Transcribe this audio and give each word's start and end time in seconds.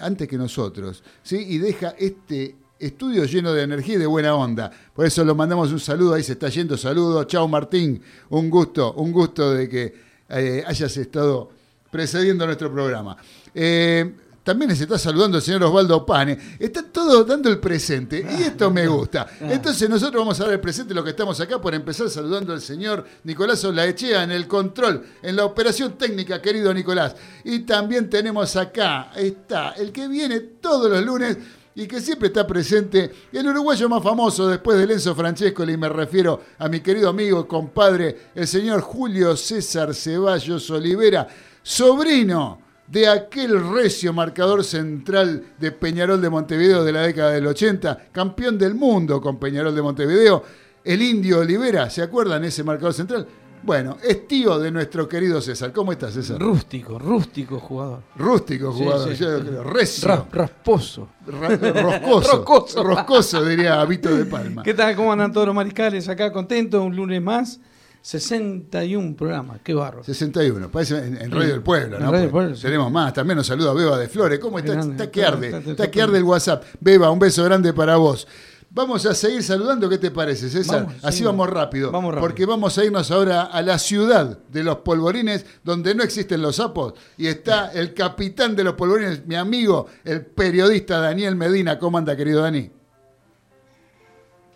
antes 0.00 0.26
que 0.26 0.38
nosotros, 0.38 1.04
¿sí? 1.22 1.36
y 1.36 1.58
deja 1.58 1.94
este 1.98 2.56
estudio 2.80 3.24
lleno 3.24 3.52
de 3.52 3.62
energía 3.62 3.96
y 3.96 3.98
de 3.98 4.06
buena 4.06 4.34
onda. 4.34 4.70
Por 4.94 5.06
eso 5.06 5.24
lo 5.24 5.34
mandamos 5.34 5.70
un 5.70 5.80
saludo, 5.80 6.14
ahí 6.14 6.22
se 6.22 6.32
está 6.32 6.48
yendo 6.48 6.76
saludo. 6.76 7.24
Chao 7.24 7.46
Martín, 7.46 8.02
un 8.30 8.48
gusto, 8.48 8.94
un 8.94 9.12
gusto 9.12 9.52
de 9.52 9.68
que 9.68 9.94
eh, 10.28 10.64
hayas 10.66 10.96
estado 10.96 11.50
precediendo 11.90 12.46
nuestro 12.46 12.72
programa. 12.72 13.16
Eh, 13.54 14.12
también 14.42 14.74
se 14.74 14.84
está 14.84 14.98
saludando 14.98 15.36
el 15.36 15.42
señor 15.42 15.62
Osvaldo 15.64 16.04
Pane. 16.06 16.56
Está 16.58 16.82
todo 16.82 17.24
dando 17.24 17.50
el 17.50 17.58
presente 17.58 18.26
y 18.38 18.42
esto 18.44 18.70
me 18.70 18.86
gusta. 18.86 19.26
Entonces 19.40 19.88
nosotros 19.88 20.22
vamos 20.22 20.40
a 20.40 20.44
dar 20.44 20.54
el 20.54 20.60
presente 20.60 20.94
lo 20.94 21.04
que 21.04 21.10
estamos 21.10 21.38
acá 21.40 21.60
por 21.60 21.74
empezar 21.74 22.08
saludando 22.08 22.54
al 22.54 22.62
señor 22.62 23.04
Nicolás 23.24 23.62
Olaechea 23.64 24.24
en 24.24 24.30
el 24.30 24.48
control, 24.48 25.04
en 25.22 25.36
la 25.36 25.44
operación 25.44 25.98
técnica, 25.98 26.40
querido 26.40 26.72
Nicolás. 26.72 27.14
Y 27.44 27.60
también 27.60 28.08
tenemos 28.08 28.56
acá, 28.56 29.12
está 29.14 29.72
el 29.72 29.92
que 29.92 30.08
viene 30.08 30.40
todos 30.40 30.90
los 30.90 31.04
lunes 31.04 31.36
y 31.74 31.86
que 31.86 32.00
siempre 32.00 32.28
está 32.28 32.46
presente, 32.46 33.10
el 33.32 33.46
uruguayo 33.46 33.88
más 33.88 34.02
famoso 34.02 34.48
después 34.48 34.76
de 34.76 34.92
Enzo 34.92 35.14
Francesco, 35.14 35.64
y 35.64 35.76
me 35.76 35.88
refiero 35.88 36.40
a 36.58 36.68
mi 36.68 36.80
querido 36.80 37.08
amigo, 37.08 37.46
compadre, 37.46 38.30
el 38.34 38.46
señor 38.46 38.80
Julio 38.80 39.36
César 39.36 39.94
Ceballos 39.94 40.70
Olivera, 40.70 41.28
sobrino 41.62 42.60
de 42.86 43.06
aquel 43.06 43.72
recio 43.72 44.12
marcador 44.12 44.64
central 44.64 45.52
de 45.58 45.70
Peñarol 45.70 46.20
de 46.20 46.28
Montevideo 46.28 46.82
de 46.82 46.92
la 46.92 47.02
década 47.02 47.30
del 47.30 47.46
80, 47.46 48.08
campeón 48.10 48.58
del 48.58 48.74
mundo 48.74 49.20
con 49.20 49.38
Peñarol 49.38 49.74
de 49.74 49.82
Montevideo, 49.82 50.42
el 50.82 51.00
indio 51.02 51.38
Olivera, 51.38 51.88
¿se 51.88 52.02
acuerdan 52.02 52.44
ese 52.44 52.64
marcador 52.64 52.94
central? 52.94 53.26
Bueno, 53.62 53.98
es 54.02 54.26
tío 54.26 54.58
de 54.58 54.70
nuestro 54.70 55.06
querido 55.08 55.40
César. 55.40 55.72
¿Cómo 55.72 55.92
estás, 55.92 56.14
César? 56.14 56.38
Rústico, 56.40 56.98
rústico 56.98 57.58
jugador. 57.60 58.00
Rústico 58.16 58.72
jugador, 58.72 59.10
sí. 59.14 59.22
yo 59.22 59.38
creo, 59.40 59.62
recio. 59.64 60.08
Ra- 60.08 60.26
rasposo. 60.32 61.08
Ra- 61.26 61.48
roscoso, 61.56 62.32
Roscoso. 62.38 62.82
roscoso, 62.82 63.44
diría 63.44 63.84
Vito 63.84 64.14
de 64.14 64.24
Palma. 64.24 64.62
¿Qué 64.62 64.72
tal? 64.74 64.96
¿Cómo 64.96 65.12
andan 65.12 65.32
todos 65.32 65.46
los 65.46 65.54
mariscales? 65.54 66.08
Acá 66.08 66.32
contentos, 66.32 66.82
un 66.82 66.96
lunes 66.96 67.20
más. 67.22 67.60
61 68.02 69.14
programas, 69.14 69.60
qué 69.62 69.74
barro. 69.74 70.02
61, 70.02 70.70
parece 70.70 70.96
en, 71.06 71.18
en 71.20 71.30
Radio 71.30 71.42
Sí, 71.48 71.50
del 71.52 71.62
Pueblo, 71.62 71.96
en 71.98 72.02
¿no? 72.02 72.10
Radio 72.10 72.20
del 72.22 72.30
Porque 72.30 72.32
Pueblo, 72.32 72.56
sí. 72.56 72.62
Tenemos 72.62 72.90
más, 72.90 73.12
también 73.12 73.36
nos 73.36 73.46
saluda 73.46 73.74
Beba 73.74 73.98
de 73.98 74.08
Flores. 74.08 74.38
¿Cómo 74.38 74.58
está? 74.58 74.72
Grande, 74.72 74.92
Está 74.92 75.10
que 75.10 75.22
arde, 75.24 75.46
está- 75.48 75.58
está, 75.58 75.70
está- 75.72 75.90
que 75.90 76.00
arde 76.02 76.16
el 76.16 76.24
WhatsApp. 76.24 76.64
Beba, 76.80 77.10
un 77.10 77.18
beso 77.18 77.44
grande 77.44 77.74
para 77.74 77.96
vos. 77.96 78.26
Vamos 78.72 79.04
a 79.04 79.14
seguir 79.14 79.42
saludando, 79.42 79.88
¿qué 79.88 79.98
te 79.98 80.12
parece, 80.12 80.48
César? 80.48 80.84
Vamos, 80.84 81.04
Así 81.04 81.18
sí. 81.18 81.24
vamos 81.24 81.50
rápido, 81.50 81.90
Vamos 81.90 82.14
rápido. 82.14 82.28
Porque 82.28 82.46
vamos 82.46 82.78
a 82.78 82.84
irnos 82.84 83.10
ahora 83.10 83.42
a 83.42 83.62
la 83.62 83.78
ciudad 83.80 84.38
de 84.48 84.62
los 84.62 84.76
polvorines, 84.78 85.44
donde 85.64 85.92
no 85.92 86.04
existen 86.04 86.40
los 86.40 86.56
sapos, 86.56 86.94
y 87.16 87.26
está 87.26 87.72
el 87.72 87.94
capitán 87.94 88.54
de 88.54 88.62
los 88.62 88.74
polvorines, 88.74 89.26
mi 89.26 89.34
amigo, 89.34 89.88
el 90.04 90.24
periodista 90.24 91.00
Daniel 91.00 91.34
Medina. 91.34 91.80
¿Cómo 91.80 91.98
anda, 91.98 92.16
querido 92.16 92.42
Dani? 92.42 92.70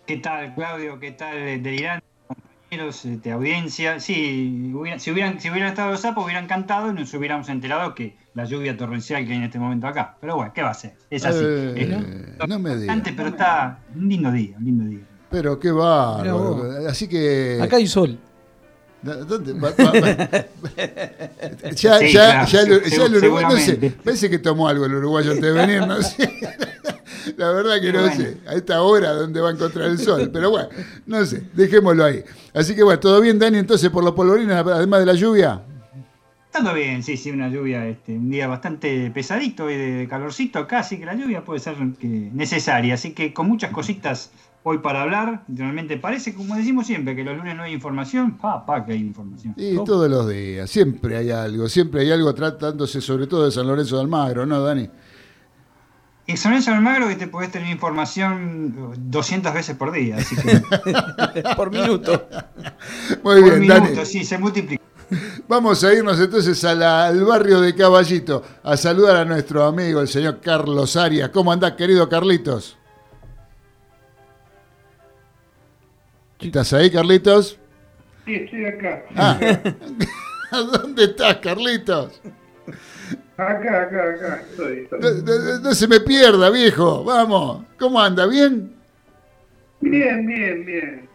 ¿Qué 0.05 0.17
tal, 0.17 0.55
Claudio? 0.55 0.97
¿Qué 0.97 1.11
tal, 1.11 1.35
Delirante? 1.61 2.05
Compañeros 2.75 3.01
de 3.23 3.31
audiencia. 3.31 3.99
Sí, 4.01 4.71
hubiera- 4.75 4.99
si, 4.99 5.09
hubieran, 5.11 5.39
si 5.39 5.49
hubieran 5.49 5.69
estado 5.69 5.91
los 5.91 6.01
sapos, 6.01 6.25
hubieran 6.25 6.45
cantado 6.47 6.91
y 6.91 6.93
nos 6.93 7.13
hubiéramos 7.13 7.47
enterado 7.47 7.95
que 7.95 8.17
la 8.33 8.43
lluvia 8.43 8.75
torrencial 8.75 9.25
que 9.25 9.31
hay 9.31 9.37
en 9.37 9.43
este 9.43 9.59
momento 9.59 9.87
acá. 9.87 10.17
Pero 10.19 10.35
bueno, 10.35 10.51
¿qué 10.53 10.61
va 10.61 10.71
a 10.71 10.73
ser? 10.73 10.93
Es 11.09 11.23
así. 11.25 11.39
Eh, 11.41 12.35
Es 12.41 12.47
no 12.49 12.59
me 12.59 12.75
digas. 12.75 12.89
antes, 12.97 13.13
pero 13.15 13.29
está 13.29 13.79
un 13.95 14.09
lindo 14.09 14.29
día, 14.31 14.57
un 14.57 14.65
lindo 14.65 14.83
día. 14.85 14.99
Pero 15.29 15.57
qué 15.57 15.71
vos. 15.71 16.21
Así 16.89 17.07
que... 17.07 17.59
Acá 17.61 17.77
hay 17.77 17.87
sol. 17.87 18.17
¿Dónde? 19.01 19.53
Va- 19.53 19.69
va- 19.69 19.91
va- 20.01 20.45
ya, 21.75 21.99
Sí, 21.99 22.11
ya, 22.11 22.45
claro, 22.45 22.47
ya 22.47 22.59
el, 22.61 22.83
ya 22.83 23.05
el 23.05 23.15
uruguayo, 23.17 23.49
no 23.49 23.57
sé, 23.57 23.75
parece 24.03 24.29
que 24.31 24.39
tomó 24.39 24.67
algo 24.67 24.85
el 24.85 24.95
uruguayo 24.95 25.31
antes 25.31 25.43
de 25.43 25.51
venir, 25.51 25.85
no 25.87 26.01
sé. 26.01 26.27
La 27.37 27.51
verdad 27.51 27.79
que 27.81 27.91
no 27.93 28.01
Bueno. 28.01 28.15
sé, 28.15 28.37
a 28.47 28.53
esta 28.55 28.81
hora 28.81 29.11
dónde 29.13 29.41
va 29.41 29.49
a 29.49 29.51
encontrar 29.51 29.89
el 29.89 29.99
sol, 29.99 30.29
pero 30.33 30.49
bueno, 30.49 30.69
no 31.05 31.23
sé, 31.25 31.43
dejémoslo 31.53 32.03
ahí. 32.03 32.23
Así 32.55 32.75
que 32.75 32.83
bueno, 32.83 32.99
¿todo 32.99 33.19
bien, 33.19 33.37
Dani, 33.37 33.57
entonces 33.57 33.89
por 33.89 34.03
los 34.03 34.13
polvorines, 34.13 34.55
además 34.55 35.01
de 35.01 35.05
la 35.05 35.13
lluvia? 35.13 35.61
todo 36.51 36.73
bien, 36.73 37.03
sí, 37.03 37.17
sí, 37.17 37.31
una 37.31 37.49
lluvia, 37.49 37.85
este, 37.85 38.13
un 38.13 38.29
día 38.29 38.47
bastante 38.47 39.11
pesadito 39.11 39.69
y 39.69 39.75
de 39.75 40.07
calorcito, 40.07 40.65
casi 40.65 40.97
que 40.97 41.05
la 41.05 41.13
lluvia 41.13 41.43
puede 41.43 41.59
ser 41.59 41.75
necesaria, 42.01 42.93
así 42.93 43.11
que 43.11 43.33
con 43.33 43.49
muchas 43.49 43.71
cositas 43.71 44.31
hoy 44.63 44.79
para 44.79 45.03
hablar. 45.03 45.43
Realmente 45.47 45.97
parece, 45.97 46.33
como 46.33 46.55
decimos 46.55 46.87
siempre, 46.87 47.15
que 47.15 47.23
los 47.23 47.37
lunes 47.37 47.55
no 47.55 47.63
hay 47.63 47.73
información. 47.73 48.37
Pa, 48.37 48.65
pa, 48.65 48.85
que 48.85 48.93
hay 48.93 48.99
información. 48.99 49.53
Y 49.57 49.75
todos 49.83 50.09
los 50.09 50.27
días, 50.27 50.69
siempre 50.69 51.17
hay 51.17 51.29
algo, 51.29 51.69
siempre 51.69 52.01
hay 52.01 52.11
algo 52.11 52.33
tratándose 52.33 52.99
sobre 52.99 53.27
todo 53.27 53.45
de 53.45 53.51
San 53.51 53.67
Lorenzo 53.67 53.97
de 53.97 54.01
Almagro, 54.01 54.45
¿no, 54.45 54.61
Dani? 54.61 54.89
En 56.27 56.37
San 56.37 56.53
Almagro 56.53 57.07
que 57.07 57.15
te 57.15 57.27
podés 57.27 57.51
tener 57.51 57.69
información 57.69 58.95
200 58.97 59.53
veces 59.53 59.75
por 59.75 59.91
día, 59.91 60.17
así 60.17 60.35
que... 60.35 60.61
por 61.55 61.69
minuto. 61.71 62.27
Muy 63.23 63.41
por 63.41 63.43
bien, 63.43 63.59
minuto, 63.59 63.79
Dani. 63.93 64.05
sí, 64.05 64.25
se 64.25 64.37
multiplica. 64.39 64.83
Vamos 65.47 65.83
a 65.83 65.93
irnos 65.93 66.19
entonces 66.19 66.63
a 66.65 66.73
la- 66.73 67.05
al 67.05 67.23
barrio 67.23 67.61
de 67.61 67.75
Caballito 67.75 68.41
a 68.63 68.75
saludar 68.75 69.17
a 69.17 69.25
nuestro 69.25 69.63
amigo, 69.65 70.01
el 70.01 70.07
señor 70.07 70.41
Carlos 70.41 70.95
Arias. 70.95 71.29
¿Cómo 71.29 71.51
andás, 71.51 71.73
querido 71.73 72.09
Carlitos? 72.09 72.75
¿Estás 76.39 76.73
ahí, 76.73 76.89
Carlitos? 76.91 77.59
Sí, 78.25 78.33
estoy 78.35 78.65
acá. 78.65 79.03
Ah. 79.15 79.39
¿Dónde 80.51 81.03
estás, 81.05 81.37
Carlitos? 81.37 82.19
Acá, 83.37 83.81
acá, 83.83 84.03
acá. 84.15 84.41
Estoy, 84.49 84.79
estoy. 84.79 84.99
No, 84.99 85.09
no- 85.23 85.59
no 85.59 85.73
se 85.73 85.87
me 85.87 85.99
pierda, 85.99 86.49
viejo. 86.49 87.03
Vamos. 87.03 87.65
¿Cómo 87.77 87.99
anda? 88.01 88.25
¿Bien? 88.27 88.71
Bien, 89.81 90.25
bien, 90.25 90.65
bien. 90.65 91.09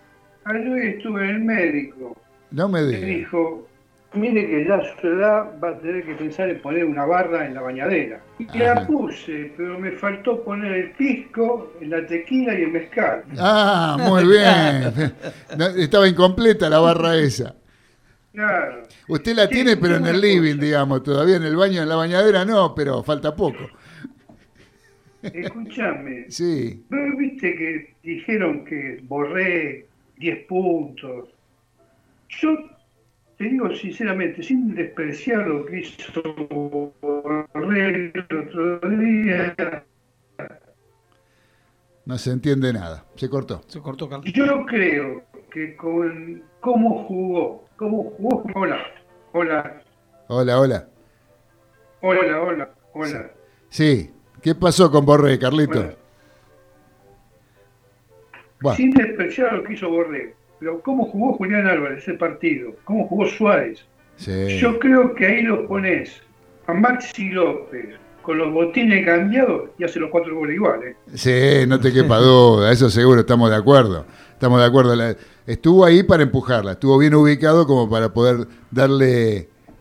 Ayer 0.45 0.97
estuve 0.97 1.25
en 1.25 1.31
el 1.37 1.41
médico. 1.41 2.17
No 2.51 2.69
me 2.69 2.83
Me 2.83 2.89
digas. 2.89 3.03
dijo, 3.07 3.67
mire 4.15 4.47
que 4.47 4.65
ya 4.67 4.75
a 4.77 5.01
su 5.01 5.07
edad 5.07 5.45
va 5.63 5.71
a 5.71 5.79
tener 5.79 6.05
que 6.05 6.15
pensar 6.15 6.51
en 6.51 6.61
poner 6.61 6.85
una 6.85 7.05
barra 7.07 7.47
en 7.47 7.55
la 7.55 7.63
bañadera. 7.63 8.21
Y 8.39 8.45
Ajá. 8.63 8.75
la 8.75 8.87
puse, 8.87 9.53
pero 9.57 9.79
me 9.79 9.93
faltó 9.93 10.43
poner 10.43 10.73
el 10.73 10.91
pisco, 10.93 11.73
la 11.81 12.05
tequila 12.07 12.59
y 12.59 12.63
el 12.65 12.73
mezcal. 12.73 13.23
Ah, 13.39 13.97
muy 14.01 14.25
bien. 14.27 15.13
Estaba 15.79 16.07
incompleta 16.09 16.69
la 16.69 16.81
barra 16.81 17.17
esa. 17.17 17.55
Claro. 18.41 18.83
Usted 19.09 19.35
la 19.37 19.47
Sí, 19.47 19.55
tiene, 19.55 19.77
pero 19.77 19.97
en 19.97 20.07
el 20.07 20.21
living, 20.21 20.55
cosa. 20.55 20.65
digamos. 20.65 21.03
Todavía 21.03 21.37
en 21.37 21.43
el 21.45 21.57
baño, 21.57 21.83
en 21.83 21.89
la 21.89 21.97
bañadera 21.97 22.45
no, 22.45 22.75
pero 22.75 23.03
falta 23.03 23.35
poco. 23.37 23.59
Escúchame. 25.23 26.27
Sí. 26.31 26.85
¿No 26.89 27.17
viste 27.19 27.55
que 27.55 27.95
dijeron 28.03 28.65
que 28.65 29.01
borré 29.03 29.87
10 30.17 30.47
puntos? 30.47 31.29
Yo 32.29 32.57
te 33.37 33.45
digo 33.45 33.75
sinceramente, 33.75 34.43
sin 34.43 34.75
despreciar 34.75 35.47
lo 35.47 35.67
que 35.67 35.81
hizo 35.81 36.23
Borré 37.53 37.89
el 38.15 38.27
otro 38.39 38.81
día, 38.89 39.85
No 42.07 42.17
se 42.17 42.31
entiende 42.33 42.73
nada. 42.73 43.05
Se 43.17 43.29
cortó. 43.29 43.63
Se 43.67 43.81
cortó, 43.81 44.09
Carlos. 44.09 44.33
yo 44.33 44.65
creo 44.67 45.23
que 45.53 45.77
con 45.77 46.43
cómo 46.61 47.05
jugó, 47.05 47.69
cómo 47.81 48.13
jugó, 48.19 48.45
hola, 48.55 48.79
hola, 49.33 49.83
Hola, 50.29 50.61
hola. 50.61 50.89
hola, 52.03 52.41
hola, 52.43 52.71
hola. 52.93 53.31
Sí. 53.71 54.11
¿Qué 54.43 54.55
pasó 54.55 54.91
con 54.91 55.07
Borré, 55.07 55.39
Carlito? 55.39 55.95
Bueno, 58.61 58.77
Sin 58.77 58.91
despreciar 58.91 59.55
lo 59.55 59.65
que 59.65 59.73
hizo 59.73 59.89
Borré, 59.89 60.35
pero 60.59 60.83
cómo 60.83 61.07
jugó 61.07 61.33
Julián 61.39 61.67
Álvarez 61.67 62.03
ese 62.03 62.15
partido, 62.15 62.73
cómo 62.85 63.09
jugó 63.09 63.27
Suárez. 63.27 63.83
sí. 64.17 64.59
Yo 64.59 64.79
creo 64.79 65.15
que 65.15 65.27
ahí 65.27 65.43
lo 65.43 65.67
pones 65.67 66.21
a 66.67 66.75
Maxi 66.75 67.31
López 67.31 67.97
con 68.21 68.37
los 68.37 68.53
botines 68.53 69.07
cambiados 69.07 69.71
y 69.79 69.85
hace 69.85 69.99
los 69.99 70.11
cuatro 70.11 70.35
goles 70.37 70.57
iguales. 70.57 70.97
Sí, 71.15 71.65
no 71.67 71.81
te 71.81 71.91
quepa 71.95 72.19
duda, 72.19 72.71
eso 72.71 72.91
seguro, 72.91 73.21
estamos 73.21 73.49
de 73.49 73.57
acuerdo. 73.57 74.05
Estamos 74.41 74.59
de 74.59 74.65
acuerdo. 74.65 74.97
La- 74.97 75.15
estuvo 75.47 75.85
ahí 75.85 76.03
para 76.03 76.23
empujarla, 76.23 76.73
estuvo 76.73 76.97
bien 76.97 77.15
ubicado 77.15 77.67
como 77.67 77.91
para 77.91 78.11
poder 78.15 78.49
darle 78.71 79.37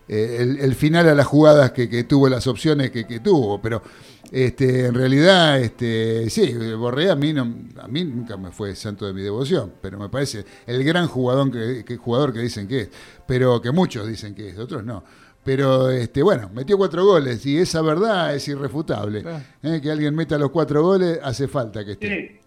eh, 0.06 0.36
el, 0.38 0.58
el 0.60 0.74
final 0.74 1.08
a 1.08 1.14
las 1.14 1.26
jugadas 1.26 1.70
que, 1.72 1.88
que 1.88 2.04
tuvo, 2.04 2.28
las 2.28 2.46
opciones 2.46 2.90
que, 2.90 3.06
que 3.06 3.20
tuvo. 3.20 3.62
Pero 3.62 3.82
este, 4.30 4.84
en 4.84 4.92
realidad, 4.94 5.58
este, 5.58 6.28
sí, 6.28 6.52
Borré 6.76 7.10
a 7.10 7.16
mí, 7.16 7.32
no, 7.32 7.42
a 7.80 7.88
mí 7.88 8.04
nunca 8.04 8.36
me 8.36 8.50
fue 8.50 8.76
santo 8.76 9.06
de 9.06 9.14
mi 9.14 9.22
devoción, 9.22 9.72
pero 9.80 9.98
me 9.98 10.10
parece 10.10 10.44
el 10.66 10.84
gran 10.84 11.06
jugador 11.08 11.50
que, 11.50 11.82
que- 11.82 11.96
jugador 11.96 12.30
que 12.34 12.40
dicen 12.40 12.68
que 12.68 12.80
es, 12.82 12.88
pero 13.26 13.62
que 13.62 13.70
muchos 13.70 14.06
dicen 14.06 14.34
que 14.34 14.50
es, 14.50 14.58
otros 14.58 14.84
no. 14.84 15.02
Pero 15.42 15.88
este, 15.88 16.22
bueno, 16.22 16.50
metió 16.52 16.76
cuatro 16.76 17.02
goles 17.06 17.46
y 17.46 17.56
esa 17.56 17.80
verdad 17.80 18.34
es 18.34 18.46
irrefutable. 18.46 19.24
Eh, 19.62 19.80
que 19.82 19.90
alguien 19.90 20.14
meta 20.14 20.36
los 20.36 20.50
cuatro 20.50 20.82
goles, 20.82 21.18
hace 21.22 21.48
falta 21.48 21.82
que 21.82 21.92
esté. 21.92 22.40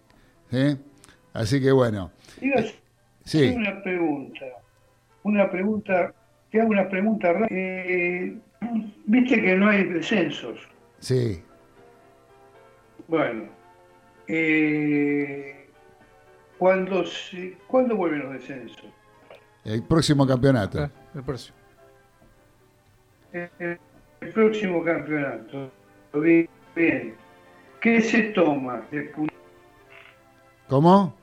Sí. 0.48 0.56
¿eh? 0.56 0.76
Así 1.34 1.60
que 1.60 1.70
bueno, 1.72 2.10
hacer 2.56 2.74
sí, 3.24 3.52
una 3.56 3.82
pregunta. 3.82 4.46
Una 5.24 5.50
pregunta, 5.50 6.14
te 6.50 6.60
hago 6.60 6.70
una 6.70 6.88
pregunta 6.88 7.32
rápida. 7.32 7.48
Eh, 7.60 8.38
Viste 9.06 9.42
que 9.42 9.56
no 9.56 9.68
hay 9.68 9.84
descensos. 9.84 10.58
sí. 10.98 11.42
Bueno, 13.06 13.44
eh, 14.28 15.68
¿cuándo, 16.56 17.04
se- 17.04 17.58
¿cuándo 17.66 17.96
vuelven 17.96 18.20
los 18.20 18.32
descensos? 18.32 18.86
El 19.64 19.82
próximo 19.82 20.26
campeonato. 20.26 20.84
Ah, 20.84 20.90
El 21.14 21.22
precio. 21.22 21.54
El, 23.32 23.78
el 24.22 24.30
próximo 24.32 24.82
campeonato. 24.82 25.70
Bien, 26.14 26.48
bien. 26.74 27.14
¿Qué 27.82 28.00
se 28.00 28.22
toma? 28.32 28.82
¿Cómo? 30.68 31.14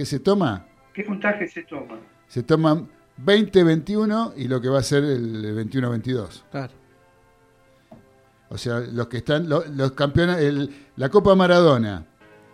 ¿Qué 0.00 0.06
se 0.06 0.18
toma? 0.18 0.64
¿Qué 0.94 1.04
puntaje 1.04 1.46
se 1.46 1.62
toma? 1.64 1.98
Se 2.26 2.42
toman 2.42 2.88
20-21 3.22 4.32
y 4.34 4.48
lo 4.48 4.58
que 4.58 4.70
va 4.70 4.78
a 4.78 4.82
ser 4.82 5.04
el 5.04 5.54
21-22. 5.70 6.44
Claro. 6.50 6.72
O 8.48 8.56
sea, 8.56 8.80
los 8.80 9.08
que 9.08 9.18
están, 9.18 9.46
lo- 9.46 9.62
los, 9.66 9.92
campeonatos, 9.92 10.70
la 10.96 11.10
Copa 11.10 11.34
Maradona, 11.34 12.06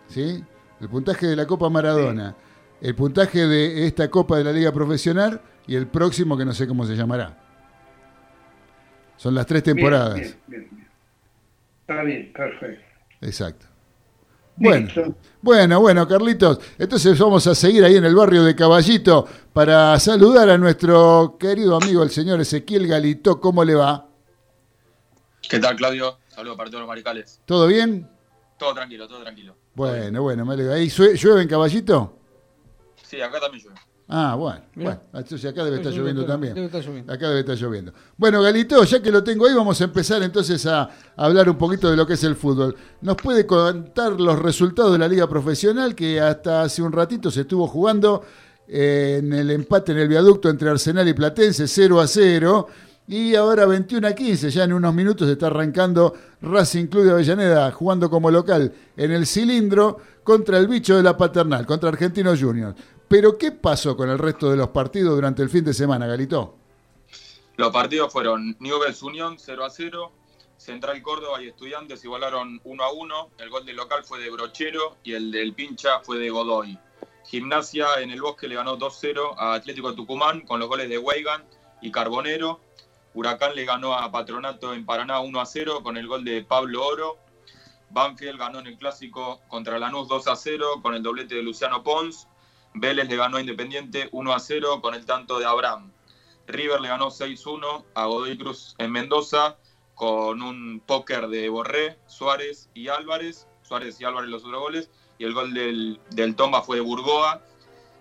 ¿sí? 0.07 0.43
El 0.81 0.89
puntaje 0.89 1.25
de 1.27 1.37
la 1.37 1.45
Copa 1.47 1.69
Maradona, 1.69 2.35
el 2.81 2.93
puntaje 2.95 3.47
de 3.47 3.87
esta 3.87 4.09
Copa 4.09 4.37
de 4.39 4.43
la 4.43 4.51
Liga 4.51 4.73
Profesional 4.73 5.39
y 5.67 5.75
el 5.77 5.87
próximo 5.87 6.37
que 6.37 6.43
no 6.43 6.51
sé 6.51 6.67
cómo 6.67 6.85
se 6.85 6.97
llamará. 6.97 7.37
Son 9.15 9.33
las 9.33 9.45
tres 9.45 9.63
temporadas. 9.63 10.15
Bien, 10.15 10.35
bien, 10.47 10.67
bien. 10.69 10.87
Está 11.79 12.03
bien, 12.03 12.33
perfecto. 12.33 12.83
Exacto. 13.21 13.65
Bueno, 14.57 14.85
Listo. 14.87 15.15
bueno, 15.41 15.79
bueno, 15.79 16.07
Carlitos. 16.07 16.59
Entonces 16.79 17.17
vamos 17.19 17.45
a 17.45 17.53
seguir 17.53 17.83
ahí 17.83 17.95
en 17.95 18.05
el 18.05 18.15
barrio 18.15 18.43
de 18.43 18.55
Caballito 18.55 19.27
para 19.53 19.99
saludar 19.99 20.49
a 20.49 20.57
nuestro 20.57 21.37
querido 21.39 21.75
amigo, 21.77 22.01
el 22.03 22.09
señor 22.09 22.41
Ezequiel 22.41 22.87
Galito. 22.87 23.39
¿Cómo 23.39 23.63
le 23.63 23.75
va? 23.75 24.07
¿Qué 25.47 25.59
tal, 25.59 25.75
Claudio? 25.75 26.17
Saludos 26.27 26.57
para 26.57 26.69
todos 26.69 26.81
los 26.81 26.87
maricales. 26.87 27.39
¿Todo 27.45 27.67
bien? 27.67 28.09
Todo 28.57 28.73
tranquilo, 28.73 29.07
todo 29.07 29.21
tranquilo. 29.21 29.55
Bueno, 29.75 30.23
bueno, 30.23 30.43
me 30.43 30.53
alegro. 30.55 30.73
¿Ahí 30.73 30.89
llueve 30.89 31.43
en 31.43 31.47
Caballito? 31.47 32.17
Sí, 33.03 33.21
acá 33.21 33.39
también 33.39 33.63
llueve. 33.63 33.79
Ah, 34.09 34.35
bueno. 34.35 34.61
Mirá. 34.75 34.89
bueno 34.91 35.01
entonces 35.21 35.51
acá 35.51 35.65
debe 35.65 35.77
estar 35.77 35.91
lloviendo 35.91 36.25
también. 36.25 36.53
debe 36.53 36.67
estar 36.67 36.81
lloviendo. 36.81 37.11
Acá 37.11 37.27
debe 37.27 37.39
estar 37.41 37.55
lloviendo. 37.57 37.93
Bueno, 38.15 38.41
Galito, 38.41 38.81
ya 38.83 39.01
que 39.01 39.11
lo 39.11 39.23
tengo 39.23 39.45
ahí, 39.45 39.53
vamos 39.53 39.81
a 39.81 39.83
empezar 39.83 40.23
entonces 40.23 40.65
a 40.65 40.89
hablar 41.17 41.49
un 41.49 41.57
poquito 41.57 41.89
de 41.89 41.97
lo 41.97 42.07
que 42.07 42.13
es 42.13 42.23
el 42.23 42.35
fútbol. 42.35 42.75
¿Nos 43.01 43.17
puede 43.17 43.45
contar 43.45 44.13
los 44.13 44.39
resultados 44.39 44.93
de 44.93 44.99
la 44.99 45.07
liga 45.07 45.27
profesional 45.27 45.93
que 45.93 46.21
hasta 46.21 46.61
hace 46.61 46.81
un 46.81 46.93
ratito 46.93 47.29
se 47.29 47.41
estuvo 47.41 47.67
jugando 47.67 48.23
eh, 48.67 49.17
en 49.19 49.33
el 49.33 49.51
empate 49.51 49.91
en 49.91 49.97
el 49.99 50.07
viaducto 50.07 50.49
entre 50.49 50.69
Arsenal 50.69 51.07
y 51.07 51.13
Platense, 51.13 51.67
0 51.67 51.99
a 51.99 52.07
0? 52.07 52.67
Y 53.09 53.35
ahora 53.35 53.65
21 53.65 54.05
a 54.05 54.11
15, 54.11 54.49
ya 54.49 54.65
en 54.65 54.73
unos 54.73 54.93
minutos 54.93 55.29
está 55.29 55.47
arrancando 55.47 56.13
Racing 56.41 56.87
Club 56.87 57.05
de 57.05 57.11
Avellaneda 57.11 57.71
jugando 57.71 58.09
como 58.09 58.29
local 58.29 58.73
en 58.97 59.11
el 59.11 59.25
cilindro 59.25 59.97
contra 60.23 60.57
el 60.57 60.67
bicho 60.67 60.97
de 60.97 61.03
la 61.03 61.15
paternal, 61.15 61.65
contra 61.65 61.87
Argentinos 61.87 62.41
Juniors. 62.41 62.75
Pero 63.07 63.37
¿qué 63.37 63.51
pasó 63.51 63.95
con 63.95 64.09
el 64.09 64.19
resto 64.19 64.49
de 64.49 64.57
los 64.57 64.69
partidos 64.69 65.15
durante 65.15 65.41
el 65.41 65.49
fin 65.49 65.63
de 65.63 65.73
semana, 65.73 66.07
Galito? 66.07 66.55
Los 67.55 67.71
partidos 67.71 68.11
fueron 68.11 68.57
Newell's 68.59 69.01
Unión 69.01 69.37
0 69.39 69.65
a 69.65 69.69
0, 69.69 70.11
Central 70.57 71.01
Córdoba 71.01 71.41
y 71.41 71.47
Estudiantes 71.47 72.03
igualaron 72.03 72.59
1 72.63 72.83
a 72.83 72.91
1, 72.91 73.29
el 73.39 73.49
gol 73.49 73.65
del 73.65 73.77
local 73.77 74.03
fue 74.03 74.19
de 74.19 74.29
Brochero 74.29 74.97
y 75.03 75.13
el 75.13 75.31
del 75.31 75.53
Pincha 75.53 76.01
fue 76.01 76.19
de 76.19 76.29
Godoy. 76.29 76.77
Gimnasia 77.25 77.87
en 77.99 78.11
el 78.11 78.21
Bosque 78.21 78.47
le 78.47 78.55
ganó 78.55 78.77
2-0 78.77 79.35
a 79.37 79.53
Atlético 79.53 79.93
Tucumán 79.95 80.41
con 80.41 80.59
los 80.59 80.69
goles 80.69 80.89
de 80.89 80.97
Weigan 80.97 81.43
y 81.81 81.91
Carbonero. 81.91 82.59
Huracán 83.13 83.55
le 83.55 83.65
ganó 83.65 83.93
a 83.93 84.11
Patronato 84.11 84.73
en 84.73 84.85
Paraná 84.85 85.19
1 85.19 85.39
a 85.39 85.45
0 85.45 85.81
con 85.81 85.97
el 85.97 86.07
gol 86.07 86.23
de 86.23 86.43
Pablo 86.43 86.85
Oro. 86.85 87.17
Banfield 87.89 88.37
ganó 88.37 88.59
en 88.59 88.67
el 88.67 88.77
clásico 88.77 89.41
contra 89.47 89.79
Lanús 89.79 90.07
2 90.07 90.27
a 90.27 90.35
0 90.35 90.81
con 90.81 90.93
el 90.93 91.03
doblete 91.03 91.35
de 91.35 91.43
Luciano 91.43 91.83
Pons. 91.83 92.27
Vélez 92.73 93.07
le 93.07 93.15
ganó 93.15 93.37
a 93.37 93.41
Independiente 93.41 94.09
1 94.11 94.33
a 94.33 94.39
0 94.39 94.81
con 94.81 94.93
el 94.93 95.05
tanto 95.05 95.39
de 95.39 95.45
Abraham. 95.45 95.91
River 96.47 96.81
le 96.81 96.89
ganó 96.89 97.09
6-1 97.09 97.85
a 97.93 98.05
Godoy 98.05 98.37
Cruz 98.37 98.75
en 98.77 98.91
Mendoza 98.91 99.57
con 99.95 100.41
un 100.41 100.81
póker 100.85 101.27
de 101.27 101.49
Borré, 101.49 101.97
Suárez 102.07 102.69
y 102.73 102.87
Álvarez. 102.87 103.47
Suárez 103.63 103.99
y 103.99 104.05
Álvarez 104.05 104.29
los 104.29 104.45
otros 104.45 104.61
goles. 104.61 104.89
Y 105.17 105.25
el 105.25 105.33
gol 105.33 105.53
del, 105.53 105.99
del 106.11 106.35
Tomba 106.35 106.61
fue 106.61 106.77
de 106.77 106.83
Burgoa. 106.83 107.41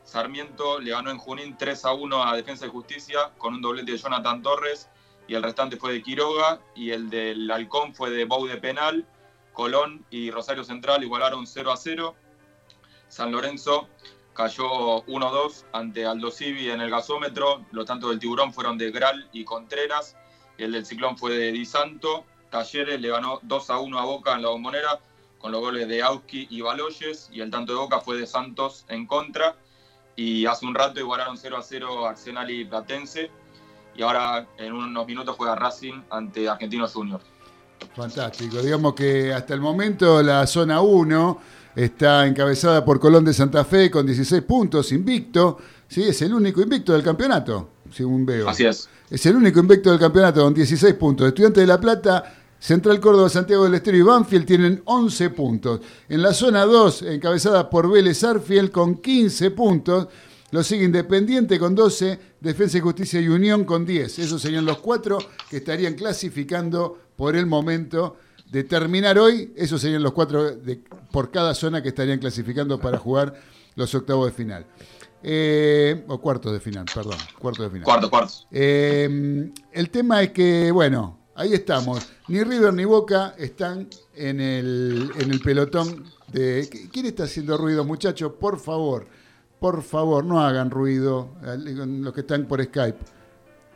Sarmiento 0.05 0.79
le 0.79 0.91
ganó 0.93 1.11
en 1.11 1.19
Junín 1.19 1.57
3 1.59 1.85
a 1.85 1.93
1 1.93 2.23
a 2.25 2.37
Defensa 2.37 2.67
y 2.67 2.69
Justicia 2.69 3.33
con 3.39 3.55
un 3.55 3.63
doblete 3.63 3.93
de 3.93 3.99
Jonathan 3.99 4.43
Torres 4.43 4.89
y 5.29 5.35
el 5.35 5.43
restante 5.43 5.77
fue 5.77 5.93
de 5.93 6.03
Quiroga 6.03 6.61
y 6.75 6.91
el 6.91 7.11
del 7.11 7.51
Halcón 7.51 7.95
fue 7.95 8.11
de 8.11 8.25
Bou 8.25 8.47
de 8.47 8.57
Penal. 8.57 9.07
Colón 9.53 10.05
y 10.11 10.31
Rosario 10.31 10.65
Central 10.65 11.03
igualaron 11.03 11.47
0 11.47 11.73
a 11.73 11.77
0. 11.77 12.15
San 13.09 13.33
Lorenzo 13.33 13.89
cayó 14.37 15.03
1-2 15.07 15.65
ante 15.73 16.05
Aldo 16.05 16.31
Civi 16.31 16.71
en 16.71 16.81
el 16.81 16.91
gasómetro. 16.91 17.65
Los 17.73 17.87
tantos 17.87 18.11
del 18.11 18.19
Tiburón 18.19 18.53
fueron 18.53 18.77
de 18.77 18.91
Gral 18.91 19.29
y 19.33 19.45
Contreras. 19.45 20.17
El 20.59 20.73
del 20.73 20.85
Ciclón 20.85 21.17
fue 21.17 21.37
de 21.37 21.53
Di 21.53 21.65
Santo. 21.65 22.25
Talleres 22.51 23.01
le 23.01 23.09
ganó 23.09 23.41
2 23.43 23.71
a 23.71 23.79
1 23.79 23.99
a 23.99 24.05
Boca 24.05 24.35
en 24.35 24.43
la 24.43 24.51
bombonera 24.51 25.01
con 25.39 25.53
los 25.53 25.61
goles 25.61 25.89
de 25.89 26.03
Auski 26.03 26.47
y 26.51 26.61
Baloyes. 26.61 27.31
Y 27.33 27.41
el 27.41 27.51
tanto 27.51 27.73
de 27.73 27.79
Boca 27.79 28.01
fue 28.01 28.19
de 28.19 28.27
Santos 28.27 28.85
en 28.89 29.07
contra. 29.07 29.57
Y 30.17 30.45
hace 30.47 30.67
un 30.67 30.75
rato 30.75 31.01
igualaron 31.01 31.39
0 31.39 31.57
a 31.57 31.63
0 31.63 32.07
Arsenal 32.07 32.51
y 32.51 32.65
Platense. 32.67 33.31
Y 33.95 34.03
ahora 34.03 34.47
en 34.59 34.75
unos 34.75 35.07
minutos 35.07 35.35
juega 35.37 35.55
Racing 35.55 36.03
ante 36.11 36.49
Argentinos 36.49 36.93
Juniors. 36.93 37.25
Fantástico. 37.95 38.61
Digamos 38.61 38.95
que 38.95 39.33
hasta 39.33 39.55
el 39.55 39.61
momento 39.61 40.23
la 40.23 40.47
zona 40.47 40.83
1 40.83 41.41
está 41.77 42.27
encabezada 42.27 42.85
por 42.85 42.99
Colón 42.99 43.25
de 43.25 43.35
Santa 43.35 43.65
Fe 43.65 43.91
con 43.91 44.07
16 44.07 44.43
puntos, 44.43 44.91
invicto. 44.93 45.59
Sí, 45.87 46.03
es 46.03 46.21
el 46.23 46.33
único 46.33 46.63
invicto 46.63 46.95
del 46.95 47.03
campeonato, 47.03 47.69
según 47.93 48.25
veo. 48.25 48.49
Así 48.49 48.65
es. 48.65 48.89
Es 49.11 49.25
el 49.27 49.37
único 49.37 49.61
invicto 49.61 49.91
del 49.91 50.01
campeonato 50.01 50.43
con 50.43 50.55
16 50.55 50.95
puntos. 50.95 51.29
Estudiantes 51.29 51.63
de 51.63 51.67
La 51.67 51.79
Plata, 51.79 52.35
Central 52.59 52.99
Córdoba, 52.99 53.29
Santiago 53.29 53.65
del 53.65 53.75
Estero 53.75 53.99
y 53.99 54.03
Banfield 54.03 54.47
tienen 54.47 54.83
11 54.87 55.31
puntos. 55.31 55.81
En 56.09 56.23
la 56.23 56.33
zona 56.33 56.65
2, 56.65 57.03
encabezada 57.03 57.69
por 57.69 57.91
Vélez 57.91 58.25
Arfiel 58.25 58.71
con 58.71 58.97
15 58.97 59.51
puntos. 59.51 60.09
Lo 60.53 60.63
sigue 60.63 60.85
Independiente 60.85 61.59
con 61.59 61.75
12, 61.75 62.19
Defensa 62.41 62.79
y 62.79 62.81
Justicia 62.81 63.21
y 63.21 63.29
Unión 63.29 63.65
con 63.65 63.85
10. 63.85 64.19
Esos 64.21 64.41
serían 64.41 64.65
los 64.65 64.79
cuatro 64.79 65.19
que 65.51 65.59
estarían 65.59 65.95
clasificando 65.95 66.99
por 67.17 67.37
el 67.37 67.47
momento 67.47 68.17
de 68.51 68.65
terminar 68.65 69.19
hoy. 69.19 69.53
Esos 69.57 69.81
serían 69.81 70.03
los 70.03 70.13
cuatro 70.13 70.57
de, 70.57 70.83
por 71.11 71.31
cada 71.31 71.55
zona 71.55 71.83
que 71.83 71.89
estarían 71.89 72.19
clasificando 72.19 72.81
para 72.81 72.99
jugar 72.99 73.35
los 73.75 73.95
octavos 73.95 74.27
de 74.27 74.33
final. 74.33 74.67
Eh, 75.23 76.05
o 76.09 76.21
cuartos 76.21 76.53
de 76.53 76.61
final, 76.61 76.85
perdón. 76.93 77.19
Cuartos 77.39 77.65
de 77.65 77.71
final. 77.71 77.85
Cuartos, 77.85 78.11
cuartos. 78.11 78.47
Eh, 78.51 79.51
el 79.73 79.91
tema 79.91 80.23
es 80.23 80.31
que, 80.31 80.71
bueno, 80.71 81.19
ahí 81.35 81.53
estamos. 81.53 82.09
Ni 82.29 82.43
River 82.43 82.73
ni 82.75 82.85
Boca 82.85 83.35
están 83.39 83.89
en 84.15 84.41
el, 84.41 85.11
en 85.19 85.31
el 85.31 85.41
pelotón 85.41 86.05
de... 86.33 86.89
¿Quién 86.93 87.07
está 87.07 87.25
haciendo 87.25 87.57
ruido, 87.57 87.85
muchachos? 87.85 88.33
Por 88.39 88.59
favor, 88.59 89.07
por 89.59 89.83
favor, 89.83 90.25
no 90.25 90.41
hagan 90.41 90.71
ruido 90.71 91.31
los 91.43 92.13
que 92.15 92.21
están 92.21 92.47
por 92.47 92.63
Skype. 92.63 92.99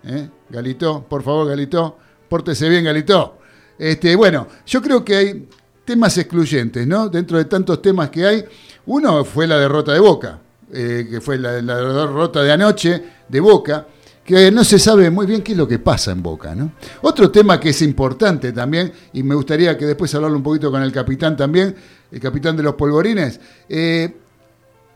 ¿Eh? 0.04 0.30
Galito, 0.48 1.04
por 1.08 1.22
favor, 1.22 1.48
Galito. 1.48 1.98
Pórtese 2.28 2.68
bien, 2.68 2.84
Galito. 2.84 3.39
Este, 3.80 4.14
bueno, 4.14 4.46
yo 4.66 4.82
creo 4.82 5.02
que 5.02 5.16
hay 5.16 5.48
temas 5.86 6.18
excluyentes, 6.18 6.86
¿no? 6.86 7.08
Dentro 7.08 7.38
de 7.38 7.46
tantos 7.46 7.80
temas 7.80 8.10
que 8.10 8.26
hay, 8.26 8.44
uno 8.84 9.24
fue 9.24 9.46
la 9.46 9.58
derrota 9.58 9.94
de 9.94 10.00
Boca, 10.00 10.38
eh, 10.70 11.08
que 11.10 11.18
fue 11.22 11.38
la, 11.38 11.52
derrota 11.52 12.42
de 12.42 12.52
anoche 12.52 13.02
de 13.26 13.40
Boca, 13.40 13.86
que 14.22 14.50
no 14.50 14.64
se 14.64 14.78
sabe 14.78 15.08
muy 15.08 15.24
bien 15.24 15.40
qué 15.40 15.52
es 15.52 15.58
lo 15.58 15.66
que 15.66 15.78
pasa 15.78 16.12
en 16.12 16.22
Boca, 16.22 16.54
¿no? 16.54 16.72
Otro 17.00 17.30
tema 17.30 17.58
que 17.58 17.70
es 17.70 17.80
importante 17.80 18.52
también, 18.52 18.92
y 19.14 19.22
me 19.22 19.34
gustaría 19.34 19.78
que 19.78 19.86
después 19.86 20.14
hablarlo 20.14 20.36
un 20.36 20.42
poquito 20.42 20.70
con 20.70 20.82
el 20.82 20.92
capitán 20.92 21.34
también, 21.34 21.74
el 22.12 22.20
capitán 22.20 22.58
de 22.58 22.62
los 22.62 22.74
polvorines, 22.74 23.40
eh, 23.66 24.14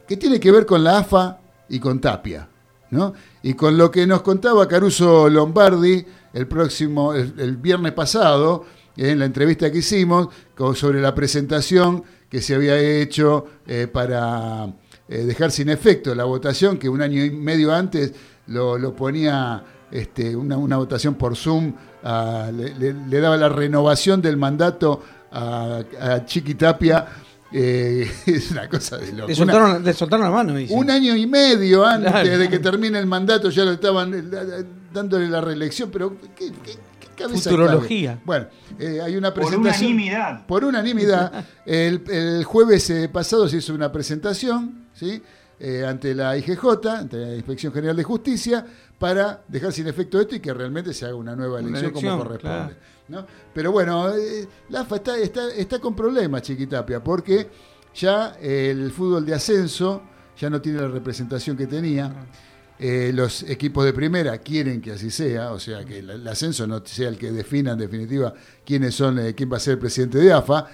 que 0.06 0.18
tiene 0.18 0.38
que 0.38 0.52
ver 0.52 0.66
con 0.66 0.84
la 0.84 0.98
AFA 0.98 1.38
y 1.70 1.80
con 1.80 2.02
Tapia, 2.02 2.46
¿no? 2.90 3.14
Y 3.44 3.52
con 3.52 3.76
lo 3.76 3.90
que 3.90 4.06
nos 4.06 4.22
contaba 4.22 4.66
Caruso 4.66 5.28
Lombardi 5.28 6.02
el 6.32 6.48
próximo, 6.48 7.12
el, 7.12 7.58
viernes 7.58 7.92
pasado, 7.92 8.64
en 8.96 9.18
la 9.18 9.26
entrevista 9.26 9.70
que 9.70 9.78
hicimos, 9.78 10.28
sobre 10.74 11.02
la 11.02 11.14
presentación 11.14 12.02
que 12.30 12.40
se 12.40 12.54
había 12.54 12.78
hecho 12.78 13.44
eh, 13.66 13.86
para 13.86 14.74
eh, 15.06 15.18
dejar 15.26 15.50
sin 15.50 15.68
efecto 15.68 16.14
la 16.14 16.24
votación, 16.24 16.78
que 16.78 16.88
un 16.88 17.02
año 17.02 17.22
y 17.22 17.30
medio 17.30 17.74
antes 17.74 18.14
lo, 18.46 18.96
ponía 18.96 19.62
este, 19.90 20.34
una, 20.34 20.78
votación 20.78 21.14
por 21.16 21.36
Zoom, 21.36 21.74
le, 22.02 23.20
daba 23.20 23.36
la 23.36 23.50
renovación 23.50 24.22
del 24.22 24.38
mandato 24.38 25.02
a 25.30 26.24
Chiqui 26.24 26.54
Tapia. 26.54 27.06
Eh, 27.56 28.10
es 28.26 28.50
una 28.50 28.68
cosa 28.68 28.98
de 28.98 29.12
loco. 29.12 29.28
Le 29.28 29.34
soltaron, 29.36 29.84
le 29.84 29.92
soltaron 29.92 30.24
la 30.24 30.32
mano. 30.32 30.56
Dice. 30.56 30.74
Un 30.74 30.90
año 30.90 31.14
y 31.14 31.24
medio 31.24 31.86
antes 31.86 32.10
claro. 32.10 32.38
de 32.38 32.48
que 32.48 32.58
termine 32.58 32.98
el 32.98 33.06
mandato 33.06 33.48
ya 33.48 33.64
lo 33.64 33.70
estaban 33.72 34.12
eh, 34.12 34.64
dándole 34.92 35.28
la 35.28 35.40
reelección, 35.40 35.88
pero 35.92 36.18
¿qué, 36.36 36.52
qué, 36.64 37.28
Futurología. 37.28 38.14
Cabe? 38.14 38.22
Bueno, 38.24 38.46
eh, 38.76 39.00
hay 39.00 39.16
una 39.16 39.32
presentación. 39.32 39.62
Por 39.62 39.84
unanimidad. 39.84 40.46
Por 40.46 40.64
unanimidad. 40.64 41.46
el, 41.64 42.02
el, 42.10 42.42
jueves 42.42 42.90
eh, 42.90 43.08
pasado 43.08 43.48
se 43.48 43.58
hizo 43.58 43.72
una 43.72 43.92
presentación, 43.92 44.88
¿sí? 44.92 45.22
Eh, 45.58 45.84
ante 45.86 46.14
la 46.14 46.36
IGJ, 46.36 46.86
ante 46.86 47.16
la 47.16 47.34
Inspección 47.34 47.72
General 47.72 47.96
de 47.96 48.02
Justicia, 48.02 48.66
para 48.98 49.42
dejar 49.46 49.72
sin 49.72 49.86
efecto 49.86 50.20
esto 50.20 50.34
y 50.34 50.40
que 50.40 50.52
realmente 50.52 50.92
se 50.92 51.04
haga 51.04 51.14
una 51.14 51.36
nueva 51.36 51.60
elección, 51.60 51.78
una 51.78 51.88
elección 51.88 52.10
como 52.10 52.24
corresponde. 52.24 52.74
Claro. 52.74 52.94
¿no? 53.08 53.26
Pero 53.52 53.72
bueno, 53.72 54.14
eh, 54.14 54.48
la 54.70 54.80
AFA 54.80 54.96
está, 54.96 55.18
está, 55.18 55.52
está 55.54 55.78
con 55.78 55.94
problemas, 55.94 56.42
Chiquitapia, 56.42 57.02
porque 57.02 57.48
ya 57.94 58.36
el 58.40 58.90
fútbol 58.90 59.24
de 59.24 59.34
ascenso 59.34 60.02
ya 60.38 60.50
no 60.50 60.60
tiene 60.60 60.80
la 60.80 60.88
representación 60.88 61.56
que 61.56 61.66
tenía. 61.66 62.12
Eh, 62.76 63.12
los 63.14 63.44
equipos 63.44 63.84
de 63.84 63.92
primera 63.92 64.36
quieren 64.38 64.80
que 64.80 64.92
así 64.92 65.08
sea, 65.08 65.52
o 65.52 65.60
sea, 65.60 65.84
que 65.84 66.00
el, 66.00 66.10
el, 66.10 66.26
ascenso 66.26 66.66
no 66.66 66.84
sea 66.84 67.08
el 67.08 67.16
que 67.16 67.30
defina 67.30 67.72
en 67.72 67.78
definitiva 67.78 68.34
quiénes 68.66 68.96
son, 68.96 69.20
eh, 69.20 69.34
quién 69.34 69.50
va 69.52 69.58
a 69.58 69.60
ser 69.60 69.74
el 69.74 69.78
presidente 69.78 70.18
de 70.18 70.32
AFA. 70.32 70.66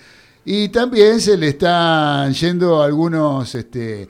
Y 0.44 0.70
también 0.70 1.20
se 1.20 1.36
le 1.36 1.48
están 1.48 2.32
yendo 2.32 2.82
algunos 2.82 3.54
este, 3.54 4.08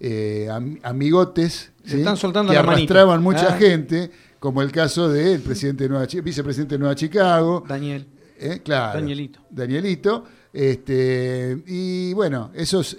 eh, 0.00 0.48
am, 0.50 0.78
amigotes 0.82 1.72
se 1.84 1.98
están 1.98 2.16
soltando 2.16 2.52
que 2.52 2.54
la 2.54 2.60
arrastraban 2.60 3.22
mucha 3.22 3.54
ah. 3.54 3.56
gente, 3.56 4.10
como 4.38 4.62
el 4.62 4.70
caso 4.70 5.08
del 5.08 5.40
presidente 5.40 5.84
de 5.84 5.90
Nueva, 5.90 6.06
vicepresidente 6.22 6.74
de 6.74 6.78
Nueva 6.78 6.94
Chicago. 6.94 7.64
Daniel. 7.66 8.06
Eh, 8.38 8.60
claro. 8.62 9.00
Danielito. 9.00 9.40
Danielito. 9.50 10.24
Este, 10.52 11.62
y 11.66 12.12
bueno, 12.14 12.50
eso 12.54 12.80
es, 12.80 12.96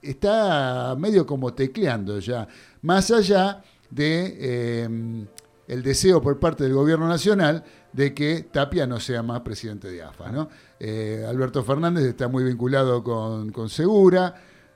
está 0.00 0.94
medio 0.98 1.26
como 1.26 1.54
tecleando 1.54 2.18
ya. 2.18 2.46
Más 2.82 3.10
allá 3.10 3.62
de 3.90 4.36
eh, 4.38 5.26
el 5.68 5.82
deseo 5.82 6.20
por 6.20 6.38
parte 6.38 6.64
del 6.64 6.74
gobierno 6.74 7.06
nacional 7.08 7.64
de 7.92 8.14
que 8.14 8.42
Tapia 8.50 8.86
no 8.86 8.98
sea 9.00 9.22
más 9.22 9.40
presidente 9.42 9.90
de 9.90 10.02
AFA. 10.02 10.32
¿no? 10.32 10.48
Eh, 10.80 11.24
Alberto 11.28 11.62
Fernández 11.62 12.04
está 12.04 12.28
muy 12.28 12.44
vinculado 12.44 13.02
con, 13.02 13.52
con 13.52 13.68
Segura, 13.68 14.34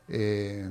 eh, 0.08 0.70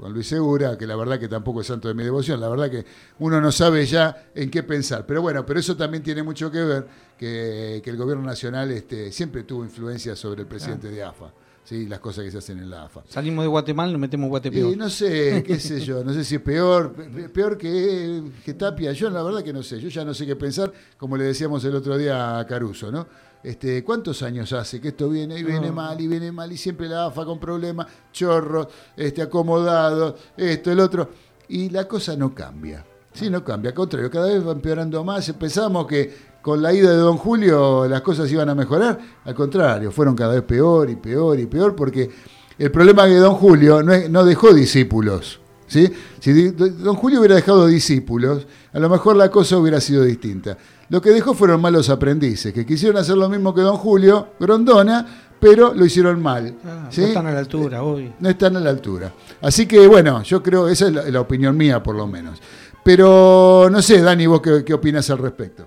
con 0.00 0.12
Luis 0.12 0.26
Segura, 0.26 0.76
que 0.78 0.86
la 0.86 0.96
verdad 0.96 1.18
que 1.18 1.28
tampoco 1.28 1.60
es 1.60 1.66
santo 1.66 1.88
de 1.88 1.94
mi 1.94 2.02
devoción, 2.02 2.40
la 2.40 2.48
verdad 2.48 2.70
que 2.70 2.84
uno 3.18 3.40
no 3.40 3.52
sabe 3.52 3.84
ya 3.86 4.30
en 4.34 4.50
qué 4.50 4.62
pensar. 4.62 5.06
Pero 5.06 5.22
bueno, 5.22 5.44
pero 5.44 5.60
eso 5.60 5.76
también 5.76 6.02
tiene 6.02 6.22
mucho 6.22 6.50
que 6.50 6.62
ver 6.62 6.86
que, 7.18 7.80
que 7.84 7.90
el 7.90 7.96
gobierno 7.96 8.24
nacional 8.24 8.70
este, 8.70 9.12
siempre 9.12 9.42
tuvo 9.44 9.64
influencia 9.64 10.16
sobre 10.16 10.42
el 10.42 10.48
presidente 10.48 10.90
de 10.90 11.02
AFA. 11.02 11.32
¿Sí? 11.70 11.86
las 11.86 12.00
cosas 12.00 12.24
que 12.24 12.32
se 12.32 12.38
hacen 12.38 12.58
en 12.58 12.68
la 12.68 12.84
AFA. 12.84 13.02
Salimos 13.08 13.44
de 13.44 13.48
Guatemala, 13.48 13.92
nos 13.92 14.00
metemos 14.00 14.24
en 14.24 14.30
Guatepeor. 14.30 14.72
Y 14.72 14.76
no 14.76 14.90
sé, 14.90 15.44
qué 15.46 15.60
sé 15.60 15.80
yo, 15.80 16.02
no 16.02 16.12
sé 16.12 16.24
si 16.24 16.34
es 16.34 16.40
peor, 16.40 16.92
peor 17.32 17.56
que, 17.56 18.22
que, 18.44 18.54
Tapia. 18.54 18.90
Yo 18.92 19.08
la 19.08 19.22
verdad 19.22 19.44
que 19.44 19.52
no 19.52 19.62
sé, 19.62 19.78
yo 19.78 19.88
ya 19.88 20.04
no 20.04 20.12
sé 20.12 20.26
qué 20.26 20.34
pensar, 20.34 20.72
como 20.96 21.16
le 21.16 21.24
decíamos 21.24 21.64
el 21.64 21.76
otro 21.76 21.96
día 21.96 22.40
a 22.40 22.46
Caruso, 22.46 22.90
¿no? 22.90 23.06
Este, 23.42 23.84
¿Cuántos 23.84 24.22
años 24.22 24.52
hace 24.52 24.80
que 24.80 24.88
esto 24.88 25.08
viene 25.08 25.38
y 25.38 25.44
viene 25.44 25.68
no. 25.68 25.74
mal 25.74 25.98
y 26.00 26.08
viene 26.08 26.32
mal 26.32 26.50
y 26.50 26.56
siempre 26.56 26.88
la 26.88 27.06
AFA 27.06 27.24
con 27.24 27.38
problemas, 27.38 27.86
chorros, 28.12 28.66
este, 28.96 29.22
acomodados, 29.22 30.20
esto, 30.36 30.72
el 30.72 30.80
otro? 30.80 31.08
Y 31.48 31.70
la 31.70 31.86
cosa 31.86 32.16
no 32.16 32.34
cambia. 32.34 32.84
Sí, 33.12 33.30
no 33.30 33.42
cambia, 33.42 33.70
al 33.70 33.74
contrario, 33.74 34.10
cada 34.10 34.26
vez 34.26 34.46
va 34.46 34.52
empeorando 34.52 35.02
más. 35.04 35.32
Pensamos 35.32 35.86
que 35.86 36.29
con 36.42 36.62
la 36.62 36.72
ida 36.72 36.90
de 36.90 36.96
Don 36.96 37.16
Julio 37.16 37.86
las 37.88 38.00
cosas 38.02 38.30
iban 38.30 38.48
a 38.48 38.54
mejorar. 38.54 38.98
Al 39.24 39.34
contrario, 39.34 39.90
fueron 39.90 40.14
cada 40.14 40.34
vez 40.34 40.42
peor 40.42 40.90
y 40.90 40.96
peor 40.96 41.38
y 41.38 41.46
peor 41.46 41.74
porque 41.74 42.10
el 42.58 42.70
problema 42.70 43.06
es 43.06 43.14
que 43.14 43.18
Don 43.18 43.34
Julio 43.34 43.82
no, 43.82 43.92
es, 43.92 44.10
no 44.10 44.24
dejó 44.24 44.52
discípulos. 44.52 45.40
¿sí? 45.66 45.90
Si 46.18 46.50
Don 46.50 46.96
Julio 46.96 47.20
hubiera 47.20 47.36
dejado 47.36 47.66
discípulos, 47.66 48.46
a 48.72 48.78
lo 48.78 48.88
mejor 48.88 49.16
la 49.16 49.30
cosa 49.30 49.56
hubiera 49.56 49.80
sido 49.80 50.04
distinta. 50.04 50.58
Lo 50.88 51.00
que 51.00 51.10
dejó 51.10 51.34
fueron 51.34 51.60
malos 51.60 51.88
aprendices, 51.88 52.52
que 52.52 52.66
quisieron 52.66 52.98
hacer 52.98 53.16
lo 53.16 53.28
mismo 53.28 53.54
que 53.54 53.62
Don 53.62 53.76
Julio, 53.76 54.30
Grondona, 54.38 55.06
pero 55.38 55.72
lo 55.72 55.86
hicieron 55.86 56.20
mal. 56.20 56.56
Ah, 56.64 56.88
¿sí? 56.90 57.00
No 57.00 57.06
están 57.06 57.26
a 57.28 57.32
la 57.32 57.38
altura, 57.38 57.82
hoy. 57.82 58.12
No 58.18 58.28
están 58.28 58.56
a 58.56 58.60
la 58.60 58.70
altura. 58.70 59.12
Así 59.40 59.66
que, 59.66 59.86
bueno, 59.86 60.22
yo 60.22 60.42
creo, 60.42 60.68
esa 60.68 60.88
es 60.88 60.92
la, 60.92 61.04
la 61.04 61.20
opinión 61.20 61.56
mía, 61.56 61.82
por 61.82 61.94
lo 61.94 62.06
menos. 62.06 62.40
Pero 62.82 63.68
no 63.70 63.80
sé, 63.80 64.02
Dani, 64.02 64.26
vos 64.26 64.42
qué, 64.42 64.64
qué 64.64 64.74
opinas 64.74 65.08
al 65.08 65.18
respecto. 65.18 65.64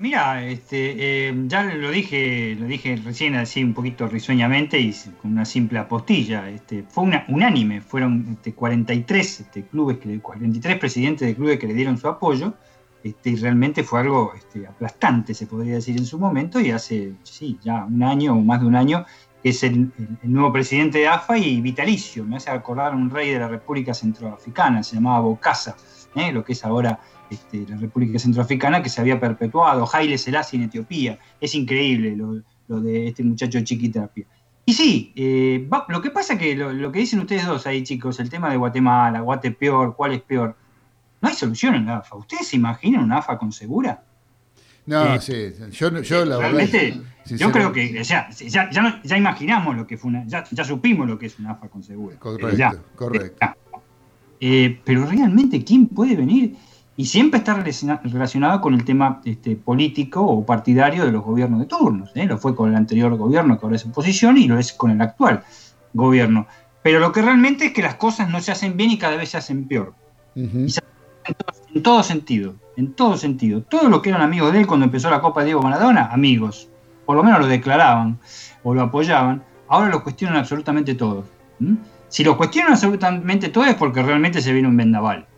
Mira, 0.00 0.44
este, 0.46 1.28
eh, 1.28 1.34
ya 1.48 1.64
lo 1.64 1.90
dije, 1.90 2.54
lo 2.54 2.66
dije 2.66 2.94
recién 3.04 3.34
así 3.34 3.64
un 3.64 3.74
poquito 3.74 4.06
risueñamente 4.06 4.78
y 4.78 4.94
con 5.20 5.32
una 5.32 5.44
simple 5.44 5.80
apostilla. 5.80 6.48
Este, 6.48 6.84
fue 6.84 7.02
una, 7.02 7.24
unánime, 7.26 7.80
fueron 7.80 8.28
este, 8.30 8.54
43 8.54 9.40
este, 9.40 9.64
clubes, 9.64 9.98
que, 9.98 10.20
43 10.20 10.78
presidentes 10.78 11.26
de 11.26 11.34
clubes 11.34 11.58
que 11.58 11.66
le 11.66 11.74
dieron 11.74 11.98
su 11.98 12.06
apoyo. 12.06 12.54
Este, 13.02 13.30
y 13.30 13.36
realmente 13.36 13.82
fue 13.82 14.00
algo 14.00 14.32
este, 14.36 14.68
aplastante, 14.68 15.34
se 15.34 15.48
podría 15.48 15.74
decir 15.74 15.96
en 15.96 16.06
su 16.06 16.16
momento, 16.16 16.60
y 16.60 16.70
hace, 16.70 17.14
sí, 17.24 17.58
ya 17.64 17.84
un 17.84 18.02
año 18.04 18.34
o 18.34 18.40
más 18.40 18.60
de 18.60 18.66
un 18.68 18.76
año, 18.76 19.04
es 19.42 19.64
el, 19.64 19.90
nuevo 20.22 20.52
presidente 20.52 20.98
de 20.98 21.08
AFA 21.08 21.38
y 21.38 21.60
vitalicio. 21.60 22.24
Me 22.24 22.36
hace 22.36 22.50
acordar 22.50 22.94
un 22.94 23.10
rey 23.10 23.30
de 23.30 23.40
la 23.40 23.48
República 23.48 23.94
Centroafricana, 23.94 24.84
se 24.84 24.94
llamaba 24.94 25.20
Bocasa, 25.20 25.76
¿eh? 26.14 26.30
lo 26.30 26.44
que 26.44 26.52
es 26.52 26.64
ahora 26.64 27.00
este, 27.30 27.66
la 27.68 27.76
República 27.76 28.18
Centroafricana 28.18 28.82
que 28.82 28.88
se 28.88 29.00
había 29.00 29.20
perpetuado, 29.20 29.88
Haile 29.92 30.18
Selassie 30.18 30.58
en 30.58 30.64
Etiopía. 30.64 31.18
Es 31.40 31.54
increíble 31.54 32.16
lo, 32.16 32.80
de 32.80 33.08
este 33.08 33.22
muchacho 33.22 33.60
Chiquitapia. 33.60 34.26
Y 34.64 34.74
sí, 34.74 35.12
eh, 35.16 35.66
lo 35.88 36.02
que 36.02 36.10
pasa 36.10 36.36
que 36.36 36.54
lo, 36.54 36.92
que 36.92 36.98
dicen 36.98 37.20
ustedes 37.20 37.46
dos 37.46 37.66
ahí, 37.66 37.82
chicos, 37.82 38.20
el 38.20 38.28
tema 38.28 38.50
de 38.50 38.58
Guatemala, 38.58 39.20
Guate 39.20 39.50
peor, 39.50 39.96
cuál 39.96 40.12
es 40.12 40.20
peor, 40.20 40.56
no 41.22 41.28
hay 41.28 41.34
solución 41.34 41.74
en 41.74 41.86
la 41.86 41.98
AFA. 41.98 42.16
¿Ustedes 42.16 42.48
se 42.48 42.56
imaginan 42.56 43.04
una 43.04 43.18
AFA 43.18 43.38
con 43.38 43.50
segura? 43.50 44.02
No, 44.84 45.14
eh, 45.14 45.20
sí, 45.20 45.32
yo, 45.70 46.00
yo 46.00 46.24
la 46.24 46.38
realmente, 46.38 47.00
yo 47.26 47.50
creo 47.50 47.72
que 47.72 48.02
ya, 48.04 48.28
ya, 48.30 49.16
imaginamos 49.16 49.76
lo 49.76 49.86
que 49.86 49.96
fue 49.96 50.10
una, 50.10 50.26
ya, 50.26 50.44
supimos 50.64 51.08
lo 51.08 51.18
que 51.18 51.26
es 51.26 51.38
una 51.38 51.52
AFA 51.52 51.68
con 51.68 51.82
segura. 51.82 52.16
Correcto, 52.18 52.84
correcto. 52.94 53.46
pero 54.38 55.06
realmente, 55.06 55.64
¿quién 55.64 55.86
puede 55.86 56.14
venir? 56.16 56.56
Y 56.98 57.04
siempre 57.04 57.38
está 57.38 57.54
relacionado 57.54 58.60
con 58.60 58.74
el 58.74 58.84
tema 58.84 59.20
este, 59.24 59.54
político 59.54 60.20
o 60.20 60.44
partidario 60.44 61.04
de 61.06 61.12
los 61.12 61.22
gobiernos 61.22 61.60
de 61.60 61.66
turnos. 61.66 62.10
¿eh? 62.16 62.26
Lo 62.26 62.38
fue 62.38 62.56
con 62.56 62.70
el 62.70 62.74
anterior 62.74 63.16
gobierno, 63.16 63.56
que 63.56 63.64
ahora 63.64 63.76
es 63.76 63.86
oposición, 63.86 64.36
y 64.36 64.48
lo 64.48 64.58
es 64.58 64.72
con 64.72 64.90
el 64.90 65.00
actual 65.00 65.44
gobierno. 65.92 66.48
Pero 66.82 66.98
lo 66.98 67.12
que 67.12 67.22
realmente 67.22 67.66
es 67.66 67.72
que 67.72 67.82
las 67.82 67.94
cosas 67.94 68.28
no 68.28 68.40
se 68.40 68.50
hacen 68.50 68.76
bien 68.76 68.90
y 68.90 68.98
cada 68.98 69.16
vez 69.16 69.28
se 69.28 69.36
hacen 69.36 69.68
peor. 69.68 69.94
en, 70.34 71.82
todo, 71.84 72.02
sentido, 72.02 72.56
en 72.76 72.92
todo 72.94 73.16
sentido. 73.16 73.62
Todos 73.62 73.88
los 73.88 74.02
que 74.02 74.08
eran 74.08 74.22
amigos 74.22 74.52
de 74.52 74.58
él 74.58 74.66
cuando 74.66 74.86
empezó 74.86 75.08
la 75.08 75.20
Copa 75.20 75.42
de 75.42 75.46
Diego 75.46 75.62
Maradona, 75.62 76.06
amigos. 76.06 76.68
Por 77.06 77.16
lo 77.16 77.22
menos 77.22 77.38
lo 77.38 77.46
declaraban 77.46 78.18
o 78.64 78.74
lo 78.74 78.82
apoyaban. 78.82 79.44
Ahora 79.68 79.88
lo 79.88 80.02
cuestionan 80.02 80.38
absolutamente 80.38 80.96
todos. 80.96 81.26
Si 82.08 82.24
lo 82.24 82.36
cuestionan 82.36 82.72
absolutamente 82.72 83.50
todo 83.50 83.66
es 83.66 83.76
porque 83.76 84.02
realmente 84.02 84.42
se 84.42 84.52
viene 84.52 84.66
un 84.66 84.76
vendaval 84.76 85.28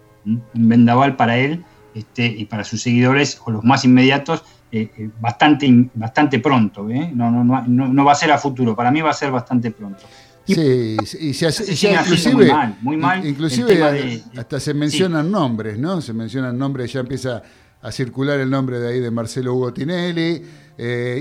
vendaval 0.55 1.17
para 1.17 1.39
él 1.39 1.65
este, 1.95 2.27
y 2.27 2.45
para 2.45 2.65
sus 2.65 2.83
seguidores 2.83 3.41
o 3.45 3.50
los 3.50 3.65
más 3.65 3.85
inmediatos 3.85 4.45
eh, 4.73 4.89
eh, 4.97 5.11
bastante, 5.21 5.91
bastante 5.95 6.39
pronto. 6.39 6.89
¿eh? 6.89 7.11
No, 7.12 7.29
no, 7.31 7.43
no, 7.45 7.89
no, 7.89 8.05
va 8.05 8.12
a 8.12 8.15
ser 8.15 8.31
a 8.31 8.39
futuro, 8.39 8.77
para 8.77 8.93
mí 8.93 9.00
va 9.00 9.11
a 9.11 9.15
ser 9.15 9.33
bastante 9.33 9.73
pronto. 9.73 10.05
sí, 10.47 10.97
y 11.19 11.35
se 11.35 11.49
hace, 11.49 11.65
inclusive, 11.91 12.35
muy 12.35 12.47
mal, 12.47 12.79
muy 12.81 12.97
mal 12.97 13.27
inclusive 13.27 14.23
hasta 14.37 14.61
se 14.61 14.73
mencionan 14.75 15.31
nombres, 15.31 15.79
¿no? 15.79 16.00
Se 16.00 16.12
mencionan 16.12 16.57
nombres, 16.57 16.93
ya 16.93 17.00
empieza 17.00 17.43
a 17.83 17.91
circular 17.91 18.39
el 18.39 18.49
nombre 18.49 18.79
de 18.79 18.89
ahí 18.89 19.00
de 19.00 19.11
Marcelo 19.11 19.55
Hugo 19.55 19.73
Tinelli, 19.73 20.43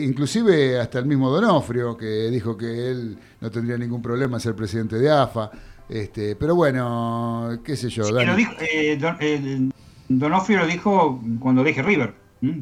inclusive 0.03 0.79
hasta 0.79 1.00
el 1.00 1.06
mismo 1.06 1.32
Donofrio, 1.32 1.98
que 1.98 2.29
dijo 2.29 2.56
que 2.56 2.91
él 2.91 3.18
no 3.41 3.50
tendría 3.50 3.77
ningún 3.77 4.01
problema 4.01 4.38
en 4.38 4.41
ser 4.41 4.56
presidente 4.56 4.98
de 4.98 5.10
AFA. 5.10 5.50
Este, 5.89 6.36
pero 6.36 6.55
bueno, 6.55 7.60
qué 7.63 7.75
sé 7.75 7.89
yo. 7.89 8.03
Eh, 8.19 8.98
don, 9.00 9.74
Donofrio 10.08 10.60
lo 10.60 10.67
dijo 10.67 11.22
cuando 11.39 11.63
dije 11.63 11.81
River, 11.81 12.13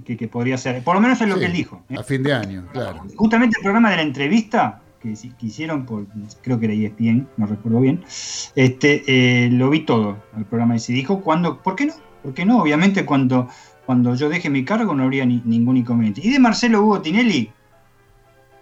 que, 0.05 0.27
podría 0.27 0.57
ser. 0.57 0.81
Por 0.83 0.95
lo 0.95 1.01
menos 1.01 1.19
es 1.21 1.27
lo 1.27 1.37
que 1.37 1.45
él 1.45 1.53
dijo. 1.53 1.83
¿eh? 1.89 1.95
A 1.99 2.03
fin 2.03 2.23
de 2.23 2.33
año, 2.33 2.65
claro. 2.71 3.03
Justamente 3.15 3.57
el 3.59 3.63
programa 3.63 3.91
de 3.91 3.97
la 3.97 4.01
entrevista 4.01 4.81
que, 5.01 5.13
hicieron 5.41 5.85
por, 5.85 6.07
creo 6.41 6.59
que 6.59 6.65
era 6.65 6.73
ESPN, 6.73 7.27
no 7.37 7.45
recuerdo 7.45 7.81
bien, 7.81 8.03
este, 8.55 9.03
eh, 9.07 9.49
lo 9.51 9.69
vi 9.69 9.81
todo, 9.81 10.17
el 10.37 10.45
programa 10.45 10.75
y 10.75 10.79
se 10.79 10.93
dijo, 10.93 11.21
cuando, 11.21 11.61
¿por 11.61 11.75
qué 11.75 11.85
no? 11.85 11.93
¿Por 12.23 12.33
qué 12.33 12.45
no? 12.45 12.61
Obviamente 12.61 13.05
cuando, 13.05 13.47
cuando 13.85 14.15
yo 14.15 14.27
deje 14.27 14.49
mi 14.49 14.65
cargo 14.65 14.95
no 14.95 15.03
habría 15.03 15.25
ningún 15.25 15.77
inconveniente. 15.77 16.21
Y 16.23 16.31
de 16.31 16.39
Marcelo 16.39 16.81
Hugo 16.81 17.01
Tinelli, 17.01 17.51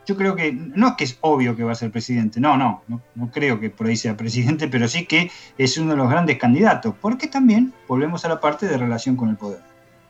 yo 0.06 0.16
creo 0.16 0.36
que 0.36 0.52
no 0.54 0.90
es 0.90 0.94
que 0.94 1.04
es 1.04 1.18
obvio 1.22 1.56
que 1.56 1.64
va 1.64 1.72
a 1.72 1.76
ser 1.76 1.92
presidente, 1.92 2.40
no, 2.40 2.58
no, 2.58 2.84
no, 2.88 3.32
creo 3.32 3.60
que 3.60 3.70
por 3.70 3.88
ahí 3.88 3.96
sea 3.96 4.16
presidente, 4.16 4.68
pero 4.68 4.88
sí 4.88 5.06
que 5.06 5.32
es 5.58 5.78
uno 5.78 5.92
de 5.92 5.98
los 5.98 6.10
grandes 6.10 6.38
candidatos, 6.38 6.96
porque 7.02 7.28
también 7.28 7.74
volvemos 7.88 8.24
a 8.26 8.30
la 8.30 8.40
parte 8.40 8.68
de 8.68 8.78
relación 8.78 9.16
con 9.16 9.30
el 9.30 9.36
poder, 9.36 9.62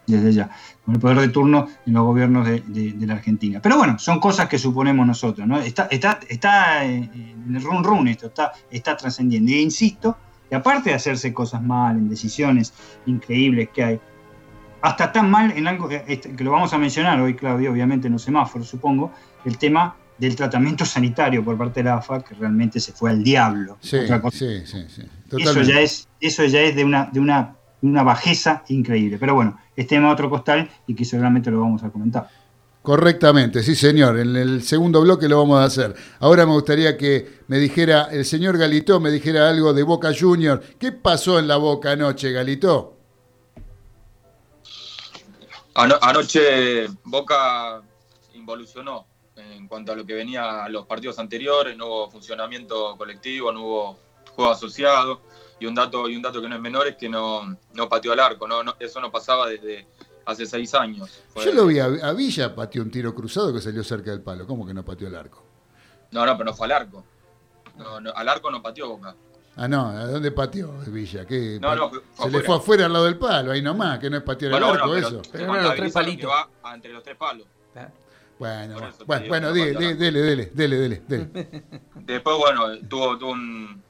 desde 0.07 0.33
ya, 0.33 0.49
con 0.83 0.95
el 0.95 1.01
poder 1.01 1.19
de 1.19 1.29
turno 1.29 1.67
en 1.85 1.93
los 1.93 2.03
gobiernos 2.03 2.45
de, 2.45 2.95
la 2.99 3.13
Argentina. 3.13 3.59
Pero 3.61 3.77
bueno, 3.77 3.97
son 3.99 4.19
cosas 4.19 4.47
que 4.49 4.57
suponemos 4.57 5.07
nosotros, 5.07 5.47
¿no? 5.47 5.59
Está, 5.59 5.87
está, 5.89 6.19
está 6.27 6.83
en 6.83 7.53
el 7.55 7.63
run 7.63 7.83
run 7.83 8.07
esto, 8.07 8.27
está, 8.27 8.51
está 8.69 8.97
trascendiendo. 8.97 9.51
Y 9.51 9.61
insisto, 9.61 10.17
que 10.49 10.55
aparte 10.55 10.89
de 10.89 10.95
hacerse 10.95 11.33
cosas 11.33 11.61
mal, 11.61 11.97
en 11.97 12.09
decisiones 12.09 12.73
increíbles 13.05 13.69
que 13.73 13.83
hay, 13.83 13.99
hasta 14.85 15.11
tan 15.11 15.31
mal 15.31 15.51
en 15.57 15.67
algo 15.67 15.89
este, 15.89 16.35
que 16.35 16.43
lo 16.43 16.51
vamos 16.51 16.71
a 16.71 16.77
mencionar 16.77 17.19
hoy, 17.19 17.33
Claudio, 17.33 17.71
obviamente 17.71 18.05
en 18.05 18.13
los 18.13 18.21
semáforos, 18.21 18.67
supongo, 18.67 19.11
el 19.43 19.57
tema 19.57 19.95
del 20.19 20.35
tratamiento 20.35 20.85
sanitario 20.95 21.43
por 21.43 21.57
parte 21.57 21.79
de 21.79 21.85
la 21.85 21.95
AFA, 21.95 22.21
que 22.21 22.35
realmente 22.35 22.79
se 22.79 22.91
fue 22.91 23.09
al 23.09 23.23
diablo. 23.23 23.77
Sí, 23.81 23.97
sí, 24.31 24.61
sí, 24.65 24.85
sí. 24.87 25.01
Eso 25.39 25.61
ya 25.63 25.79
es, 25.79 26.07
eso 26.21 26.45
ya 26.45 26.61
es 26.61 26.75
de 26.75 26.83
una, 26.83 27.09
de 27.11 27.19
una, 27.19 27.55
una 27.81 28.03
bajeza 28.03 28.63
increíble. 28.67 29.17
Pero 29.19 29.33
bueno, 29.33 29.59
es 29.75 29.87
tema 29.87 30.07
de 30.07 30.13
otro 30.13 30.29
costal 30.29 30.69
y 30.85 30.93
que 30.93 31.03
seguramente 31.03 31.49
lo 31.49 31.61
vamos 31.61 31.83
a 31.83 31.89
comentar. 31.89 32.29
Correctamente, 32.83 33.63
sí 33.63 33.73
señor. 33.73 34.19
En 34.19 34.35
el 34.35 34.61
segundo 34.61 35.01
bloque 35.01 35.27
lo 35.27 35.39
vamos 35.39 35.59
a 35.59 35.63
hacer. 35.63 35.95
Ahora 36.19 36.45
me 36.45 36.51
gustaría 36.51 36.95
que 36.95 37.39
me 37.47 37.57
dijera, 37.57 38.09
el 38.11 38.23
señor 38.23 38.59
Galito 38.59 38.99
me 38.99 39.09
dijera 39.09 39.49
algo 39.49 39.73
de 39.73 39.81
Boca 39.81 40.11
Junior. 40.17 40.61
¿Qué 40.77 40.91
pasó 40.91 41.39
en 41.39 41.47
la 41.47 41.57
Boca 41.57 41.93
anoche, 41.93 42.31
Galito? 42.31 42.94
Anoche 45.75 46.87
Boca 47.03 47.81
involucionó 48.33 49.05
en 49.35 49.67
cuanto 49.67 49.91
a 49.91 49.95
lo 49.95 50.05
que 50.05 50.13
venía 50.13 50.63
a 50.63 50.69
los 50.69 50.85
partidos 50.85 51.19
anteriores, 51.19 51.75
no 51.75 51.87
hubo 51.87 52.11
funcionamiento 52.11 52.95
colectivo, 52.97 53.51
no 53.51 53.63
hubo 53.63 53.99
juego 54.35 54.51
asociado, 54.51 55.21
y 55.59 55.65
un 55.65 55.75
dato, 55.75 56.07
y 56.09 56.15
un 56.15 56.21
dato 56.21 56.41
que 56.41 56.49
no 56.49 56.55
es 56.55 56.61
menor 56.61 56.87
es 56.87 56.95
que 56.95 57.09
no, 57.09 57.57
no 57.73 57.89
pateó 57.89 58.13
al 58.13 58.19
arco, 58.19 58.47
no, 58.47 58.63
eso 58.79 59.01
no 59.01 59.11
pasaba 59.11 59.47
desde 59.47 59.87
hace 60.25 60.45
seis 60.45 60.73
años. 60.73 61.21
Yo 61.35 61.53
lo 61.53 61.67
vi 61.67 61.79
a, 61.79 62.11
Villa, 62.13 62.55
pateó 62.55 62.81
un 62.81 62.91
tiro 62.91 63.13
cruzado 63.13 63.53
que 63.53 63.61
salió 63.61 63.83
cerca 63.83 64.11
del 64.11 64.21
palo, 64.21 64.47
¿cómo 64.47 64.65
que 64.65 64.73
no 64.73 64.83
pateó 64.83 65.07
al 65.07 65.15
arco? 65.15 65.43
No, 66.11 66.25
no, 66.25 66.37
pero 66.37 66.51
no 66.51 66.55
fue 66.55 66.67
al 66.67 66.71
arco. 66.71 67.03
al 68.15 68.29
arco 68.29 68.51
no 68.51 68.61
pateó 68.61 68.89
Boca. 68.89 69.15
Ah, 69.57 69.67
no, 69.67 69.87
¿a 69.87 70.05
dónde 70.07 70.31
pateó 70.31 70.73
Villa? 70.87 71.25
¿Qué, 71.25 71.59
no, 71.61 71.75
no, 71.75 71.91
se 72.13 72.29
le 72.29 72.41
fue 72.41 72.57
afuera 72.57 72.87
al 72.87 72.93
lado 72.93 73.05
del 73.05 73.17
palo, 73.17 73.51
ahí 73.51 73.61
nomás, 73.61 73.99
que 73.99 74.09
no 74.09 74.17
es 74.17 74.23
patear 74.23 74.53
el 74.53 74.63
arco 74.63 74.95
eso. 74.95 75.21
Pero 75.31 75.47
no, 75.47 75.61
los 75.61 75.75
tres 75.75 75.93
palitos. 75.93 76.29
va 76.29 76.73
entre 76.73 76.91
los 76.91 77.03
tres 77.03 77.15
palos. 77.15 77.47
Bueno, 78.37 78.75
bueno, 79.05 79.27
bueno, 79.29 79.53
dele, 79.53 79.95
dele, 79.95 80.51
dele, 80.53 80.77
dele, 80.77 81.01
Después, 81.95 82.37
bueno, 82.37 82.79
tuvo, 82.89 83.17
tuvo 83.17 83.31
un, 83.31 83.81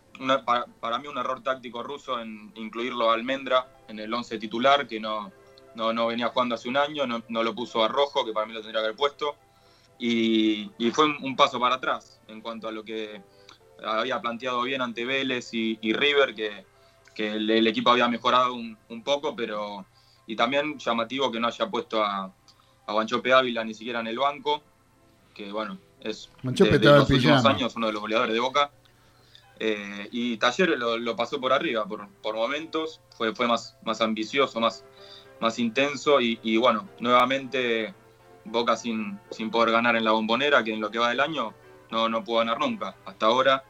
para, 0.80 0.99
mí 0.99 1.08
un 1.08 1.17
error 1.17 1.41
táctico 1.41 1.82
ruso 1.82 2.19
en 2.19 2.51
incluirlo 2.56 3.10
a 3.10 3.15
Almendra 3.15 3.67
en 3.88 3.99
el 3.99 4.13
11 4.13 4.38
titular, 4.38 4.88
que 4.88 4.99
no, 4.99 5.32
no, 5.73 5.93
no, 5.93 6.08
venía 6.08 6.28
jugando 6.28 6.56
hace 6.56 6.69
un 6.69 6.78
año, 6.78 7.08
no, 7.08 7.23
no, 7.28 7.43
lo 7.43 7.56
puso 7.56 7.84
a 7.84 7.88
Rojo, 7.88 8.23
que 8.23 8.34
para 8.34 8.45
mí 8.45 8.54
lo 8.54 8.62
tendría 8.62 8.82
que 8.82 8.86
haber 8.86 8.97
puesto, 8.97 9.36
y, 9.97 10.71
y 10.78 10.91
fue 10.91 11.06
un, 11.06 11.36
paso 11.36 11.60
para 11.60 11.75
atrás 11.75 12.19
en 12.28 12.41
cuanto 12.41 12.67
a 12.67 12.71
lo 12.71 12.84
que 12.84 13.21
había 13.83 14.21
planteado 14.21 14.61
bien 14.63 14.81
ante 14.81 15.05
Vélez 15.05 15.53
y, 15.53 15.93
River, 15.93 16.35
que, 16.35 16.65
que 17.13 17.33
el, 17.33 17.67
equipo 17.67 17.91
había 17.91 18.07
mejorado 18.07 18.53
un, 18.53 18.77
un 18.89 19.03
poco, 19.03 19.35
pero 19.35 19.85
y 20.27 20.35
también 20.35 20.77
llamativo 20.77 21.31
que 21.31 21.39
no 21.39 21.47
haya 21.47 21.67
puesto 21.69 22.03
a 22.03 22.33
a 22.88 22.93
Guanchope 22.93 23.33
Ávila 23.33 23.63
ni 23.63 23.73
siquiera 23.73 23.99
en 23.99 24.07
el 24.07 24.17
banco, 24.17 24.61
que 25.33 25.51
bueno, 25.51 25.79
es 26.01 26.29
de, 26.43 26.79
los 26.79 27.09
últimos 27.09 27.45
años 27.45 27.75
uno 27.75 27.88
de 27.88 27.93
los 27.93 28.01
goleadores 28.01 28.33
de 28.33 28.39
Boca. 28.39 28.71
Eh, 29.57 30.09
y 30.11 30.38
Talleres 30.38 30.77
lo, 30.77 31.15
pasó 31.15 31.39
por 31.39 31.53
arriba 31.53 31.85
por, 31.85 32.09
por 32.21 32.35
momentos, 32.35 32.99
fue, 33.17 33.33
fue 33.33 33.47
más, 33.47 33.77
más 33.83 34.01
ambicioso, 34.01 34.59
más, 34.59 34.83
más 35.39 35.59
intenso 35.59 36.19
y, 36.19 36.57
bueno, 36.57 36.89
nuevamente 36.99 37.93
Boca 38.43 38.77
sin, 38.77 39.19
sin 39.31 39.49
poder 39.49 39.71
ganar 39.71 39.95
en 39.95 40.03
la 40.03 40.11
bombonera, 40.11 40.63
que 40.63 40.73
en 40.73 40.81
lo 40.81 40.91
que 40.91 40.99
va 40.99 41.09
del 41.09 41.21
año 41.21 41.53
no, 41.95 42.10
no 42.10 42.23
pudo 42.23 42.39
ganar 42.39 42.60
nunca 42.60 42.95
hasta 43.05 43.25
ahora. 43.27 43.63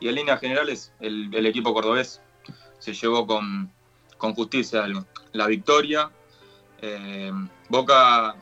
Y 0.00 0.08
en 0.08 0.14
líneas 0.14 0.40
generales 0.40 0.92
el, 1.00 1.28
el 1.34 1.44
equipo 1.46 1.74
cordobés 1.74 2.20
se 2.78 2.94
llevó 2.94 3.26
con, 3.26 3.70
con 4.16 4.34
justicia 4.34 4.84
la 5.32 5.46
victoria. 5.46 6.10
Eh, 6.80 7.30
Boca 7.68 8.34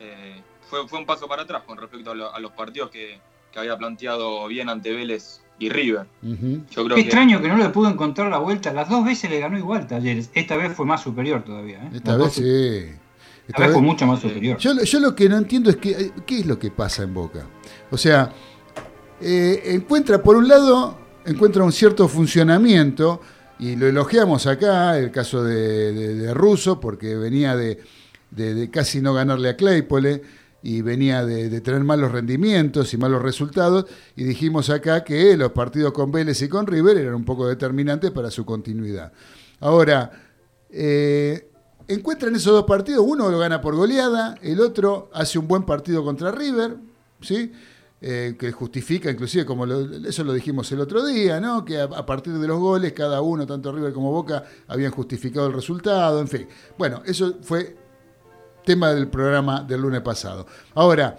eh, 0.00 0.42
fue, 0.68 0.86
fue 0.88 0.98
un 0.98 1.06
paso 1.06 1.26
para 1.28 1.42
atrás 1.42 1.62
con 1.64 1.78
respecto 1.78 2.10
a, 2.10 2.40
los 2.40 2.52
partidos 2.52 2.90
que, 2.90 3.20
había 3.56 3.76
planteado 3.76 4.46
bien 4.46 4.68
ante 4.68 4.92
Vélez 4.92 5.40
y 5.58 5.68
River. 5.68 6.06
Ujú. 6.22 6.62
Yo 6.70 6.84
creo 6.84 6.88
Qué 6.90 6.94
que 6.94 7.00
extraño 7.08 7.42
que 7.42 7.48
no 7.48 7.56
le 7.56 7.68
pudo 7.70 7.88
encontrar 7.88 8.30
la 8.30 8.38
vuelta. 8.38 8.72
Las 8.72 8.88
dos 8.88 9.04
veces 9.04 9.28
le 9.30 9.40
ganó 9.40 9.58
igual 9.58 9.88
Talleres. 9.88 10.30
Esta 10.34 10.56
vez 10.56 10.72
fue 10.76 10.86
más 10.86 11.02
superior 11.02 11.42
todavía. 11.42 11.78
¿eh? 11.82 11.90
Esta 11.94 12.16
vez 12.16 12.34
sí. 12.34 12.42
Esta 12.44 12.92
Esta 13.48 13.58
vez 13.62 13.68
vez- 13.68 13.72
fue 13.72 13.82
mucho 13.82 14.06
más 14.06 14.20
superior. 14.20 14.58
Yo, 14.58 14.74
lo- 14.74 14.84
yo 14.84 15.00
lo 15.00 15.12
que 15.16 15.28
no 15.28 15.38
entiendo 15.38 15.70
es 15.70 15.76
que, 15.76 16.12
qué 16.24 16.38
es 16.40 16.46
lo 16.46 16.56
que 16.60 16.70
pasa 16.70 17.02
en 17.02 17.14
Boca. 17.14 17.46
O 17.90 17.96
sea, 17.96 18.30
eh, 19.20 19.62
encuentra, 19.66 20.22
por 20.22 20.36
un 20.36 20.48
lado, 20.48 20.96
encuentra 21.24 21.62
un 21.64 21.72
cierto 21.72 22.08
funcionamiento, 22.08 23.20
y 23.58 23.76
lo 23.76 23.86
elogiamos 23.86 24.46
acá, 24.46 24.98
el 24.98 25.10
caso 25.10 25.42
de, 25.42 26.32
Russo, 26.34 26.80
porque 26.80 27.16
venía 27.16 27.56
de, 27.56 27.78
casi 28.72 29.00
no 29.00 29.14
ganarle 29.14 29.48
a 29.50 29.56
Claypole, 29.56 30.22
y 30.62 30.82
venía 30.82 31.24
de, 31.24 31.48
de 31.48 31.60
tener 31.60 31.84
malos 31.84 32.12
rendimientos 32.12 32.92
y 32.92 32.96
malos 32.96 33.22
resultados, 33.22 33.86
y 34.16 34.24
dijimos 34.24 34.70
acá 34.70 35.04
que 35.04 35.36
los 35.36 35.52
partidos 35.52 35.92
con 35.92 36.10
Vélez 36.10 36.42
y 36.42 36.48
con 36.48 36.66
River 36.66 36.96
eran 36.98 37.14
un 37.14 37.24
poco 37.24 37.46
determinantes 37.46 38.10
para 38.10 38.30
su 38.30 38.44
continuidad. 38.44 39.12
Ahora, 39.60 40.10
eh, 40.70 41.50
encuentran 41.86 42.34
esos 42.34 42.52
dos 42.52 42.64
partidos, 42.64 43.04
uno 43.06 43.30
lo 43.30 43.38
gana 43.38 43.60
por 43.60 43.74
goleada, 43.74 44.36
el 44.42 44.60
otro 44.60 45.10
hace 45.12 45.38
un 45.38 45.48
buen 45.48 45.64
partido 45.64 46.04
contra 46.04 46.30
River, 46.30 46.76
¿sí? 47.20 47.52
Eh, 48.00 48.36
que 48.38 48.52
justifica, 48.52 49.10
inclusive, 49.10 49.44
como 49.44 49.66
lo- 49.66 50.08
eso 50.08 50.22
lo 50.22 50.32
dijimos 50.32 50.70
el 50.70 50.80
otro 50.80 51.04
día, 51.04 51.40
¿no? 51.40 51.64
que 51.64 51.80
a, 51.80 52.06
partir 52.06 52.32
de 52.34 52.46
los 52.46 52.60
goles, 52.60 52.92
cada 52.92 53.20
uno, 53.22 53.44
tanto 53.44 53.72
River 53.72 53.92
como 53.92 54.12
Boca, 54.12 54.44
habían 54.68 54.92
justificado 54.92 55.48
el 55.48 55.52
resultado, 55.52 56.20
en 56.20 56.28
fin. 56.28 56.46
Bueno, 56.78 57.02
eso 57.04 57.38
fue 57.42 57.76
tema 58.64 58.92
del 58.94 59.08
programa 59.08 59.64
del 59.64 59.80
lunes 59.80 60.00
pasado. 60.02 60.46
Ahora, 60.74 61.18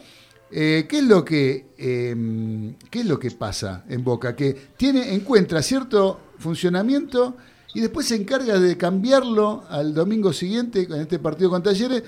eh, 0.51 0.85
¿qué, 0.87 0.99
es 0.99 1.03
lo 1.03 1.25
que, 1.25 1.67
eh, 1.77 2.75
¿qué 2.89 2.99
es 3.01 3.05
lo 3.05 3.19
que 3.19 3.31
pasa 3.31 3.83
en 3.89 4.01
Boca? 4.01 4.33
Que 4.33 4.53
tiene, 4.77 5.13
encuentra 5.13 5.61
cierto 5.61 6.19
funcionamiento 6.37 7.35
y 7.73 7.81
después 7.81 8.07
se 8.07 8.15
encarga 8.15 8.57
de 8.57 8.77
cambiarlo 8.77 9.65
al 9.69 9.93
domingo 9.93 10.31
siguiente, 10.31 10.83
en 10.89 11.01
este 11.01 11.19
partido 11.19 11.49
con 11.49 11.61
Talleres. 11.61 12.03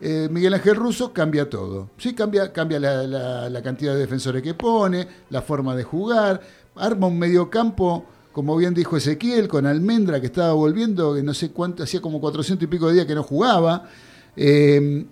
Eh, 0.00 0.28
Miguel 0.30 0.54
Ángel 0.54 0.76
Russo 0.76 1.12
cambia 1.12 1.48
todo. 1.48 1.90
Sí, 1.96 2.14
cambia, 2.14 2.52
cambia 2.52 2.78
la, 2.80 3.02
la- 3.06 3.48
la 3.50 3.62
cantidad 3.62 3.94
de 3.94 4.00
defensores 4.00 4.42
que 4.42 4.54
pone, 4.54 5.06
la 5.30 5.42
forma 5.42 5.74
de 5.74 5.84
jugar, 5.84 6.40
arma 6.76 7.06
un 7.06 7.18
mediocampo, 7.18 8.04
como 8.32 8.56
bien 8.56 8.74
dijo 8.74 8.96
Ezequiel, 8.98 9.48
con 9.48 9.64
Almendra 9.66 10.20
que 10.20 10.26
estaba 10.26 10.52
volviendo, 10.52 11.14
que 11.14 11.22
no 11.22 11.32
sé 11.32 11.50
cuánto, 11.50 11.82
hacía 11.82 12.00
como 12.02 12.20
400 12.20 12.64
y 12.64 12.66
pico 12.66 12.88
de 12.88 12.94
días 12.94 13.06
que 13.06 13.14
no 13.14 13.22
jugaba. 13.22 13.84
Eh, 14.36 15.06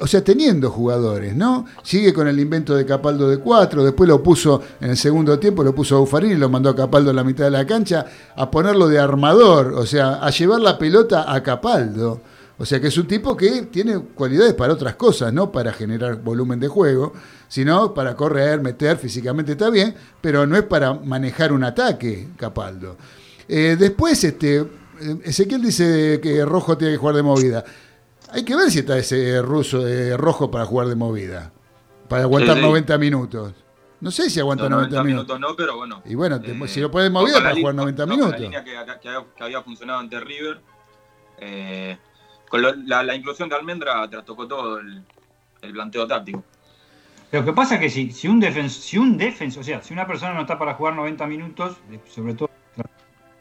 o 0.00 0.06
sea, 0.06 0.24
teniendo 0.24 0.70
jugadores, 0.70 1.36
¿no? 1.36 1.66
Sigue 1.82 2.12
con 2.12 2.26
el 2.26 2.40
invento 2.40 2.74
de 2.74 2.84
Capaldo 2.86 3.28
de 3.28 3.38
cuatro, 3.38 3.84
después 3.84 4.08
lo 4.08 4.22
puso 4.22 4.60
en 4.80 4.90
el 4.90 4.96
segundo 4.96 5.38
tiempo, 5.38 5.62
lo 5.62 5.74
puso 5.74 5.96
a 5.96 6.00
Bufarini, 6.00 6.34
lo 6.34 6.48
mandó 6.48 6.70
a 6.70 6.74
Capaldo 6.76 7.10
en 7.10 7.16
la 7.16 7.24
mitad 7.24 7.44
de 7.44 7.50
la 7.52 7.66
cancha, 7.66 8.06
a 8.34 8.50
ponerlo 8.50 8.88
de 8.88 8.98
armador, 8.98 9.74
o 9.74 9.84
sea, 9.86 10.14
a 10.14 10.30
llevar 10.30 10.60
la 10.60 10.78
pelota 10.78 11.32
a 11.32 11.42
Capaldo. 11.42 12.20
O 12.62 12.64
sea, 12.64 12.80
que 12.80 12.86
es 12.86 12.96
un 12.96 13.08
tipo 13.08 13.36
que 13.36 13.62
tiene 13.62 13.98
cualidades 14.14 14.54
para 14.54 14.72
otras 14.74 14.94
cosas, 14.94 15.32
no 15.32 15.50
para 15.50 15.72
generar 15.72 16.22
volumen 16.22 16.60
de 16.60 16.68
juego, 16.68 17.12
sino 17.48 17.92
para 17.92 18.14
correr, 18.14 18.60
meter, 18.60 18.96
físicamente 18.98 19.52
está 19.52 19.68
bien, 19.68 19.92
pero 20.20 20.46
no 20.46 20.56
es 20.56 20.62
para 20.62 20.94
manejar 20.94 21.52
un 21.52 21.64
ataque, 21.64 22.28
Capaldo. 22.36 22.96
Eh, 23.48 23.74
después, 23.76 24.22
este, 24.22 24.58
eh, 24.58 24.66
Ezequiel 25.24 25.60
dice 25.60 26.20
que 26.22 26.44
Rojo 26.44 26.78
tiene 26.78 26.92
que 26.94 26.98
jugar 26.98 27.16
de 27.16 27.22
movida. 27.24 27.64
Hay 28.30 28.44
que 28.44 28.54
ver 28.54 28.70
si 28.70 28.78
está 28.78 28.96
ese 28.96 29.42
ruso 29.42 29.80
de 29.82 30.16
rojo 30.16 30.48
para 30.48 30.64
jugar 30.64 30.86
de 30.86 30.94
movida. 30.94 31.50
Para 32.08 32.22
aguantar 32.22 32.54
Sí, 32.54 32.60
sí. 32.62 32.66
90 32.68 32.98
minutos. 32.98 33.54
No 34.00 34.10
sé 34.12 34.30
si 34.30 34.38
aguanta 34.38 34.68
no, 34.68 34.76
90, 34.76 34.96
90 34.98 35.04
minutos. 35.04 35.36
minutos 35.36 35.40
no, 35.50 35.56
pero 35.56 35.76
bueno. 35.78 36.00
Y 36.06 36.14
bueno, 36.14 36.36
Eh, 36.36 36.68
si 36.68 36.80
lo 36.80 36.90
puedes 36.92 37.10
la 37.12 37.20
para 37.20 37.54
jugar 37.56 37.74
90 37.74 38.06
no, 38.06 38.12
con 38.12 38.20
la 38.20 38.24
minutos. 38.26 38.40
línea 38.40 38.62
que, 38.64 38.70
que 38.70 38.76
había, 39.08 39.26
que 39.36 39.44
había 39.44 39.62
funcionado 39.62 39.98
ante 39.98 40.20
River. 40.20 40.60
eh, 41.38 41.98
con 42.52 42.60
lo- 42.60 42.74
la, 42.74 43.02
la 43.02 43.14
inclusión 43.14 43.48
de 43.48 43.56
Almendra 43.56 44.06
trastocó 44.10 44.46
todo 44.46 44.78
el, 44.78 45.02
planteo 45.72 46.06
táctico. 46.06 46.44
Lo 47.30 47.42
que 47.46 47.52
pasa 47.54 47.76
es 47.76 47.80
que 47.80 47.88
si, 47.88 48.12
si 48.12 48.28
un 48.28 48.40
defensor, 48.40 48.82
si 48.82 48.98
un 48.98 49.16
defensa, 49.16 49.60
o 49.60 49.62
sea, 49.62 49.82
si 49.82 49.94
una 49.94 50.06
persona 50.06 50.34
no 50.34 50.42
está 50.42 50.58
para 50.58 50.74
jugar 50.74 50.94
90 50.94 51.26
minutos, 51.28 51.78
eh, 51.90 51.98
sobre 52.06 52.34
todo 52.34 52.50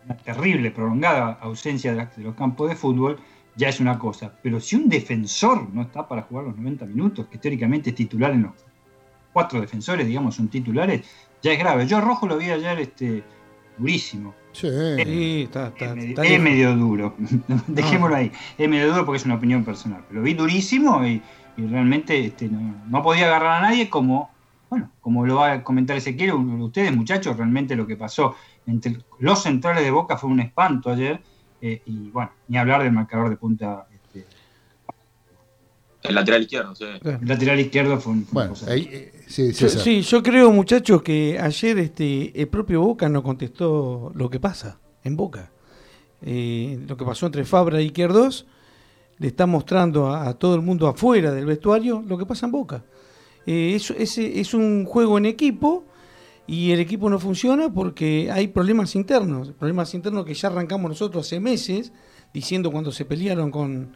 una 0.05 0.15
terrible, 0.15 0.71
prolongada 0.71 1.39
ausencia 1.41 1.93
de, 1.93 2.23
los 2.23 2.35
campos 2.35 2.69
de 2.69 2.77
fútbol, 2.77 3.19
ya 3.57 3.67
es 3.67 3.81
una 3.81 3.99
cosa. 3.99 4.33
Pero 4.41 4.61
si 4.61 4.77
un 4.77 4.87
defensor 4.87 5.69
no 5.73 5.81
está 5.81 6.07
para 6.07 6.21
jugar 6.21 6.45
los 6.45 6.55
90 6.55 6.85
minutos, 6.85 7.27
que 7.27 7.37
teóricamente 7.37 7.89
es 7.89 7.97
titular 7.97 8.31
en 8.31 8.43
los 8.43 8.53
cuatro 9.33 9.59
defensores, 9.59 10.07
digamos, 10.07 10.35
son 10.35 10.47
titulares, 10.47 11.05
ya 11.41 11.51
es 11.51 11.59
grave. 11.59 11.85
Yo 11.85 11.99
Rojo 11.99 12.27
lo 12.27 12.37
vi 12.37 12.49
ayer 12.49 12.79
este, 12.79 13.25
durísimo. 13.77 14.33
Sí. 14.53 14.67
Sí, 15.03 15.41
está, 15.43 15.67
está, 15.67 15.85
Es 15.85 15.95
medio, 15.95 16.09
está 16.09 16.25
es 16.25 16.41
medio 16.41 16.75
duro. 16.75 17.15
Dejémoslo 17.67 18.15
ahí. 18.15 18.31
Es 18.57 18.69
medio 18.69 18.89
duro 18.91 19.05
porque 19.05 19.17
es 19.17 19.25
una 19.25 19.35
opinión 19.35 19.63
personal. 19.63 20.03
Pero 20.07 20.19
lo 20.19 20.25
vi 20.25 20.33
durísimo 20.33 21.05
y, 21.05 21.21
y 21.57 21.67
realmente 21.67 22.19
este, 22.25 22.49
no, 22.49 22.83
no 22.87 23.01
podía 23.03 23.25
agarrar 23.27 23.63
a 23.63 23.67
nadie 23.69 23.89
como, 23.89 24.29
bueno, 24.69 24.91
como 25.01 25.25
lo 25.25 25.35
va 25.37 25.51
a 25.53 25.63
comentar 25.63 25.95
Ezequiel, 25.97 26.33
ustedes 26.33 26.95
muchachos, 26.95 27.37
realmente 27.37 27.75
lo 27.75 27.87
que 27.87 27.95
pasó 27.95 28.35
entre 28.67 28.97
los 29.19 29.41
centrales 29.43 29.83
de 29.83 29.91
Boca 29.91 30.17
fue 30.17 30.29
un 30.29 30.39
espanto 30.41 30.89
ayer. 30.91 31.21
eh, 31.61 31.81
y 31.85 32.09
bueno, 32.09 32.31
ni 32.47 32.57
hablar 32.57 32.83
del 32.83 32.91
marcador 32.91 33.29
de 33.29 33.37
punta. 33.37 33.87
El 36.03 36.15
lateral 36.15 36.41
izquierdo, 36.41 36.75
sí. 36.75 36.85
El 37.03 37.27
lateral 37.27 37.59
izquierdo 37.59 37.99
fue 37.99 38.13
un. 38.13 38.27
Bueno, 38.31 38.51
cosa 38.51 38.71
ahí, 38.71 38.89
eh, 38.91 39.11
sí, 39.27 39.47
Yo- 39.51 39.53
César. 39.69 39.81
sí, 39.83 40.01
yo 40.01 40.23
creo, 40.23 40.51
muchachos, 40.51 41.01
que 41.03 41.37
ayer 41.39 41.77
este, 41.79 42.39
el 42.41 42.47
propio 42.47 42.81
Boca 42.81 43.07
no 43.09 43.21
contestó 43.21 44.11
lo 44.15 44.29
que 44.29 44.39
pasa 44.39 44.79
en 45.03 45.15
Boca. 45.15 45.51
Eh, 46.23 46.79
lo 46.87 46.97
que 46.97 47.05
pasó 47.05 47.25
entre 47.27 47.45
Fabra 47.45 47.81
y 47.81 47.85
Izquierdos 47.87 48.45
le 49.17 49.27
está 49.27 49.45
mostrando 49.45 50.07
a, 50.07 50.27
a 50.27 50.33
todo 50.35 50.55
el 50.55 50.61
mundo 50.61 50.87
afuera 50.87 51.31
del 51.31 51.45
vestuario 51.45 52.03
lo 52.07 52.17
que 52.17 52.25
pasa 52.25 52.45
en 52.47 52.51
Boca. 52.51 52.83
Eh, 53.45 53.73
es, 53.75 53.89
es- 53.91 54.17
es 54.17 54.53
un 54.53 54.85
juego 54.85 55.17
en 55.17 55.25
equipo 55.25 55.83
y 56.47 56.71
el 56.71 56.79
equipo 56.79 57.09
no 57.09 57.19
funciona 57.19 57.71
porque 57.71 58.29
hay 58.31 58.47
problemas 58.47 58.95
internos. 58.95 59.51
Problemas 59.51 59.93
internos 59.93 60.25
que 60.25 60.33
ya 60.33 60.47
arrancamos 60.49 60.89
nosotros 60.89 61.25
hace 61.25 61.39
meses, 61.39 61.91
diciendo 62.33 62.71
cuando 62.71 62.91
se 62.91 63.05
pelearon 63.05 63.51
con, 63.51 63.93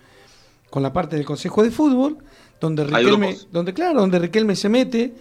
con 0.75 0.83
la 0.83 0.91
parte 0.91 1.15
del 1.15 1.23
Consejo 1.23 1.63
de 1.63 1.71
Fútbol, 1.71 2.17
donde 2.59 2.83
Riquelme, 2.83 3.37
donde, 3.49 3.73
claro, 3.73 4.01
donde 4.01 4.19
Riquelme 4.19 4.57
se 4.57 4.67
mete 4.67 5.15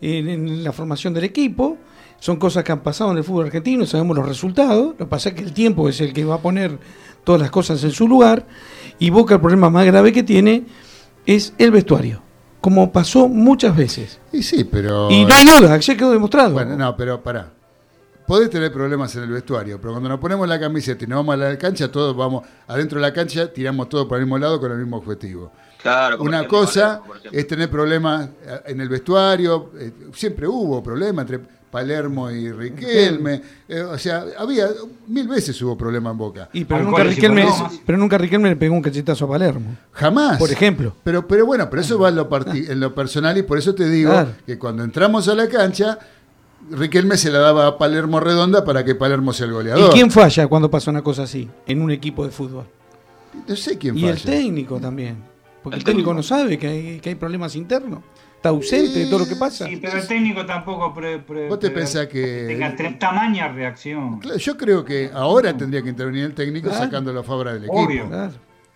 en, 0.00 0.28
en 0.28 0.62
la 0.62 0.70
formación 0.70 1.12
del 1.12 1.24
equipo. 1.24 1.78
Son 2.20 2.36
cosas 2.36 2.62
que 2.62 2.70
han 2.70 2.78
pasado 2.78 3.10
en 3.10 3.18
el 3.18 3.24
fútbol 3.24 3.46
argentino, 3.46 3.84
sabemos 3.86 4.16
los 4.16 4.28
resultados. 4.28 4.90
Lo 4.90 4.96
que 4.98 5.06
pasa 5.06 5.30
es 5.30 5.34
que 5.34 5.42
el 5.42 5.52
tiempo 5.52 5.88
es 5.88 6.00
el 6.00 6.12
que 6.12 6.24
va 6.24 6.36
a 6.36 6.38
poner 6.40 6.78
todas 7.24 7.40
las 7.40 7.50
cosas 7.50 7.82
en 7.82 7.90
su 7.90 8.06
lugar. 8.06 8.46
Y 9.00 9.10
Boca 9.10 9.34
el 9.34 9.40
problema 9.40 9.68
más 9.68 9.84
grave 9.84 10.12
que 10.12 10.22
tiene 10.22 10.62
es 11.26 11.54
el 11.58 11.72
vestuario, 11.72 12.22
como 12.60 12.92
pasó 12.92 13.26
muchas 13.26 13.74
veces. 13.74 14.20
Y 14.32 14.44
sí, 14.44 14.62
pero. 14.62 15.10
Y 15.10 15.24
no 15.24 15.34
hay 15.34 15.44
duda, 15.44 15.74
ayer 15.74 15.96
quedó 15.96 16.12
demostrado. 16.12 16.52
Bueno, 16.52 16.76
no, 16.76 16.96
pero 16.96 17.20
pará. 17.20 17.52
Podés 18.30 18.48
tener 18.48 18.70
problemas 18.70 19.12
en 19.16 19.24
el 19.24 19.30
vestuario, 19.30 19.80
pero 19.80 19.92
cuando 19.92 20.08
nos 20.08 20.20
ponemos 20.20 20.46
la 20.48 20.60
camiseta 20.60 21.04
y 21.04 21.08
nos 21.08 21.16
vamos 21.18 21.34
a 21.34 21.36
la 21.48 21.58
cancha, 21.58 21.90
todos 21.90 22.16
vamos 22.16 22.46
adentro 22.68 23.00
de 23.00 23.02
la 23.08 23.12
cancha, 23.12 23.52
tiramos 23.52 23.88
todo 23.88 24.06
por 24.06 24.18
el 24.18 24.24
mismo 24.24 24.38
lado 24.38 24.60
con 24.60 24.70
el 24.70 24.78
mismo 24.78 24.98
objetivo. 24.98 25.50
Claro, 25.82 26.22
Una 26.22 26.36
ejemplo, 26.38 26.58
cosa 26.60 27.02
es 27.32 27.46
tener 27.48 27.68
problemas 27.68 28.28
eh, 28.46 28.60
en 28.66 28.80
el 28.82 28.88
vestuario, 28.88 29.72
eh, 29.76 29.90
siempre 30.14 30.46
hubo 30.46 30.80
problemas 30.80 31.24
entre 31.24 31.40
Palermo 31.72 32.30
y 32.30 32.52
Riquelme, 32.52 33.42
eh, 33.66 33.80
o 33.80 33.98
sea, 33.98 34.24
había, 34.38 34.68
mil 35.08 35.26
veces 35.26 35.60
hubo 35.62 35.76
problema 35.76 36.12
en 36.12 36.18
Boca. 36.18 36.48
Y 36.52 36.64
pero 36.64 36.84
nunca, 36.84 37.02
Riquelme, 37.02 37.48
pero 37.84 37.98
nunca 37.98 38.16
Riquelme 38.16 38.48
le 38.50 38.54
pegó 38.56 38.74
un 38.76 38.82
cachetazo 38.82 39.24
a 39.24 39.28
Palermo, 39.28 39.76
Jamás. 39.90 40.38
por 40.38 40.52
ejemplo. 40.52 40.94
Pero, 41.02 41.26
pero 41.26 41.46
bueno, 41.46 41.68
pero 41.68 41.82
eso 41.82 41.98
va 41.98 42.10
en 42.10 42.14
lo, 42.14 42.28
parti- 42.28 42.70
en 42.70 42.78
lo 42.78 42.94
personal 42.94 43.36
y 43.38 43.42
por 43.42 43.58
eso 43.58 43.74
te 43.74 43.88
digo 43.88 44.12
Claro. 44.12 44.30
que 44.46 44.56
cuando 44.56 44.84
entramos 44.84 45.26
a 45.26 45.34
la 45.34 45.48
cancha, 45.48 45.98
Riquelme 46.70 47.16
se 47.16 47.30
la 47.30 47.38
daba 47.40 47.66
a 47.66 47.78
Palermo 47.78 48.20
redonda 48.20 48.64
para 48.64 48.84
que 48.84 48.94
Palermo 48.94 49.32
sea 49.32 49.46
el 49.46 49.52
¿Y 49.52 49.54
goleador. 49.54 49.92
quién 49.92 50.10
falla 50.10 50.46
cuando 50.46 50.70
pasa 50.70 50.90
una 50.90 51.02
cosa 51.02 51.24
así 51.24 51.48
en 51.66 51.82
un 51.82 51.90
equipo 51.90 52.24
de 52.24 52.30
fútbol? 52.30 52.64
No 53.46 53.56
sé 53.56 53.76
quién 53.78 53.96
Y 53.98 54.02
falla. 54.02 54.12
el 54.12 54.22
técnico 54.22 54.78
también. 54.80 55.16
Porque 55.62 55.76
el 55.76 55.80
El 55.80 55.84
técnico 55.84 56.10
técnico. 56.10 56.14
no 56.14 56.22
sabe 56.22 56.58
que 56.58 56.66
hay, 56.68 57.00
que 57.00 57.08
hay 57.10 57.14
problemas 57.16 57.54
internos. 57.56 58.00
Está 58.36 58.48
ausente 58.48 59.00
de 59.00 59.06
todo 59.06 59.18
lo 59.18 59.28
que 59.28 59.36
pasa. 59.36 59.66
Sí, 59.66 59.76
pero 59.76 59.98
el 59.98 60.06
técnico 60.08 60.46
tampoco. 60.46 60.94
pre- 60.94 61.18
pre- 61.18 61.48
¿Vos 61.48 61.58
te 61.58 61.68
pre- 61.70 61.80
pensás 61.80 62.06
que- 62.06 62.46
Tenga 62.48 62.74
tre- 62.74 62.98
tamaña 62.98 63.48
reacción. 63.52 64.18
Claro, 64.20 64.38
Yo 64.38 64.56
creo 64.56 64.82
que 64.84 65.10
ahora 65.12 65.54
tendría 65.54 65.82
que 65.82 65.90
intervenir 65.90 66.24
el 66.24 66.34
técnico 66.34 66.68
Claro. 66.70 66.84
sacándolo 66.84 67.20
a 67.20 67.22
Fabra 67.22 67.52
del 67.52 67.64
equipo. 67.64 67.78
Obvio. 67.82 68.08
Claro. 68.08 68.32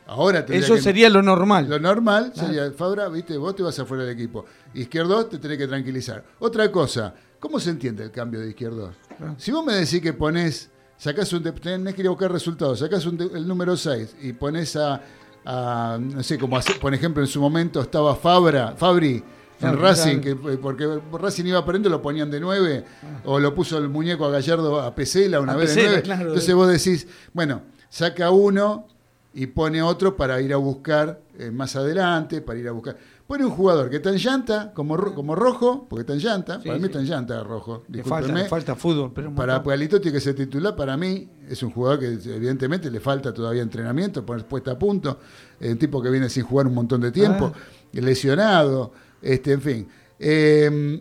Ahora 0.07 0.41
tendría 0.45 0.67
Eso 0.67 0.75
que- 0.75 0.83
sería 0.83 1.09
lo 1.09 1.23
normal. 1.23 1.67
Lo 1.71 1.79
normal 1.79 2.33
sería, 2.35 2.71
Fabra, 2.73 3.09
viste, 3.09 3.39
vos 3.39 3.57
te 3.57 3.63
vas 3.63 3.79
afuera 3.79 4.05
del 4.05 4.13
equipo. 4.13 4.45
Izquierdo 4.75 5.25
te 5.25 5.39
tenés 5.39 5.57
que 5.57 5.67
tranquilizar. 5.67 6.23
Otra 6.41 6.71
cosa, 6.71 7.15
¿cómo 7.45 7.61
se 7.61 7.69
entiende 7.69 8.05
el 8.05 8.11
cambio 8.11 8.41
de 8.41 8.49
izquierdo? 8.49 8.91
Claro. 9.19 9.35
Si 9.37 9.53
vos 9.53 9.63
me 9.63 9.75
decís 9.75 10.01
que 10.01 10.15
ponés, 10.15 10.71
sacás 10.97 11.31
un, 11.35 11.43
tenés 11.43 11.95
que 11.95 12.01
ir 12.01 12.07
a 12.07 12.11
buscar 12.11 12.33
resultados, 12.33 12.79
sacás 12.79 13.05
un 13.05 13.21
el 13.21 13.47
número 13.47 13.77
6 13.77 14.17
y 14.23 14.33
pones 14.33 14.75
a, 14.77 15.03
a, 15.45 15.99
no 16.01 16.23
sé, 16.23 16.39
como 16.39 16.57
hace- 16.57 16.73
por 16.77 16.95
ejemplo 16.95 17.23
en 17.23 17.29
su 17.29 17.43
momento 17.43 17.83
estaba 17.83 18.17
Fabra, 18.17 18.73
Fabri 18.79 19.23
en 19.61 19.79
Racing, 19.79 20.21
que, 20.21 20.35
porque 20.37 20.89
Racing 21.13 21.45
iba 21.45 21.63
perdiendo, 21.67 21.91
lo 21.91 22.01
ponían 22.01 22.31
de 22.31 22.41
9, 22.41 22.85
ah. 23.03 23.21
o 23.27 23.39
lo 23.39 23.55
puso 23.55 23.77
el 23.77 23.91
muñeco 23.91 24.25
a 24.25 24.31
Gallardo 24.31 24.81
a 24.81 24.95
Pesela 24.95 25.39
una 25.39 25.55
vez 25.55 25.75
de 25.75 26.03
9. 26.07 26.23
Entonces 26.23 26.55
vos 26.55 26.69
decís, 26.69 27.07
bueno, 27.35 27.61
saca 27.91 28.31
uno 28.31 28.87
y 29.35 29.49
pone 29.49 29.83
otro 29.83 30.17
para 30.17 30.41
ir 30.41 30.55
a 30.55 30.57
buscar 30.57 31.21
eh, 31.39 31.51
más 31.51 31.77
adelante, 31.77 32.41
para 32.41 32.59
ir 32.59 32.69
a 32.69 32.73
buscar. 32.73 32.97
Pone 33.27 33.43
un 33.43 33.53
jugador 33.53 33.89
que 33.89 33.97
está 33.97 34.11
en 34.11 34.19
llanta, 34.19 34.73
como, 34.75 34.97
como 35.15 35.35
rojo, 35.35 35.87
porque 35.89 36.03
está 36.03 36.13
en 36.13 36.19
llanta, 36.19 36.61
para 36.63 36.79
mí 36.79 36.85
está 36.85 36.99
en 36.99 37.07
llanta 37.07 37.43
rojo. 37.43 37.83
Le 37.89 38.05
falta, 38.05 38.47
falta, 38.47 38.77
fútbol, 38.77 39.13
pero 39.15 39.35
Para 39.35 39.63
tiene 39.63 40.13
que 40.13 40.21
ser 40.21 40.35
titular, 40.35 40.77
para 40.77 40.95
mí 40.99 41.31
es 41.49 41.63
un 41.63 41.71
jugador 41.71 42.01
que 42.01 42.07
evidentemente 42.07 42.91
le 42.91 43.01
falta 43.01 43.33
todavía 43.33 43.63
entrenamiento, 43.63 44.27
poner 44.27 44.45
puesta 44.45 44.73
a 44.73 44.79
punto, 44.79 45.21
un 45.59 45.79
tipo 45.79 46.03
que 46.03 46.11
viene 46.11 46.29
sin 46.29 46.45
jugar 46.45 46.67
un 46.67 46.75
montón 46.75 47.01
de 47.01 47.13
tiempo, 47.13 47.51
ah. 47.55 47.59
lesionado, 47.93 48.93
este, 49.23 49.53
en 49.53 49.63
fin. 49.63 49.89
Em, 50.19 51.01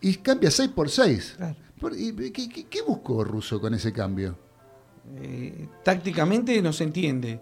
y 0.00 0.14
cambia 0.16 0.52
6 0.52 0.70
por 0.70 0.88
6. 0.88 1.36
¿qué, 2.70 2.82
buscó 2.86 3.24
Russo 3.24 3.60
con 3.60 3.74
ese 3.74 3.92
cambio? 3.92 4.36
Eh, 5.16 5.66
tácticamente 5.82 6.62
no 6.62 6.72
se 6.72 6.84
entiende. 6.84 7.40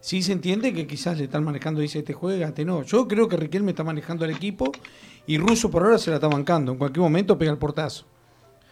Sí 0.00 0.22
se 0.22 0.32
entiende 0.32 0.72
que 0.72 0.86
quizás 0.86 1.18
le 1.18 1.24
están 1.24 1.44
manejando, 1.44 1.80
dice, 1.80 1.98
este 1.98 2.14
juega, 2.14 2.48
este 2.48 2.64
no. 2.64 2.82
Yo 2.82 3.06
creo 3.06 3.28
que 3.28 3.36
Riquelme 3.36 3.72
está 3.72 3.84
manejando 3.84 4.24
al 4.24 4.30
equipo 4.30 4.72
y 5.26 5.36
Russo 5.36 5.70
por 5.70 5.82
ahora 5.82 5.98
se 5.98 6.10
la 6.10 6.16
está 6.16 6.28
bancando. 6.28 6.72
En 6.72 6.78
cualquier 6.78 7.02
momento 7.02 7.36
pega 7.36 7.52
el 7.52 7.58
portazo. 7.58 8.06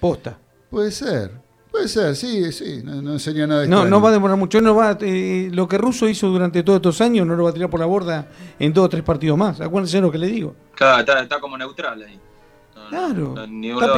Posta. 0.01 0.39
Puede 0.71 0.91
ser. 0.91 1.49
Puede 1.71 1.87
ser, 1.87 2.17
sí, 2.17 2.51
sí, 2.51 2.81
no, 2.83 3.13
enseña 3.13 3.47
nada 3.47 3.61
de 3.61 3.69
No, 3.69 3.85
no 3.85 4.01
va 4.01 4.09
a 4.09 4.13
demorar 4.13 4.39
mucho, 4.39 4.61
no 4.63 4.75
va 4.75 4.97
eh, 5.03 5.51
lo 5.53 5.69
que 5.69 5.77
Russo 5.77 6.09
hizo 6.09 6.29
durante 6.29 6.63
todos 6.63 6.79
estos 6.79 7.01
años 7.03 7.27
no 7.27 7.37
lo 7.37 7.45
va 7.45 7.51
a 7.51 7.53
tirar 7.53 7.69
por 7.69 7.79
la 7.79 7.85
borda 7.85 8.29
en 8.59 8.73
dos 8.73 8.87
o 8.87 8.89
tres 8.89 9.03
partidos 9.03 9.37
más. 9.37 9.61
Acuérdense 9.61 10.01
lo 10.01 10.11
que 10.11 10.17
le 10.17 10.29
digo. 10.29 10.57
Claro, 10.75 11.21
está, 11.21 11.39
como 11.39 11.59
neutral 11.59 12.03
ahí. 12.03 12.19
Claro, 12.89 13.35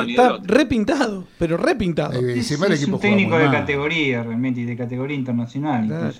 está, 0.07 0.39
repintado, 0.43 1.25
pero 1.39 1.57
repintado. 1.57 2.13
Eh, 2.21 2.39
es, 2.39 2.89
un 2.89 3.01
técnico 3.01 3.39
de 3.39 3.51
categoría 3.51 4.23
realmente 4.23 4.61
y 4.61 4.65
de 4.65 4.77
categoría 4.77 5.17
internacional. 5.17 6.13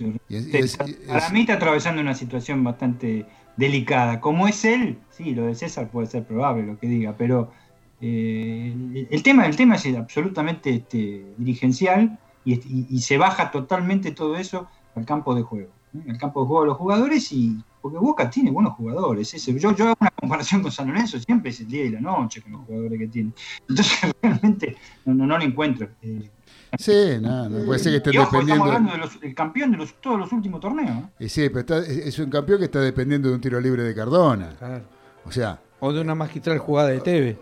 para 1.07 1.31
mí 1.31 1.41
está 1.41 1.55
atravesando 1.55 2.01
una 2.01 2.15
situación 2.15 2.65
bastante 2.65 3.27
delicada. 3.57 4.21
Como 4.21 4.49
es 4.49 4.65
él, 4.65 4.99
sí, 5.11 5.35
lo 5.35 5.47
de 5.47 5.55
César 5.55 5.89
puede 5.91 6.07
ser 6.07 6.25
probable 6.25 6.65
lo 6.65 6.79
que 6.79 6.89
diga, 6.89 7.15
pero 7.17 7.53
eh, 8.01 9.07
el, 9.11 9.23
tema, 9.23 9.47
el 9.47 9.57
tema 9.57 9.77
es 9.77 9.87
absolutamente 9.95 10.71
este, 10.71 11.27
dirigencial 11.37 12.19
y, 12.45 13.01
se 13.01 13.19
baja 13.19 13.51
totalmente 13.51 14.13
todo 14.13 14.37
eso 14.37 14.69
al 14.95 15.05
campo 15.05 15.35
de 15.35 15.43
juego. 15.43 15.71
Al 16.09 16.19
campo 16.19 16.41
de 16.41 16.47
juego 16.47 16.63
de 16.63 16.69
los 16.69 16.77
jugadores 16.79 17.33
y 17.33 17.59
porque 17.81 17.99
Boca 17.99 18.29
tiene 18.29 18.51
buenos 18.51 18.75
jugadores. 18.75 19.33
Yo, 19.45 19.55
yo 19.73 19.85
hago 19.85 19.97
una 20.01 20.11
comparación 20.11 20.63
con 20.63 20.71
San 20.71 20.89
Lorenzo, 20.89 21.19
siempre 21.19 21.51
es 21.51 21.61
el 21.61 21.69
día 21.69 21.85
y 21.85 21.91
la 21.91 22.01
noche 22.01 22.43
con 22.43 22.53
los 22.53 22.61
jugadores 22.63 22.99
que 22.99 23.07
tiene. 23.09 23.33
Entonces 23.69 23.99
realmente 24.23 24.77
no, 25.05 25.27
no, 25.27 25.39
lo 25.39 25.45
encuentro. 25.45 25.89
Eh, 26.03 26.31
sí, 26.79 27.19
no, 27.21 27.49
no 27.49 27.65
puede 27.65 27.79
ser 27.79 27.93
que 27.93 27.97
esté 27.97 28.11
dependiendo. 28.11 28.67
Estamos 28.67 28.93
hablando 28.93 29.21
del 29.21 29.35
campeón 29.35 29.71
de 29.73 29.77
los, 29.79 30.01
todos 30.01 30.19
los 30.19 30.33
últimos 30.33 30.61
torneos. 30.61 31.05
sí, 31.21 31.49
pero 31.49 31.79
es 31.79 32.19
un 32.19 32.31
campeón 32.31 32.59
que 32.59 32.65
está 32.67 32.81
dependiendo 32.81 33.29
de 33.29 33.35
un 33.35 33.41
tiro 33.41 33.61
libre 33.61 33.83
de 33.83 33.95
Cardona. 33.95 34.51
Claro. 34.59 34.85
O 35.25 35.33
sea, 35.33 35.61
o 35.81 35.93
de 35.93 36.01
una 36.01 36.15
magistral 36.15 36.59
jugada 36.59 36.91
de 36.91 37.01
Tevez. 37.01 37.39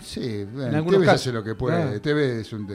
sí, 0.00 0.44
bueno, 0.52 0.84
Tevez 0.84 1.08
hace 1.08 1.32
lo 1.32 1.42
que 1.42 1.54
puede. 1.54 1.98
Tevez, 2.00 2.46
es 2.46 2.52
un, 2.52 2.68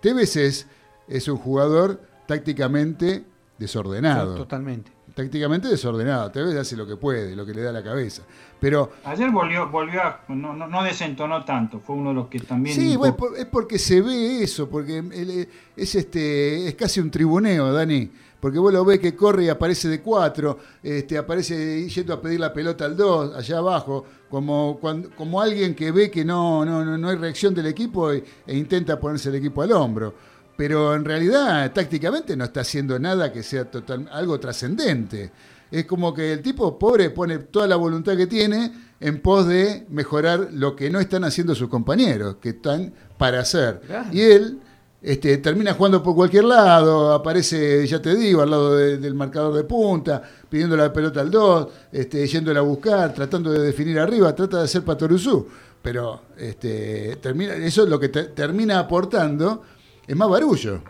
Tevez 0.00 0.36
es, 0.36 0.66
es 1.06 1.28
un 1.28 1.36
jugador 1.36 2.00
tácticamente 2.26 3.24
desordenado. 3.58 4.34
totalmente. 4.34 4.90
Tácticamente 5.14 5.68
desordenado. 5.68 6.30
Tevez 6.30 6.56
hace 6.56 6.76
lo 6.76 6.86
que 6.86 6.96
puede, 6.96 7.36
lo 7.36 7.46
que 7.46 7.54
le 7.54 7.62
da 7.62 7.70
la 7.70 7.82
cabeza. 7.82 8.22
Pero 8.60 8.92
ayer 9.04 9.30
volvió, 9.30 9.68
volvió 9.68 10.02
a, 10.02 10.20
no, 10.28 10.54
no, 10.54 10.82
desentonó 10.82 11.44
tanto, 11.44 11.80
fue 11.80 11.96
uno 11.96 12.10
de 12.10 12.14
los 12.16 12.28
que 12.28 12.40
también. 12.40 12.74
Sí, 12.74 12.96
bueno, 12.96 13.16
es 13.36 13.46
porque 13.46 13.78
se 13.78 14.00
ve 14.00 14.42
eso, 14.42 14.68
porque 14.68 15.48
es 15.76 15.94
este 15.94 16.68
es 16.68 16.74
casi 16.74 17.00
un 17.00 17.10
tribuneo, 17.10 17.72
Dani 17.72 18.10
porque 18.44 18.58
vos 18.58 18.74
lo 18.74 18.84
ves 18.84 18.98
que 18.98 19.16
corre 19.16 19.44
y 19.44 19.48
aparece 19.48 19.88
de 19.88 20.02
cuatro, 20.02 20.58
este, 20.82 21.16
aparece 21.16 21.88
yendo 21.88 22.12
a 22.12 22.20
pedir 22.20 22.38
la 22.38 22.52
pelota 22.52 22.84
al 22.84 22.94
dos, 22.94 23.34
allá 23.34 23.56
abajo, 23.56 24.04
como, 24.28 24.78
como 25.16 25.40
alguien 25.40 25.74
que 25.74 25.90
ve 25.90 26.10
que 26.10 26.26
no, 26.26 26.62
no, 26.62 26.98
no 26.98 27.08
hay 27.08 27.16
reacción 27.16 27.54
del 27.54 27.68
equipo 27.68 28.12
e, 28.12 28.22
intenta 28.48 29.00
ponerse 29.00 29.30
el 29.30 29.36
equipo 29.36 29.62
al 29.62 29.72
hombro. 29.72 30.12
Pero 30.56 30.94
en 30.94 31.04
realidad, 31.04 31.72
tácticamente, 31.72 32.36
no 32.36 32.44
está 32.44 32.60
haciendo 32.60 32.98
nada 32.98 33.32
que 33.32 33.42
sea 33.42 33.70
total, 33.70 34.08
algo 34.12 34.38
trascendente. 34.38 35.32
Es 35.70 35.86
como 35.86 36.14
que 36.14 36.32
el 36.32 36.42
tipo 36.42 36.78
pobre 36.78 37.10
pone 37.10 37.38
toda 37.38 37.66
la 37.66 37.76
voluntad 37.76 38.16
que 38.16 38.26
tiene 38.26 38.72
en 39.00 39.20
pos 39.20 39.46
de 39.48 39.86
mejorar 39.88 40.48
lo 40.52 40.76
que 40.76 40.90
no 40.90 41.00
están 41.00 41.24
haciendo 41.24 41.54
sus 41.54 41.68
compañeros, 41.68 42.36
que 42.40 42.50
están 42.50 42.92
para 43.18 43.40
hacer. 43.40 43.80
Y 44.12 44.20
él 44.20 44.60
este, 45.04 45.36
termina 45.36 45.74
jugando 45.74 46.02
por 46.02 46.14
cualquier 46.14 46.44
lado, 46.44 47.12
aparece, 47.12 47.86
ya 47.86 48.00
te 48.00 48.14
digo, 48.14 48.40
al 48.40 48.50
lado 48.50 48.74
del 48.74 49.14
marcador 49.14 49.52
de 49.52 49.64
punta, 49.64 50.22
pidiendo 50.48 50.76
la 50.78 50.90
pelota 50.90 51.20
al 51.20 51.30
2, 51.30 51.68
este, 51.92 52.26
yéndola 52.26 52.60
a 52.60 52.62
buscar, 52.62 53.12
tratando 53.12 53.52
de 53.52 53.60
definir 53.60 53.98
arriba, 53.98 54.34
trata 54.34 54.58
de 54.58 54.64
hacer 54.64 54.82
Patoruzú. 54.82 55.46
Pero 55.82 56.22
este, 56.38 57.16
termina, 57.16 57.54
eso 57.56 57.82
es 57.82 57.90
lo 57.90 58.00
que 58.00 58.08
termina 58.08 58.78
aportando, 58.78 59.62
es 60.06 60.16
más 60.16 60.28
barullo. 60.28 60.80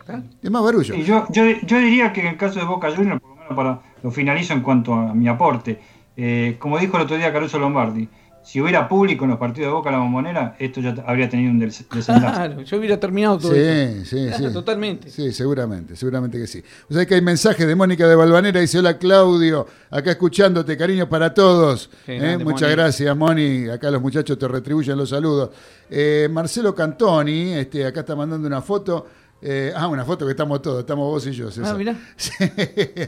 Es 0.42 0.50
más 0.50 0.62
barullo. 0.62 0.94
yo, 0.96 1.26
yo, 1.30 1.78
diría 1.78 2.12
que 2.12 2.20
en 2.20 2.26
el 2.28 2.36
caso 2.36 2.58
de 2.58 2.64
Boca 2.64 2.90
Juniors, 2.94 3.20
por 3.20 3.30
lo 3.30 3.36
menos 3.36 3.56
para, 3.56 3.80
lo 4.02 4.10
finalizo 4.10 4.52
en 4.52 4.60
cuanto 4.60 4.94
a 4.94 5.14
mi 5.14 5.28
aporte, 5.28 5.80
eh, 6.16 6.56
como 6.58 6.78
dijo 6.78 6.96
el 6.96 7.04
otro 7.04 7.16
día 7.16 7.32
Caruso 7.32 7.58
Lombardi, 7.58 8.08
si 8.44 8.60
hubiera 8.60 8.86
público 8.88 9.24
en 9.24 9.30
los 9.30 9.38
partidos 9.38 9.68
de 9.68 9.72
Boca 9.72 9.90
la 9.90 9.98
bombonera, 9.98 10.54
esto 10.58 10.80
ya 10.82 10.94
habría 11.06 11.30
tenido 11.30 11.50
un 11.50 11.58
desenlace. 11.58 11.84
Claro, 12.04 12.60
yo 12.60 12.76
hubiera 12.76 13.00
terminado 13.00 13.38
todo 13.38 13.54
sí, 13.54 14.04
Sí, 14.04 14.28
sí. 14.36 14.52
Totalmente. 14.52 15.08
Sí, 15.08 15.32
seguramente, 15.32 15.96
seguramente 15.96 16.38
que 16.38 16.46
sí. 16.46 16.62
O 16.90 16.94
sea 16.94 17.06
que 17.06 17.14
hay 17.14 17.22
mensajes 17.22 17.66
de 17.66 17.74
Mónica 17.74 18.06
de 18.06 18.14
Balvanera, 18.14 18.60
dice, 18.60 18.78
hola 18.78 18.98
Claudio, 18.98 19.66
acá 19.90 20.10
escuchándote, 20.10 20.76
cariño 20.76 21.08
para 21.08 21.32
todos. 21.32 21.88
¿eh? 22.06 22.36
Muchas 22.38 22.70
gracias, 22.70 23.16
Moni. 23.16 23.66
Acá 23.68 23.90
los 23.90 24.02
muchachos 24.02 24.38
te 24.38 24.46
retribuyen 24.46 24.98
los 24.98 25.08
saludos. 25.08 25.50
Eh, 25.88 26.28
Marcelo 26.30 26.74
Cantoni, 26.74 27.54
este, 27.54 27.86
acá 27.86 28.00
está 28.00 28.14
mandando 28.14 28.46
una 28.46 28.60
foto. 28.60 29.06
Eh, 29.42 29.72
ah, 29.76 29.88
una 29.88 30.04
foto 30.04 30.24
que 30.24 30.30
estamos 30.30 30.62
todos, 30.62 30.80
estamos 30.80 31.06
vos 31.06 31.26
y 31.26 31.32
yo. 31.32 31.48
Ah, 31.64 31.74
mirá. 31.74 31.94
Sí, 32.16 32.32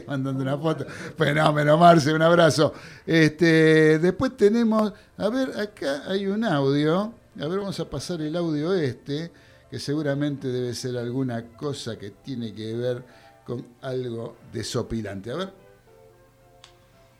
mandando 0.07 0.43
una 0.43 0.57
foto. 0.57 0.85
Fenómeno, 1.17 1.77
Marce, 1.77 2.13
un 2.13 2.21
abrazo. 2.21 2.73
Este, 3.05 3.97
después 3.99 4.37
tenemos, 4.37 4.93
a 5.17 5.29
ver, 5.29 5.59
acá 5.59 6.03
hay 6.07 6.27
un 6.27 6.43
audio. 6.43 7.13
A 7.39 7.47
ver, 7.47 7.59
vamos 7.59 7.79
a 7.79 7.89
pasar 7.89 8.21
el 8.21 8.35
audio 8.35 8.73
este, 8.73 9.31
que 9.69 9.79
seguramente 9.79 10.47
debe 10.47 10.73
ser 10.73 10.97
alguna 10.97 11.43
cosa 11.55 11.97
que 11.97 12.11
tiene 12.11 12.53
que 12.53 12.73
ver 12.73 13.03
con 13.45 13.65
algo 13.81 14.35
desopilante. 14.51 15.31
A 15.31 15.35
ver. 15.35 15.53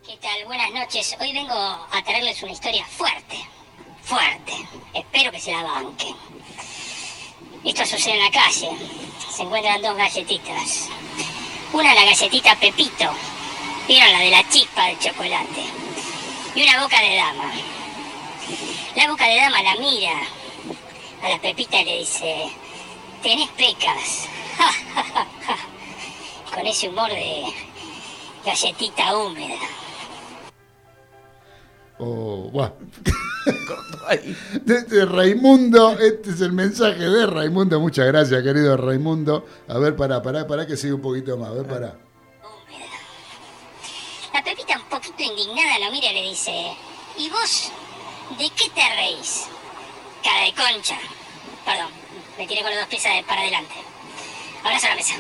¿Qué 0.06 0.18
tal? 0.22 0.46
Buenas 0.46 0.72
noches. 0.74 1.16
Hoy 1.20 1.34
vengo 1.34 1.54
a 1.54 2.04
traerles 2.06 2.42
una 2.44 2.52
historia 2.52 2.86
fuerte. 2.86 3.38
Fuerte. 4.02 4.54
Espero 4.94 5.32
que 5.32 5.40
se 5.40 5.52
la 5.52 5.64
banquen. 5.64 6.16
Esto 7.68 7.86
sucede 7.86 8.14
en 8.14 8.24
la 8.24 8.32
calle. 8.32 8.70
Se 9.30 9.44
encuentran 9.44 9.82
dos 9.82 9.98
galletitas. 9.98 10.88
Una 11.74 11.94
la 11.94 12.06
galletita 12.06 12.56
Pepito. 12.56 13.12
Vieron 13.90 14.10
la 14.14 14.20
de 14.20 14.32
la 14.32 14.48
chispa 14.48 14.86
del 14.86 14.98
chocolate. 14.98 15.66
Y 16.56 16.64
una 16.64 16.82
boca 16.82 17.02
de 17.02 17.16
dama. 17.18 17.52
La 18.96 19.10
boca 19.10 19.28
de 19.28 19.36
dama 19.36 19.62
la 19.64 19.76
mira 19.76 20.18
a 21.22 21.30
la 21.30 21.42
Pepita 21.42 21.82
y 21.82 21.86
le 21.86 21.98
dice, 22.00 22.50
tenés 23.22 23.50
pecas. 23.50 24.30
Con 26.54 26.66
ese 26.66 26.88
humor 26.88 27.10
de 27.10 27.54
galletita 28.46 29.18
húmeda. 29.18 29.60
Oh, 32.00 32.50
bueno. 32.50 32.74
De, 34.64 35.06
Raimundo, 35.06 35.98
este 36.00 36.32
es 36.32 36.42
el 36.42 36.54
mensaje 36.54 37.10
de 37.10 37.26
Raimundo. 37.26 37.80
Muchas 37.80 38.08
gracias, 38.08 38.42
querido 38.44 38.78
Raimundo. 38.78 39.46
A 39.68 39.78
ver, 39.78 39.96
para, 39.96 40.22
para, 40.22 40.48
para 40.48 40.66
que 40.66 40.78
siga 40.78 40.96
un 40.96 41.02
poquito 41.02 41.38
más. 41.38 41.50
A 41.50 41.54
ver, 41.54 41.68
para. 41.68 41.96
La 44.34 44.44
Pepita, 44.44 44.78
un 44.78 44.90
poquito 44.90 45.24
indignada, 45.24 45.80
lo 45.80 45.92
mira 45.92 46.12
y 46.12 46.14
le 46.14 46.30
dice: 46.30 46.52
¿Y 47.18 47.30
vos 47.30 47.72
de 48.38 48.50
qué 48.50 48.70
te 48.70 48.96
reís? 48.96 49.46
Cara 50.24 50.46
de 50.46 50.54
concha. 50.54 50.98
Perdón, 51.66 51.90
me 52.38 52.48
tiré 52.48 52.62
con 52.62 52.72
los 52.72 52.80
dos 52.80 52.90
pies 52.90 53.04
para 53.28 53.42
adelante. 53.42 53.76
Abrazo 54.64 54.88
a 54.88 54.90
la 54.90 54.96
mesa. 54.96 55.16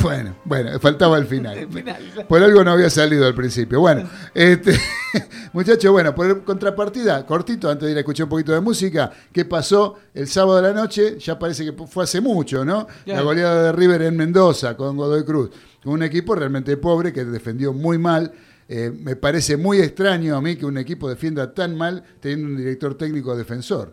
Bueno, 0.00 0.36
bueno, 0.44 0.78
faltaba 0.80 1.18
el 1.18 1.26
final. 1.26 1.68
Por 2.28 2.42
algo 2.42 2.64
no 2.64 2.72
había 2.72 2.90
salido 2.90 3.26
al 3.26 3.34
principio. 3.34 3.80
Bueno, 3.80 4.08
este, 4.34 4.78
muchachos, 5.52 5.92
bueno, 5.92 6.14
por 6.14 6.44
contrapartida, 6.44 7.24
cortito, 7.26 7.70
antes 7.70 7.86
de 7.86 7.92
ir 7.92 7.96
a 7.96 8.00
escuchar 8.00 8.24
un 8.24 8.30
poquito 8.30 8.52
de 8.52 8.60
música, 8.60 9.10
¿qué 9.32 9.44
pasó 9.44 9.96
el 10.14 10.26
sábado 10.28 10.56
de 10.56 10.62
la 10.62 10.72
noche? 10.72 11.18
Ya 11.18 11.38
parece 11.38 11.64
que 11.64 11.86
fue 11.86 12.04
hace 12.04 12.20
mucho, 12.20 12.64
¿no? 12.64 12.86
La 13.06 13.22
goleada 13.22 13.64
de 13.64 13.72
River 13.72 14.02
en 14.02 14.16
Mendoza 14.16 14.76
con 14.76 14.96
Godoy 14.96 15.24
Cruz. 15.24 15.50
Un 15.84 16.02
equipo 16.02 16.34
realmente 16.34 16.76
pobre 16.76 17.12
que 17.12 17.24
defendió 17.24 17.72
muy 17.72 17.98
mal 17.98 18.32
Eh, 18.68 18.90
me 18.90 19.16
parece 19.16 19.58
muy 19.58 19.80
extraño 19.80 20.34
a 20.34 20.40
mí 20.40 20.56
que 20.56 20.64
un 20.64 20.78
equipo 20.78 21.06
defienda 21.06 21.52
tan 21.52 21.76
mal 21.76 22.02
teniendo 22.20 22.48
un 22.48 22.56
director 22.56 22.96
técnico 22.96 23.36
defensor. 23.36 23.92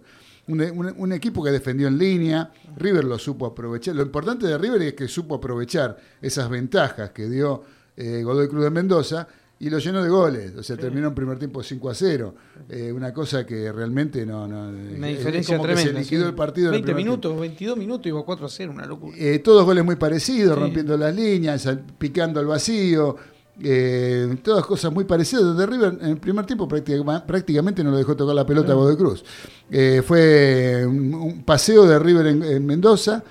Un, 0.50 0.62
un- 0.62 0.94
un 0.98 1.12
equipo 1.14 1.44
que 1.44 1.52
defendió 1.52 1.88
en 1.88 1.98
línea, 1.98 2.52
River 2.78 3.04
lo 3.06 3.18
supo 3.20 3.46
aprovechar. 3.46 3.96
Lo 3.96 4.02
importante 4.04 4.48
de 4.48 4.58
River 4.58 4.82
es 4.82 4.94
que 4.94 5.08
supo 5.08 5.36
aprovechar 5.36 5.98
esas 6.22 6.50
ventajas 6.50 7.12
que 7.12 7.30
dio 7.30 7.64
eh, 7.96 8.24
Godoy 8.24 8.48
Cruz 8.48 8.64
de 8.64 8.70
Mendoza 8.70 9.28
y 9.62 9.70
lo 9.70 9.78
llenó 9.78 10.02
de 10.02 10.10
goles. 10.10 10.56
O 10.56 10.64
sea, 10.64 10.78
terminó 10.78 11.10
en 11.10 11.14
primer 11.16 11.38
tiempo 11.38 11.62
5 11.62 11.90
a 11.90 11.94
0. 11.94 12.36
Eh, 12.70 12.92
una 12.94 13.14
cosa 13.14 13.46
que 13.46 13.72
realmente 13.74 14.26
no. 14.26 14.48
no 14.48 14.70
Una 14.70 15.10
es 15.10 15.18
diferencia 15.18 15.58
como 15.58 15.68
tremenda. 15.68 15.92
Que 15.92 15.98
se 15.98 16.04
liquidó 16.04 16.22
sí. 16.24 16.30
el 16.30 16.36
partido 16.36 16.70
en 16.70 16.76
el 16.76 16.82
20 16.82 16.86
primer 16.94 17.04
tiempo. 17.04 17.28
minutos, 17.28 17.42
22 17.42 17.78
minutos, 17.78 18.08
iba 18.08 18.24
4 18.24 18.46
a 18.46 18.50
0, 18.50 18.72
una 18.74 18.86
locura. 18.86 19.18
Eh, 19.20 19.40
todos 19.40 19.66
goles 19.66 19.84
muy 19.84 19.98
parecidos, 19.98 20.56
Sí. 20.56 20.62
rompiendo 20.62 20.96
las 20.98 21.14
líneas, 21.14 21.68
picando 21.98 22.40
al 22.40 22.46
vacío. 22.48 23.18
Eh, 23.62 24.38
todas 24.43 24.65
cosas 24.65 24.91
muy 24.93 25.04
parecidas. 25.06 25.43
Donde 25.43 25.65
River 25.65 25.98
en 26.02 26.10
el 26.12 26.17
primer 26.17 26.45
tiempo 26.45 26.67
práctica- 26.67 27.26
prácticamente 27.26 27.84
no 27.84 27.91
lo 27.91 27.98
dejó 27.98 28.15
tocar 28.15 28.36
la 28.36 28.45
pelota 28.45 28.72
a 28.72 28.76
Godoy 28.76 28.95
Cruz. 28.98 29.24
Eh, 29.69 30.02
fue 30.06 30.86
un, 30.86 31.13
un 31.13 31.43
paseo 31.43 31.86
de 31.88 32.00
River 32.00 32.28
en, 32.28 32.43
en 32.43 32.65
Mendoza. 32.65 33.24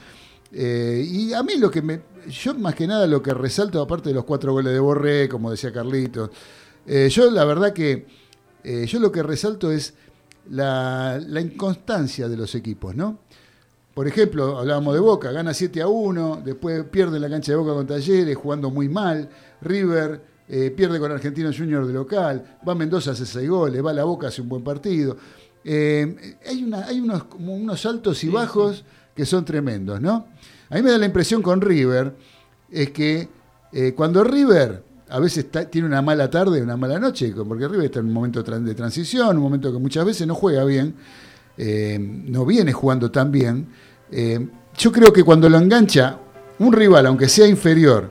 eh, 0.53 1.05
y 1.09 1.33
a 1.33 1.43
mí 1.43 1.57
lo 1.57 1.71
que 1.71 1.83
me. 1.83 2.01
Yo 2.29 2.55
más 2.55 2.75
que 2.75 2.87
nada 2.87 3.07
lo 3.07 3.23
que 3.23 3.33
resalto, 3.33 3.81
aparte 3.81 4.11
de 4.11 4.15
los 4.15 4.25
cuatro 4.25 4.53
goles 4.53 4.73
de 4.73 4.79
Borré, 4.81 5.29
como 5.29 5.51
decía 5.51 5.73
Carlitos, 5.73 6.31
yo 7.11 7.31
la 7.31 7.45
verdad 7.45 7.73
que. 7.73 8.07
yo 8.87 8.99
lo 9.01 9.11
que 9.11 9.23
resalto 9.23 9.71
es 9.73 9.95
la, 10.51 11.19
la 11.27 11.41
inconstancia 11.41 12.29
de 12.29 12.37
los 12.37 12.55
equipos, 12.55 12.95
¿no? 12.95 13.19
Por 13.95 14.07
ejemplo, 14.07 14.59
hablábamos 14.59 14.95
de 14.95 15.01
Boca, 15.01 15.33
gana 15.33 15.53
7 15.53 15.83
a 15.83 15.89
1, 15.89 16.43
después 16.45 16.85
pierde 16.85 17.19
la 17.19 17.29
cancha 17.29 17.53
de 17.53 17.57
Boca 17.59 17.73
con 17.75 17.87
Talleres, 17.87 18.37
jugando 18.37 18.71
muy 18.71 18.89
mal. 18.89 19.29
River 19.63 20.21
eh, 20.49 20.71
pierde 20.75 20.99
con 20.99 21.11
Argentino 21.13 21.51
Junior 21.57 21.87
de 21.87 21.93
local, 21.93 22.59
va 22.67 22.73
a 22.73 22.75
Mendoza, 22.75 23.11
hace 23.11 23.27
6 23.27 23.49
goles, 23.49 23.85
va 23.85 23.93
la 23.93 24.05
Boca, 24.05 24.29
hace 24.29 24.41
un 24.43 24.49
buen 24.49 24.63
partido. 24.65 25.17
Eh, 25.65 26.37
hay 26.47 26.65
una, 26.65 26.87
hay 26.87 27.01
unos, 27.01 27.25
como 27.25 27.55
unos 27.55 27.85
altos 27.85 28.23
y 28.25 28.29
bajos 28.29 28.85
que 29.15 29.27
son 29.27 29.45
tremendos, 29.45 30.01
¿no? 30.01 30.27
A 30.71 30.77
mí 30.77 30.83
me 30.83 30.91
da 30.91 30.99
la 30.99 31.07
impresión 31.07 31.43
con 31.43 31.61
River, 31.61 32.15
es 32.71 32.91
que 32.91 33.29
eh, 33.73 33.93
cuando 33.95 34.23
River 34.25 34.83
a 35.11 35.19
veces 35.21 35.45
está- 35.45 35.65
tiene 35.69 35.87
una 35.89 36.01
mala 36.03 36.31
tarde, 36.31 36.63
una 36.63 36.77
mala 36.77 36.99
noche, 36.99 37.33
porque 37.47 37.67
River 37.67 37.87
está 37.87 38.01
en 38.01 38.07
un 38.07 38.13
momento 38.13 38.43
de 38.43 38.75
transición, 38.75 39.37
un 39.37 39.43
momento 39.43 39.73
que 39.73 39.79
muchas 39.79 40.05
veces 40.05 40.27
no 40.27 40.35
juega 40.35 40.65
bien, 40.65 40.95
eh, 41.57 41.99
no 41.99 42.47
viene 42.47 42.73
jugando 42.73 43.11
tan 43.11 43.31
bien. 43.33 43.69
Yo 44.77 44.93
creo 44.93 45.13
que 45.13 45.25
cuando 45.25 45.49
lo 45.49 45.59
engancha 45.59 46.19
un 46.61 46.73
rival, 46.73 47.07
aunque 47.07 47.29
sea 47.29 47.47
inferior, 47.47 48.11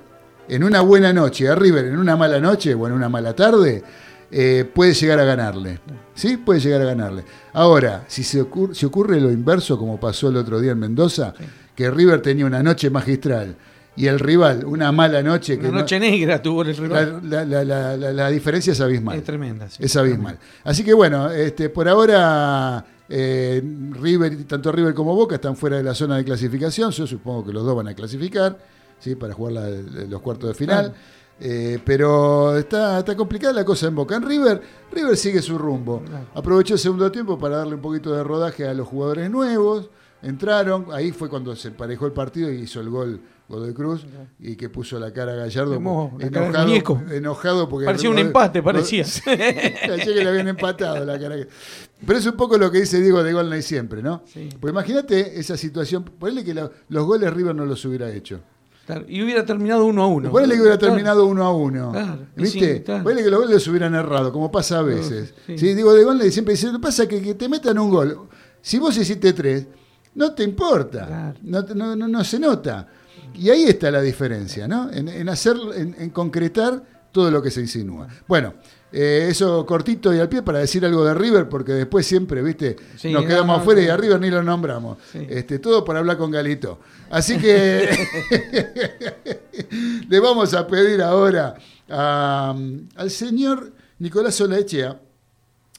en 0.50 0.64
una 0.64 0.82
buena 0.82 1.12
noche, 1.14 1.48
a 1.50 1.56
River 1.56 1.86
en 1.86 1.98
una 1.98 2.16
mala 2.16 2.40
noche 2.40 2.74
o 2.74 2.88
en 2.88 2.94
una 2.94 3.10
mala 3.10 3.36
tarde, 3.36 3.84
eh, 4.32 4.70
puede 4.74 4.94
llegar 4.94 5.20
a 5.20 5.24
ganarle. 5.24 5.80
¿Sí? 6.14 6.38
Puede 6.38 6.60
llegar 6.60 6.82
a 6.82 6.86
ganarle. 6.86 7.24
Ahora, 7.54 8.04
si 8.08 8.24
se 8.24 8.42
ocurre, 8.42 8.74
si 8.76 8.86
ocurre 8.86 9.22
lo 9.22 9.32
inverso, 9.32 9.78
como 9.78 10.00
pasó 10.00 10.30
el 10.30 10.38
otro 10.38 10.60
día 10.60 10.72
en 10.72 10.80
Mendoza, 10.80 11.34
que 11.76 11.92
River 11.92 12.22
tenía 12.22 12.46
una 12.46 12.64
noche 12.64 12.90
magistral 12.90 13.56
y 13.96 14.08
el 14.08 14.20
rival 14.20 14.64
una 14.66 14.92
mala 14.92 15.22
noche, 15.24 15.58
que 15.58 15.66
Una 15.68 15.76
no- 15.76 15.80
noche 15.82 16.00
negra 16.00 16.42
tuvo 16.42 16.64
el 16.64 16.76
rival. 16.76 17.20
la, 17.24 17.46
la- 17.46 17.64
la- 17.64 17.98
la- 17.98 18.14
la 18.14 18.30
diferencia 18.30 18.74
es 18.74 18.82
abismal. 18.82 19.18
Es 19.18 19.24
tremenda. 19.24 19.70
sí. 19.70 19.84
Es 19.84 19.96
abismal. 19.96 20.38
Así 20.64 20.84
que 20.84 20.94
bueno, 20.94 21.30
este, 21.32 21.70
por 21.70 21.88
ahora 21.88 22.84
eh, 23.10 23.62
River, 23.92 24.44
tanto 24.46 24.72
River 24.72 24.94
como 24.94 25.16
Boca 25.16 25.36
están 25.36 25.56
fuera 25.56 25.78
de 25.78 25.84
la 25.84 25.94
zona 25.96 26.18
de 26.18 26.26
clasificación. 26.26 26.92
Yo 26.92 27.08
supongo 27.08 27.46
que 27.46 27.54
los 27.54 27.64
dos 27.64 27.76
van 27.76 27.88
a 27.88 27.94
clasificar 27.96 28.58
¿sí? 29.00 29.16
para 29.16 29.34
jugar 29.34 29.54
la- 29.54 29.70
los 29.70 30.22
cuartos 30.22 30.50
de 30.50 30.54
final. 30.56 30.94
Eh, 31.40 31.80
pero 31.86 32.58
está, 32.58 32.98
está 33.00 33.16
complicada 33.16 33.54
la 33.54 33.64
cosa 33.64 33.88
en 33.88 33.96
Boca. 33.96 34.16
En 34.16 34.24
River, 34.24 34.60
River 34.92 35.16
sigue 35.16 35.42
su 35.42 35.58
rumbo. 35.58 36.02
Aprovechó 36.34 36.74
el 36.74 36.80
segundo 36.80 37.12
tiempo 37.12 37.38
para 37.38 37.58
darle 37.58 37.76
un 37.76 37.82
poquito 37.82 38.12
de 38.16 38.24
rodaje 38.24 38.68
a 38.68 38.74
los 38.74 38.88
jugadores 38.88 39.30
nuevos. 39.30 39.90
Entraron, 40.24 40.88
ahí 40.94 41.12
fue 41.12 41.30
cuando 41.30 41.56
se 41.56 41.68
emparejó 41.68 42.08
el 42.08 42.12
partido 42.12 42.52
y 42.52 42.62
hizo 42.62 42.82
el 42.82 42.90
gol 42.90 43.22
Godoy 43.48 43.72
Cruz 43.76 44.06
y 44.40 44.56
que 44.56 44.68
puso 44.68 45.00
la 45.00 45.14
cara 45.14 45.34
a 45.34 45.36
Gallardo 45.36 45.74
cara 46.32 46.48
enojado, 46.48 46.68
enojado 47.12 47.70
porque 47.70 47.86
Parecía 47.86 48.10
un 48.10 48.16
empate, 48.18 48.64
parecía. 48.64 49.06
Que 49.24 50.06
le 50.16 50.28
habían 50.28 50.48
empatado 50.48 51.06
la 51.06 51.20
cara. 51.20 51.36
Pero 52.06 52.18
es 52.20 52.26
un 52.26 52.36
poco 52.36 52.58
lo 52.58 52.72
que 52.72 52.80
dice 52.80 53.00
Diego 53.00 53.22
de 53.24 53.32
Golnay 53.32 53.62
siempre, 53.62 54.02
¿no? 54.02 54.24
Sí. 54.26 54.50
Pues 54.60 54.72
imagínate 54.72 55.40
esa 55.40 55.56
situación, 55.56 56.04
ponele 56.04 56.44
que 56.44 56.56
la- 56.56 56.72
los 56.90 57.06
goles 57.06 57.32
River 57.32 57.54
no 57.56 57.66
los 57.68 57.86
hubiera 57.86 58.10
hecho. 58.12 58.40
Claro, 58.88 59.06
Y 59.08 59.22
hubiera 59.22 59.46
terminado 59.46 59.86
uno 59.86 60.02
a 60.02 60.08
uno. 60.08 60.32
Ponele 60.32 60.56
que 60.56 60.62
hubiera 60.62 60.78
Claro. 60.80 60.94
terminado 60.96 61.26
uno 61.28 61.44
a 61.46 61.54
uno. 61.56 61.92
Claro, 61.92 62.20
¿Viste? 62.36 62.78
sí, 62.78 62.84
claro. 62.84 63.04
Ponele 63.04 63.24
que 63.24 63.30
los 63.30 63.40
goles 63.42 63.54
los 63.56 63.68
hubieran 63.68 63.94
errado, 63.94 64.32
como 64.34 64.50
pasa 64.50 64.80
a 64.80 64.82
veces. 64.82 65.34
Sí. 65.46 65.58
Sí, 65.58 65.74
Diego 65.76 65.94
de 65.94 66.04
Golnay 66.06 66.32
siempre 66.32 66.54
dice, 66.54 66.68
lo 66.68 66.74
que 66.74 66.80
pasa 66.80 67.04
es 67.04 67.10
que, 67.10 67.22
que 67.22 67.36
te 67.36 67.48
metan 67.50 67.78
un 67.78 67.90
gol. 67.92 68.18
Si 68.62 68.80
vos 68.80 68.98
hiciste 68.98 69.34
tres, 69.34 69.68
no 70.16 70.34
te 70.34 70.44
importa. 70.44 71.34
No, 71.44 71.62
no- 71.76 71.96
no- 71.96 72.08
no 72.08 72.24
se 72.24 72.40
nota. 72.40 72.88
Y 73.36 73.50
ahí 73.50 73.66
está 73.66 73.92
la 73.92 74.02
diferencia, 74.02 74.68
¿no? 74.68 74.90
En, 74.92 75.08
en 75.10 75.30
hacer, 75.30 75.56
en, 75.76 75.96
en 76.00 76.10
concretar 76.10 76.82
todo 77.12 77.30
lo 77.30 77.42
que 77.42 77.52
se 77.52 77.62
insinúa. 77.62 78.08
Bueno, 78.28 78.54
eh, 78.92 79.28
eso 79.30 79.66
cortito 79.66 80.14
y 80.14 80.20
al 80.20 80.30
pie 80.30 80.44
para 80.44 80.60
decir 80.60 80.86
algo 80.86 81.04
de 81.04 81.14
River, 81.14 81.50
porque 81.50 81.74
después 81.74 82.06
siempre, 82.06 82.42
viste, 82.42 82.78
Sí, 82.96 83.12
nos 83.12 83.24
no, 83.24 83.28
quedamos 83.28 83.58
no, 83.58 83.62
afuera 83.62 83.82
y 83.82 83.88
a 83.88 83.98
River 83.98 84.20
ni 84.20 84.30
lo 84.30 84.42
nombramos. 84.42 84.98
Sí. 85.12 85.26
Este, 85.30 85.60
todo 85.60 85.84
por 85.84 85.98
hablar 85.98 86.18
con 86.18 86.32
Galito. 86.32 86.80
Así 87.10 87.38
que 87.38 87.90
le 90.10 90.20
vamos 90.20 90.54
a 90.54 90.66
pedir 90.68 91.02
ahora 91.02 91.56
a, 91.90 92.56
al 92.96 93.12
señor 93.12 93.74
Nicolás 94.00 94.36
Solaechea. 94.36 95.00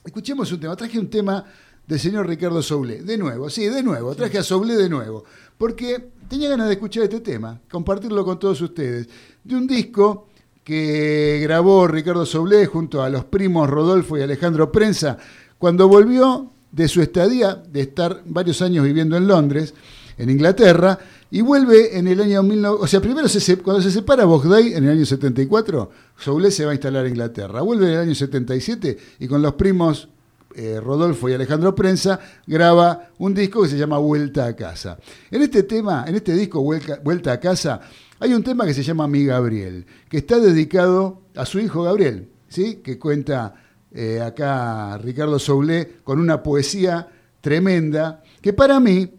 Escuchemos 0.05 0.51
un 0.51 0.59
tema. 0.59 0.75
Traje 0.75 0.99
un 0.99 1.09
tema 1.09 1.43
del 1.87 1.99
señor 1.99 2.27
Ricardo 2.27 2.61
Soule. 2.61 3.01
De 3.01 3.17
nuevo, 3.17 3.49
sí, 3.49 3.65
de 3.65 3.81
nuevo. 3.81 4.13
Traje 4.15 4.37
a 4.37 4.43
Soule 4.43 4.75
de 4.75 4.89
nuevo. 4.89 5.23
Porque 5.57 6.11
tenía 6.29 6.49
ganas 6.49 6.67
de 6.67 6.73
escuchar 6.73 7.03
este 7.03 7.19
tema, 7.19 7.59
compartirlo 7.69 8.23
con 8.23 8.39
todos 8.39 8.61
ustedes. 8.61 9.09
De 9.43 9.55
un 9.55 9.67
disco 9.67 10.28
que 10.69 11.39
grabó 11.41 11.87
Ricardo 11.87 12.27
Soule 12.27 12.67
junto 12.67 13.01
a 13.01 13.09
los 13.09 13.25
primos 13.25 13.67
Rodolfo 13.67 14.19
y 14.19 14.21
Alejandro 14.21 14.71
Prensa 14.71 15.17
cuando 15.57 15.87
volvió 15.87 16.51
de 16.71 16.87
su 16.87 17.01
estadía 17.01 17.55
de 17.55 17.81
estar 17.81 18.21
varios 18.27 18.61
años 18.61 18.85
viviendo 18.85 19.17
en 19.17 19.27
Londres, 19.27 19.73
en 20.15 20.29
Inglaterra, 20.29 20.99
y 21.31 21.41
vuelve 21.41 21.97
en 21.97 22.07
el 22.07 22.21
año 22.21 22.43
19... 22.43 22.77
O 22.81 22.85
sea, 22.85 23.01
primero 23.01 23.27
cuando 23.63 23.81
se 23.81 23.89
separa 23.89 24.25
Bogday 24.25 24.75
en 24.75 24.83
el 24.83 24.91
año 24.91 25.05
74, 25.07 25.89
Soule 26.15 26.51
se 26.51 26.65
va 26.65 26.69
a 26.69 26.75
instalar 26.75 27.03
en 27.07 27.13
Inglaterra. 27.13 27.61
Vuelve 27.61 27.87
en 27.87 27.93
el 27.93 27.99
año 28.01 28.13
77 28.13 28.97
y 29.21 29.27
con 29.27 29.41
los 29.41 29.55
primos 29.55 30.07
eh, 30.53 30.79
Rodolfo 30.79 31.29
y 31.29 31.33
Alejandro 31.33 31.73
Prensa 31.73 32.19
graba 32.45 33.09
un 33.17 33.33
disco 33.33 33.63
que 33.63 33.69
se 33.69 33.77
llama 33.79 33.97
Vuelta 33.97 34.45
a 34.45 34.55
Casa. 34.55 34.99
En 35.31 35.41
este 35.41 35.63
tema, 35.63 36.05
en 36.07 36.13
este 36.13 36.35
disco 36.35 36.61
Vuelta 36.61 37.31
a 37.31 37.39
Casa, 37.39 37.81
hay 38.19 38.33
un 38.33 38.43
tema 38.43 38.65
que 38.65 38.73
se 38.73 38.83
llama 38.83 39.07
Mi 39.07 39.25
Gabriel, 39.25 39.85
que 40.09 40.17
está 40.17 40.39
dedicado 40.39 41.21
a 41.35 41.45
su 41.45 41.59
hijo 41.59 41.83
Gabriel, 41.83 42.29
¿sí? 42.47 42.77
que 42.83 42.99
cuenta 42.99 43.55
eh, 43.91 44.19
acá 44.21 44.97
Ricardo 44.97 45.39
Soule 45.39 45.99
con 46.03 46.19
una 46.19 46.43
poesía 46.43 47.07
tremenda, 47.41 48.23
que 48.41 48.53
para 48.53 48.79
mí 48.79 49.09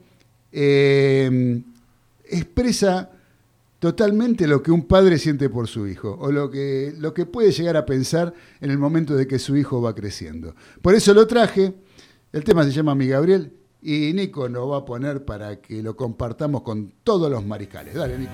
eh, 0.53 1.63
expresa 2.25 3.11
totalmente 3.79 4.47
lo 4.47 4.63
que 4.63 4.71
un 4.71 4.87
padre 4.87 5.19
siente 5.19 5.49
por 5.49 5.67
su 5.67 5.87
hijo 5.89 6.17
o 6.21 6.31
lo 6.31 6.51
que, 6.51 6.93
lo 6.99 7.15
que 7.15 7.25
puede 7.25 7.51
llegar 7.51 7.79
a 7.79 7.87
pensar 7.87 8.35
en 8.61 8.71
el 8.71 8.79
momento 8.79 9.17
de 9.17 9.27
que 9.27 9.39
su 9.39 9.57
hijo 9.57 9.81
va 9.81 9.95
creciendo. 9.95 10.55
Por 10.83 10.95
eso 10.95 11.15
lo 11.15 11.27
traje, 11.27 11.73
el 12.33 12.45
tema 12.45 12.63
se 12.65 12.73
llama 12.73 12.95
Mi 12.95 13.09
Gabriel 13.09 13.53
y 13.83 14.13
Nico 14.13 14.49
nos 14.51 14.71
va 14.71 14.79
a 14.79 14.85
poner 14.85 15.25
para 15.25 15.57
que 15.61 15.83
lo 15.83 15.97
compartamos 15.97 16.61
con 16.61 16.93
todos 17.03 17.31
los 17.31 17.45
mariscales. 17.47 17.95
Dale, 17.95 18.19
Nico. 18.19 18.33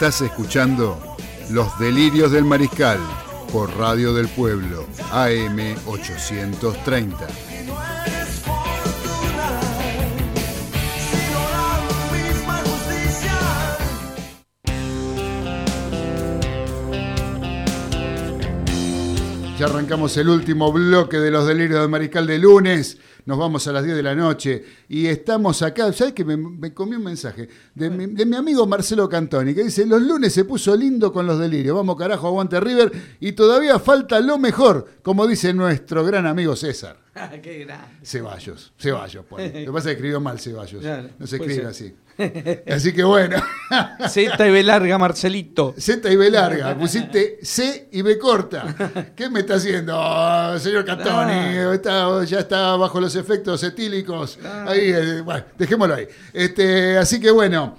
Estás 0.00 0.20
escuchando 0.20 0.96
Los 1.50 1.76
Delirios 1.80 2.30
del 2.30 2.44
Mariscal 2.44 3.00
por 3.52 3.76
Radio 3.76 4.14
del 4.14 4.28
Pueblo, 4.28 4.86
AM 5.10 5.58
830. 5.86 7.26
Ya 19.58 19.66
arrancamos 19.66 20.16
el 20.16 20.28
último 20.28 20.70
bloque 20.72 21.16
de 21.16 21.32
los 21.32 21.44
delirios 21.44 21.80
del 21.80 21.88
mariscal 21.88 22.28
de 22.28 22.38
lunes. 22.38 22.98
Nos 23.26 23.38
vamos 23.38 23.66
a 23.68 23.72
las 23.72 23.84
10 23.84 23.96
de 23.96 24.02
la 24.02 24.14
noche 24.14 24.64
y 24.88 25.06
estamos 25.06 25.62
acá. 25.62 25.92
¿Sabes 25.92 26.14
que 26.14 26.24
me, 26.24 26.36
me 26.36 26.72
comí 26.72 26.96
un 26.96 27.04
mensaje 27.04 27.48
de 27.74 27.90
mi, 27.90 28.06
de 28.06 28.24
mi 28.24 28.36
amigo 28.36 28.66
Marcelo 28.66 29.08
Cantoni 29.08 29.54
que 29.54 29.64
dice: 29.64 29.84
Los 29.86 30.02
lunes 30.02 30.32
se 30.32 30.44
puso 30.44 30.74
lindo 30.76 31.12
con 31.12 31.26
los 31.26 31.38
delirios. 31.38 31.76
Vamos, 31.76 31.96
carajo, 31.96 32.26
aguante 32.28 32.58
River. 32.60 32.90
Y 33.20 33.32
todavía 33.32 33.78
falta 33.78 34.20
lo 34.20 34.38
mejor, 34.38 34.86
como 35.02 35.26
dice 35.26 35.52
nuestro 35.52 36.04
gran 36.04 36.26
amigo 36.26 36.56
César. 36.56 36.98
Qué 37.42 37.64
grande. 37.64 37.96
Ceballos, 38.02 38.72
Ceballos. 38.78 39.24
pone. 39.24 39.48
Lo 39.48 39.66
que 39.66 39.72
pasa 39.72 39.78
es 39.78 39.84
que 39.84 39.92
escribió 39.92 40.20
mal 40.20 40.38
Ceballos. 40.38 40.80
Claro, 40.80 41.08
no 41.18 41.26
se 41.26 41.36
escribe 41.36 41.54
ser. 41.56 41.66
así. 41.66 41.94
Así 42.68 42.92
que 42.92 43.04
bueno. 43.04 43.36
Z 44.08 44.46
y 44.46 44.50
B 44.50 44.62
larga, 44.62 44.98
Marcelito. 44.98 45.74
Z 45.78 46.10
y 46.10 46.16
B 46.16 46.30
larga, 46.30 46.76
pusiste 46.76 47.38
C 47.42 47.88
y 47.92 48.02
B 48.02 48.18
corta. 48.18 49.12
¿Qué 49.14 49.30
me 49.30 49.40
está 49.40 49.54
haciendo, 49.54 49.94
oh, 49.98 50.58
señor 50.58 50.84
Cantoni? 50.84 51.32
Ah. 51.32 51.74
Está- 51.74 52.24
ya 52.24 52.40
está 52.40 52.76
bajo 52.76 53.00
los 53.00 53.14
efectos 53.16 53.62
etílicos. 53.62 54.38
Ahí, 54.66 54.90
eh, 54.90 55.20
bueno, 55.20 55.44
dejémoslo 55.56 55.94
ahí. 55.94 56.08
Este, 56.32 56.98
así 56.98 57.20
que 57.20 57.30
bueno, 57.30 57.76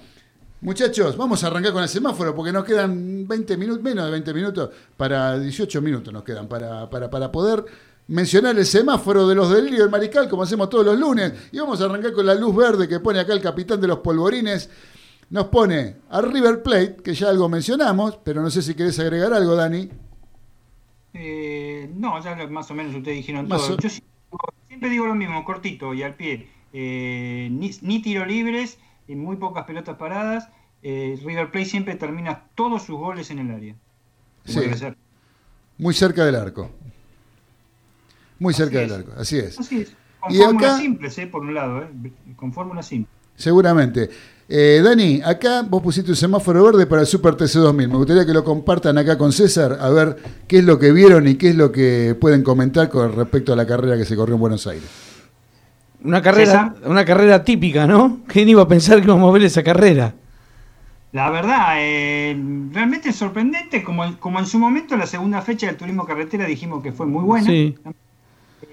muchachos, 0.62 1.16
vamos 1.16 1.42
a 1.44 1.48
arrancar 1.48 1.72
con 1.72 1.82
el 1.82 1.88
semáforo 1.88 2.34
porque 2.34 2.52
nos 2.52 2.64
quedan 2.64 3.26
20 3.28 3.56
minutos, 3.56 3.82
menos 3.82 4.04
de 4.06 4.10
20 4.12 4.34
minutos, 4.34 4.70
para 4.96 5.38
18 5.38 5.80
minutos 5.82 6.12
nos 6.12 6.22
quedan 6.22 6.48
para, 6.48 6.88
para, 6.88 7.10
para 7.10 7.30
poder 7.30 7.64
mencionar 8.10 8.58
el 8.58 8.66
semáforo 8.66 9.26
de 9.26 9.34
los 9.34 9.50
delirios 9.50 9.80
del 9.80 9.90
mariscal, 9.90 10.28
como 10.28 10.42
hacemos 10.42 10.68
todos 10.68 10.84
los 10.84 10.98
lunes. 10.98 11.32
Y 11.52 11.58
vamos 11.58 11.80
a 11.80 11.86
arrancar 11.86 12.12
con 12.12 12.26
la 12.26 12.34
luz 12.34 12.54
verde 12.54 12.86
que 12.88 13.00
pone 13.00 13.18
acá 13.20 13.32
el 13.32 13.40
capitán 13.40 13.80
de 13.80 13.86
los 13.88 13.98
polvorines. 14.00 14.68
Nos 15.30 15.46
pone 15.46 15.96
a 16.10 16.20
River 16.20 16.62
Plate, 16.62 16.96
que 17.04 17.14
ya 17.14 17.28
algo 17.28 17.48
mencionamos, 17.48 18.18
pero 18.22 18.42
no 18.42 18.50
sé 18.50 18.62
si 18.62 18.74
querés 18.74 18.98
agregar 18.98 19.32
algo, 19.32 19.54
Dani. 19.54 19.88
Eh, 21.14 21.90
no, 21.94 22.22
ya 22.22 22.34
más 22.48 22.70
o 22.70 22.74
menos 22.74 22.94
ustedes 22.94 23.16
dijeron 23.18 23.48
Más 23.48 23.62
todo. 23.66 23.74
o- 23.76 23.78
Yo 23.80 23.88
siempre 24.68 24.88
digo, 24.90 25.06
lo 25.06 25.14
mismo, 25.14 25.44
cortito 25.44 25.94
y 25.94 26.02
al 26.02 26.14
pie. 26.14 26.48
Eh, 26.72 27.48
ni, 27.50 27.70
ni 27.82 28.00
tiro 28.02 28.24
libres, 28.26 28.78
y 29.08 29.14
muy 29.16 29.36
pocas 29.36 29.64
pelotas 29.64 29.96
paradas. 29.96 30.48
Eh, 30.82 31.18
River 31.24 31.50
Plate 31.50 31.66
siempre 31.66 31.94
termina 31.96 32.44
todos 32.54 32.82
sus 32.84 32.96
goles 32.98 33.30
en 33.30 33.40
el 33.40 33.50
área. 33.50 33.74
Sí. 34.44 34.60
Muy 35.78 35.94
cerca 35.94 36.24
del 36.24 36.36
arco. 36.36 36.70
Muy 38.40 38.52
Así 38.52 38.62
cerca 38.64 38.78
del 38.80 38.90
es. 38.90 38.92
arco, 38.96 39.12
así 39.16 39.38
es. 39.38 39.58
Así 39.60 39.80
es. 39.82 39.92
Con 40.18 40.34
Y 40.34 40.38
fórmulas 40.38 40.70
acá- 40.72 40.80
simples, 40.82 41.18
eh, 41.18 41.26
por 41.28 41.42
un 41.42 41.54
lado, 41.54 41.82
eh, 41.82 42.12
con 42.34 42.52
fórmulas 42.52 42.86
simples. 42.86 43.14
Seguramente. 43.36 44.10
Eh, 44.48 44.80
Dani, 44.84 45.22
acá 45.24 45.62
vos 45.62 45.80
pusiste 45.80 46.10
un 46.10 46.16
semáforo 46.16 46.62
verde 46.64 46.84
para 46.86 47.02
el 47.02 47.06
Super 47.06 47.34
TC2000. 47.36 47.88
Me 47.88 47.96
gustaría 47.96 48.26
que 48.26 48.32
lo 48.32 48.42
compartan 48.42 48.98
acá 48.98 49.16
con 49.16 49.32
César 49.32 49.78
a 49.80 49.88
ver 49.90 50.16
qué 50.48 50.58
es 50.58 50.64
lo 50.64 50.78
que 50.78 50.90
vieron 50.90 51.28
y 51.28 51.36
qué 51.36 51.50
es 51.50 51.54
lo 51.54 51.70
que 51.70 52.16
pueden 52.20 52.42
comentar 52.42 52.88
con 52.88 53.14
respecto 53.14 53.52
a 53.52 53.56
la 53.56 53.64
carrera 53.66 53.96
que 53.96 54.04
se 54.04 54.16
corrió 54.16 54.34
en 54.34 54.40
Buenos 54.40 54.66
Aires. 54.66 54.88
Una 56.02 56.20
carrera, 56.20 56.74
César. 56.74 56.90
una 56.90 57.04
carrera 57.04 57.44
típica, 57.44 57.86
¿no? 57.86 58.20
¿Quién 58.26 58.48
iba 58.48 58.62
a 58.62 58.68
pensar 58.68 58.98
que 58.98 59.04
íbamos 59.04 59.28
a 59.28 59.32
ver 59.32 59.42
esa 59.44 59.62
carrera? 59.62 60.14
La 61.12 61.30
verdad, 61.30 61.74
eh, 61.78 62.36
realmente 62.72 63.12
sorprendente, 63.12 63.82
como, 63.84 64.18
como 64.18 64.38
en 64.38 64.46
su 64.46 64.58
momento 64.58 64.96
la 64.96 65.06
segunda 65.06 65.42
fecha 65.42 65.66
del 65.66 65.76
turismo 65.76 66.04
carretera 66.06 66.46
dijimos 66.46 66.82
que 66.82 66.92
fue 66.92 67.06
muy 67.06 67.22
buena. 67.24 67.46
Sí. 67.46 67.76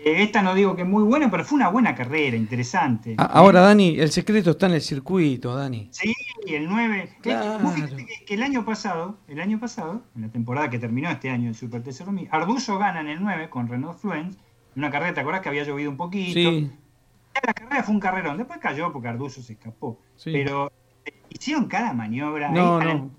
Eh, 0.05 0.23
esta 0.23 0.41
no 0.41 0.53
digo 0.55 0.75
que 0.75 0.83
muy 0.83 1.03
buena, 1.03 1.29
pero 1.31 1.43
fue 1.43 1.57
una 1.57 1.69
buena 1.69 1.95
carrera, 1.95 2.37
interesante. 2.37 3.15
Ahora, 3.17 3.61
Dani, 3.61 3.99
el 3.99 4.11
secreto 4.11 4.51
está 4.51 4.67
en 4.67 4.73
el 4.73 4.81
circuito, 4.81 5.55
Dani. 5.55 5.89
Sí, 5.91 6.13
el 6.47 6.67
9. 6.69 7.17
Claro. 7.21 7.73
Que, 7.73 8.25
que 8.25 8.33
el 8.35 8.43
año 8.43 8.63
pasado, 8.63 9.17
el 9.27 9.39
año 9.41 9.59
pasado, 9.59 10.03
en 10.15 10.21
la 10.21 10.29
temporada 10.29 10.69
que 10.69 10.79
terminó 10.79 11.09
este 11.09 11.29
año 11.29 11.49
el 11.49 11.55
Super 11.55 11.83
Tesoro 11.83 12.11
Arduzo 12.31 12.77
gana 12.77 13.01
en 13.01 13.07
el 13.07 13.21
9 13.21 13.49
con 13.49 13.67
Renault 13.67 13.97
Fluence, 13.99 14.37
una 14.75 14.91
carrera, 14.91 15.13
¿te 15.13 15.21
acordás 15.21 15.41
que 15.41 15.49
había 15.49 15.63
llovido 15.63 15.89
un 15.89 15.97
poquito? 15.97 16.33
Sí, 16.33 16.71
La 17.45 17.53
carrera 17.53 17.83
fue 17.83 17.93
un 17.95 17.99
carrerón, 17.99 18.37
después 18.37 18.59
cayó 18.59 18.91
porque 18.93 19.07
Arduzo 19.07 19.41
se 19.41 19.53
escapó. 19.53 19.99
Sí. 20.15 20.31
Pero 20.31 20.71
eh, 21.05 21.13
hicieron 21.29 21.65
cada 21.65 21.93
maniobra. 21.93 22.49
No, 22.51 22.77
ahí, 22.79 22.87
no. 22.87 23.09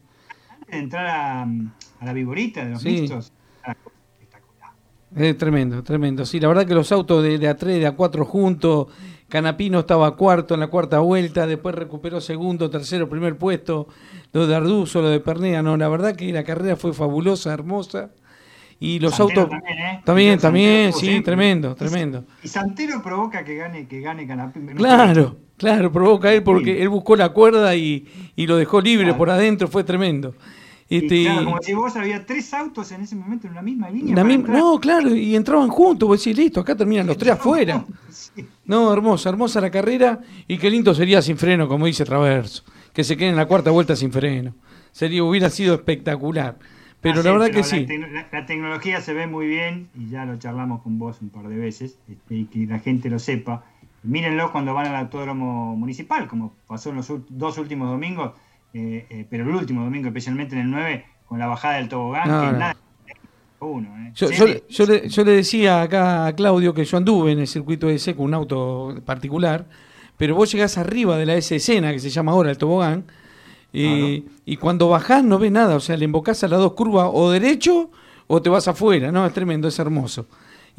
antes 0.50 0.70
de 0.70 0.78
entrar 0.78 1.06
a, 1.06 1.42
a 1.42 2.04
la 2.04 2.12
viborita 2.12 2.64
de 2.64 2.70
los 2.70 2.82
Sí. 2.82 2.90
mixtos, 2.90 3.32
es 5.16 5.36
tremendo, 5.38 5.82
tremendo. 5.82 6.24
Sí, 6.26 6.38
la 6.40 6.48
verdad 6.48 6.66
que 6.66 6.74
los 6.74 6.90
autos 6.92 7.22
de, 7.22 7.38
de 7.38 7.48
A3, 7.50 7.64
de 7.80 7.92
A4 7.96 8.24
juntos, 8.24 8.86
Canapino 9.28 9.80
estaba 9.80 10.16
cuarto 10.16 10.54
en 10.54 10.60
la 10.60 10.68
cuarta 10.68 11.00
vuelta, 11.00 11.46
después 11.46 11.74
recuperó 11.74 12.20
segundo, 12.20 12.70
tercero, 12.70 13.08
primer 13.08 13.36
puesto, 13.36 13.88
lo 14.32 14.46
de 14.46 14.54
Arduzo, 14.54 15.02
lo 15.02 15.08
de 15.10 15.20
Pernea, 15.20 15.62
no, 15.62 15.76
la 15.76 15.88
verdad 15.88 16.14
que 16.16 16.32
la 16.32 16.44
carrera 16.44 16.76
fue 16.76 16.92
fabulosa, 16.92 17.52
hermosa. 17.52 18.10
Y 18.80 19.00
los 19.00 19.16
Santero 19.16 19.42
autos... 19.42 19.58
también, 19.58 19.78
¿eh? 19.80 20.00
También, 20.04 20.38
también, 20.38 20.92
sí, 20.92 21.00
siempre. 21.06 21.24
tremendo, 21.24 21.74
tremendo. 21.74 22.24
Y 22.44 22.48
Santero 22.48 23.02
provoca 23.02 23.44
que 23.44 23.56
gane, 23.56 23.88
que 23.88 24.00
gane 24.00 24.24
Canapino. 24.26 24.72
Claro, 24.76 25.36
claro, 25.56 25.90
provoca 25.90 26.32
él 26.32 26.44
porque 26.44 26.76
Sí. 26.76 26.82
él 26.82 26.88
buscó 26.88 27.16
la 27.16 27.30
cuerda 27.30 27.74
y, 27.74 28.06
y 28.36 28.46
lo 28.46 28.56
dejó 28.56 28.80
libre 28.80 29.06
Claro. 29.06 29.18
por 29.18 29.30
adentro, 29.30 29.66
fue 29.66 29.82
tremendo. 29.82 30.34
Y 30.90 31.06
claro, 31.06 31.44
como 31.44 31.62
si 31.62 31.74
vos 31.74 31.94
había 31.96 32.24
tres 32.24 32.54
autos 32.54 32.90
en 32.92 33.02
ese 33.02 33.14
momento 33.14 33.46
en 33.46 33.52
una 33.52 33.62
misma 33.62 33.90
línea. 33.90 34.14
la 34.16 34.24
no, 34.24 34.80
claro, 34.80 35.14
y 35.14 35.36
entraban 35.36 35.68
juntos, 35.68 36.08
vos 36.08 36.18
decís, 36.24 36.36
listo, 36.36 36.60
acá 36.60 36.74
terminan 36.74 37.06
los 37.06 37.18
tres 37.18 37.32
afuera. 37.32 37.84
Sí. 38.10 38.44
No, 38.64 38.92
hermosa, 38.92 39.28
hermosa 39.28 39.60
la 39.60 39.70
carrera 39.70 40.20
y 40.46 40.58
qué 40.58 40.70
lindo 40.70 40.94
sería 40.94 41.22
sin 41.22 41.36
freno, 41.36 41.68
como 41.68 41.86
dice 41.86 42.04
Traverso, 42.04 42.64
que 42.92 43.04
se 43.04 43.16
quede 43.16 43.28
en 43.28 43.36
la 43.36 43.46
cuarta 43.46 43.70
vuelta 43.70 43.94
sin 43.96 44.10
freno. 44.12 44.54
Sería, 44.92 45.22
hubiera 45.22 45.50
sido 45.50 45.74
espectacular. 45.74 46.58
Pero 47.00 47.14
Ah, 47.14 47.16
la 47.18 47.22
sí, 47.22 47.28
verdad 47.28 47.46
pero 47.46 47.54
que 47.54 47.58
la 47.58 47.64
sí. 47.64 47.86
La, 48.12 48.28
la 48.32 48.46
tecnología 48.46 49.00
se 49.00 49.12
ve 49.12 49.26
muy 49.26 49.46
bien 49.46 49.88
y 49.94 50.08
ya 50.08 50.24
lo 50.24 50.36
charlamos 50.38 50.82
con 50.82 50.98
vos 50.98 51.18
un 51.22 51.28
par 51.30 51.48
de 51.48 51.56
veces 51.56 51.98
este, 52.08 52.34
y 52.34 52.44
que 52.46 52.66
la 52.66 52.80
gente 52.80 53.08
lo 53.08 53.18
sepa. 53.18 53.64
Mírenlo 54.02 54.50
cuando 54.52 54.74
van 54.74 54.86
al 54.88 54.96
autódromo 54.96 55.76
municipal, 55.76 56.26
como 56.28 56.54
pasó 56.66 56.90
en 56.90 56.96
los 56.96 57.12
dos 57.28 57.58
últimos 57.58 57.88
domingos, 57.88 58.32
eh, 58.74 59.06
eh, 59.10 59.26
pero 59.28 59.44
el 59.44 59.54
último 59.54 59.82
domingo, 59.84 60.08
especialmente 60.08 60.54
en 60.54 60.62
el 60.62 60.70
9, 60.70 61.04
con 61.26 61.38
la 61.38 61.46
bajada 61.46 61.76
del 61.76 61.88
tobogán, 61.88 62.28
No, 62.28 62.40
que 62.40 62.46
no. 62.52 62.58
nada. 62.58 62.76
Uno, 63.60 63.88
eh. 63.98 64.12
Yo, 64.14 64.30
yo- 64.30 64.46
yo 64.68 64.86
le, 64.86 65.08
yo 65.08 65.24
le 65.24 65.32
decía 65.32 65.82
acá 65.82 66.26
a 66.26 66.32
Claudio 66.34 66.72
que 66.74 66.84
yo 66.84 66.96
anduve 66.96 67.32
en 67.32 67.40
el 67.40 67.46
circuito 67.48 67.88
ese 67.88 68.14
con 68.14 68.26
un 68.26 68.34
auto 68.34 68.94
particular, 69.04 69.66
pero 70.16 70.34
vos 70.36 70.50
llegás 70.52 70.78
arriba 70.78 71.16
de 71.16 71.26
la 71.26 71.34
S 71.34 71.56
escena, 71.56 71.92
que 71.92 71.98
se 71.98 72.10
llama 72.10 72.32
ahora 72.32 72.50
el 72.50 72.58
tobogán, 72.58 73.04
eh, 73.72 74.22
y 74.44 74.56
cuando 74.56 74.88
bajás 74.88 75.24
no 75.24 75.38
ves 75.38 75.52
nada, 75.52 75.76
o 75.76 75.80
sea, 75.80 75.96
le 75.96 76.04
invocás 76.04 76.42
a 76.44 76.48
las 76.48 76.58
dos 76.60 76.72
curvas 76.72 77.10
o 77.12 77.30
derecho 77.30 77.90
o 78.28 78.40
te 78.42 78.48
vas 78.48 78.66
afuera, 78.68 79.10
no, 79.12 79.26
es 79.26 79.32
tremendo, 79.32 79.68
es 79.68 79.78
hermoso. 79.78 80.26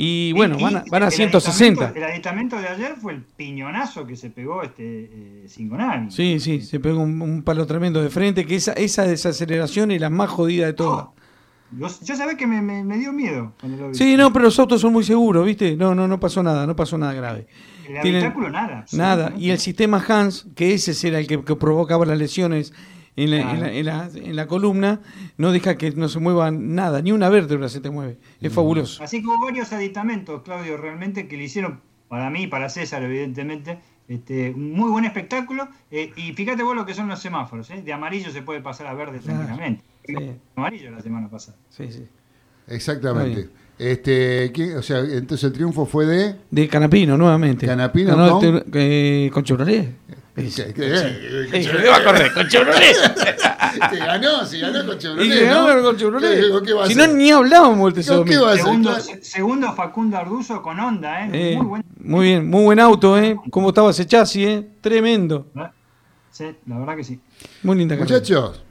Y 0.01 0.31
bueno, 0.31 0.55
Y- 0.57 0.63
van 0.63 0.77
a, 0.77 0.83
van 0.89 1.03
a 1.03 1.07
el 1.07 1.11
160. 1.11 1.87
aditamento- 1.89 1.97
El 1.97 2.03
aditamento 2.13 2.55
de 2.57 2.67
ayer 2.69 2.95
fue 3.01 3.13
el 3.13 3.21
piñonazo 3.21 4.07
que 4.07 4.15
se 4.15 4.29
pegó 4.29 4.63
este 4.63 5.09
eh, 5.11 5.45
Cingonani. 5.49 6.09
Sí, 6.09 6.39
sí, 6.39 6.61
se 6.61 6.79
pegó 6.79 7.01
un, 7.01 7.21
un 7.21 7.43
palo 7.43 7.67
tremendo 7.67 8.01
de 8.01 8.09
frente, 8.09 8.45
que 8.45 8.55
esa, 8.55 8.71
esa 8.73 9.03
desaceleración 9.03 9.91
es 9.91 9.99
la 9.99 10.09
más 10.09 10.29
jodida 10.29 10.67
de 10.67 10.73
todas. 10.73 11.07
Yo, 11.77 11.87
yo 12.03 12.15
sabés 12.15 12.35
que 12.37 12.47
me, 12.47 12.61
me- 12.61 12.83
me 12.83 12.97
dio 12.97 13.11
miedo 13.11 13.53
cuando 13.59 13.77
lo 13.83 13.89
vi. 13.89 13.95
Sí, 13.95 14.15
no, 14.15 14.31
pero 14.31 14.45
los 14.45 14.57
autos 14.57 14.79
son 14.79 14.93
muy 14.93 15.03
seguros, 15.03 15.45
¿viste? 15.45 15.75
No, 15.75 15.93
no, 15.93 16.07
no 16.07 16.17
pasó 16.17 16.41
nada, 16.41 16.65
no 16.65 16.75
pasó 16.77 16.97
nada 16.97 17.11
grave. 17.13 17.47
El 17.87 18.01
tienen- 18.01 18.21
habitáculo 18.23 18.49
nada. 18.49 18.85
Nada. 18.93 19.33
Y 19.37 19.49
el 19.49 19.59
sistema 19.59 20.01
Hans, 20.07 20.47
que 20.55 20.73
ese 20.73 21.07
era 21.09 21.19
el 21.19 21.27
que, 21.27 21.43
que 21.43 21.55
provocaba 21.57 22.05
las 22.05 22.17
lesiones 22.17 22.71
en 23.15 23.31
la, 23.31 23.37
en, 23.53 23.59
la, 23.61 23.73
en 23.73 23.85
la- 23.85 24.09
en 24.13 24.35
la 24.35 24.47
columna, 24.47 25.01
no 25.37 25.51
deja 25.51 25.77
que 25.77 25.91
no 25.91 26.07
se 26.09 26.19
mueva 26.19 26.51
nada, 26.51 27.01
ni 27.01 27.11
una 27.11 27.29
vértebra 27.29 27.67
se 27.69 27.81
te 27.81 27.89
mueve. 27.89 28.17
Es 28.41 28.53
fabuloso. 28.53 29.03
Así 29.03 29.21
hubo 29.25 29.43
varios 29.45 29.73
aditamentos, 29.73 30.41
Claudio, 30.43 30.77
realmente 30.77 31.27
que 31.27 31.35
le 31.37 31.43
hicieron, 31.43 31.81
para 32.07 32.29
mí, 32.29 32.47
para 32.47 32.69
César, 32.69 33.03
evidentemente, 33.03 33.79
este, 34.07 34.51
un 34.51 34.71
muy 34.73 34.89
buen 34.89 35.05
espectáculo. 35.05 35.67
eh, 35.91 36.11
y 36.15 36.33
fíjate 36.33 36.63
vos 36.63 36.75
lo 36.75 36.85
que 36.85 36.93
son 36.93 37.07
los 37.07 37.19
semáforos. 37.19 37.69
¿eh? 37.71 37.81
De 37.83 37.93
amarillo 37.93 38.31
se 38.31 38.41
puede 38.41 38.61
pasar 38.61 38.87
a 38.87 38.93
verde 38.93 39.19
Claro. 39.19 39.39
tranquilamente. 39.45 39.83
Sí. 40.07 40.15
Amarillo 40.55 40.89
la 40.91 41.01
semana 41.01 41.29
pasada. 41.29 41.57
Sí, 41.69 41.91
sí. 41.91 42.05
Exactamente. 42.67 43.49
Este, 43.77 44.51
¿qué- 44.51 44.75
o 44.75 44.81
sea, 44.81 44.99
entonces 44.99 45.43
el 45.45 45.53
triunfo 45.53 45.85
fue 45.85 46.05
de. 46.05 46.35
De 46.51 46.67
Canapino, 46.67 47.17
nuevamente. 47.17 47.65
Canapino 47.65 48.15
Ganó 48.15 48.39
con- 48.39 48.45
el 48.45 48.63
te- 48.63 49.25
eh, 49.25 49.29
con 49.31 49.43
Chevrolet. 49.43 49.89
¿Qué- 50.39 50.73
qué- 50.73 50.73
qué- 50.73 51.63
Sí, 51.63 51.69
¿qué 51.69 51.87
va 51.89 51.97
a 51.97 52.03
correr? 52.03 52.33
Con 52.33 52.47
Chevrolet. 52.47 52.95
ganó, 53.99 54.45
si 54.45 54.59
ganó 54.59 54.85
con 54.85 54.95
Y 54.95 54.99
Chevrolet. 54.99 55.45
ganó 55.45 55.75
¿no? 55.75 55.83
con 55.83 55.97
Chevrolet. 55.97 56.39
¿Qué- 56.41 56.65
qué 56.65 56.73
va 56.73 56.83
a 56.83 56.87
Si 56.87 56.95
no, 56.95 57.07
ni 57.07 57.31
hablábamos 57.31 57.93
del 57.93 58.03
¿Qué- 58.05 58.23
qué 58.31 58.37
va 58.37 58.49
a 58.49 58.53
hacer? 58.53 58.63
Segundo, 59.21 59.69
se- 59.69 59.75
Facundo 59.75 60.17
Arduzo 60.17 60.61
con 60.61 60.79
Honda, 60.79 61.25
¿eh? 61.25 61.29
Eh, 61.53 61.55
muy 61.57 61.65
buen. 61.65 61.83
muy 61.99 62.25
bien, 62.25 62.47
muy 62.49 62.63
buen 62.63 62.79
auto, 62.79 63.17
¿eh? 63.17 63.35
¿Cómo 63.49 63.69
estaba 63.69 63.91
ese 63.91 64.05
chasis, 64.05 64.47
eh? 64.47 64.67
Tremendo. 64.81 65.47
Sí, 66.31 66.45
la 66.67 66.77
verdad 66.79 66.95
que 66.95 67.03
sí. 67.03 67.19
Muy 67.63 67.77
linda. 67.77 67.95
Muchachos, 67.95 68.63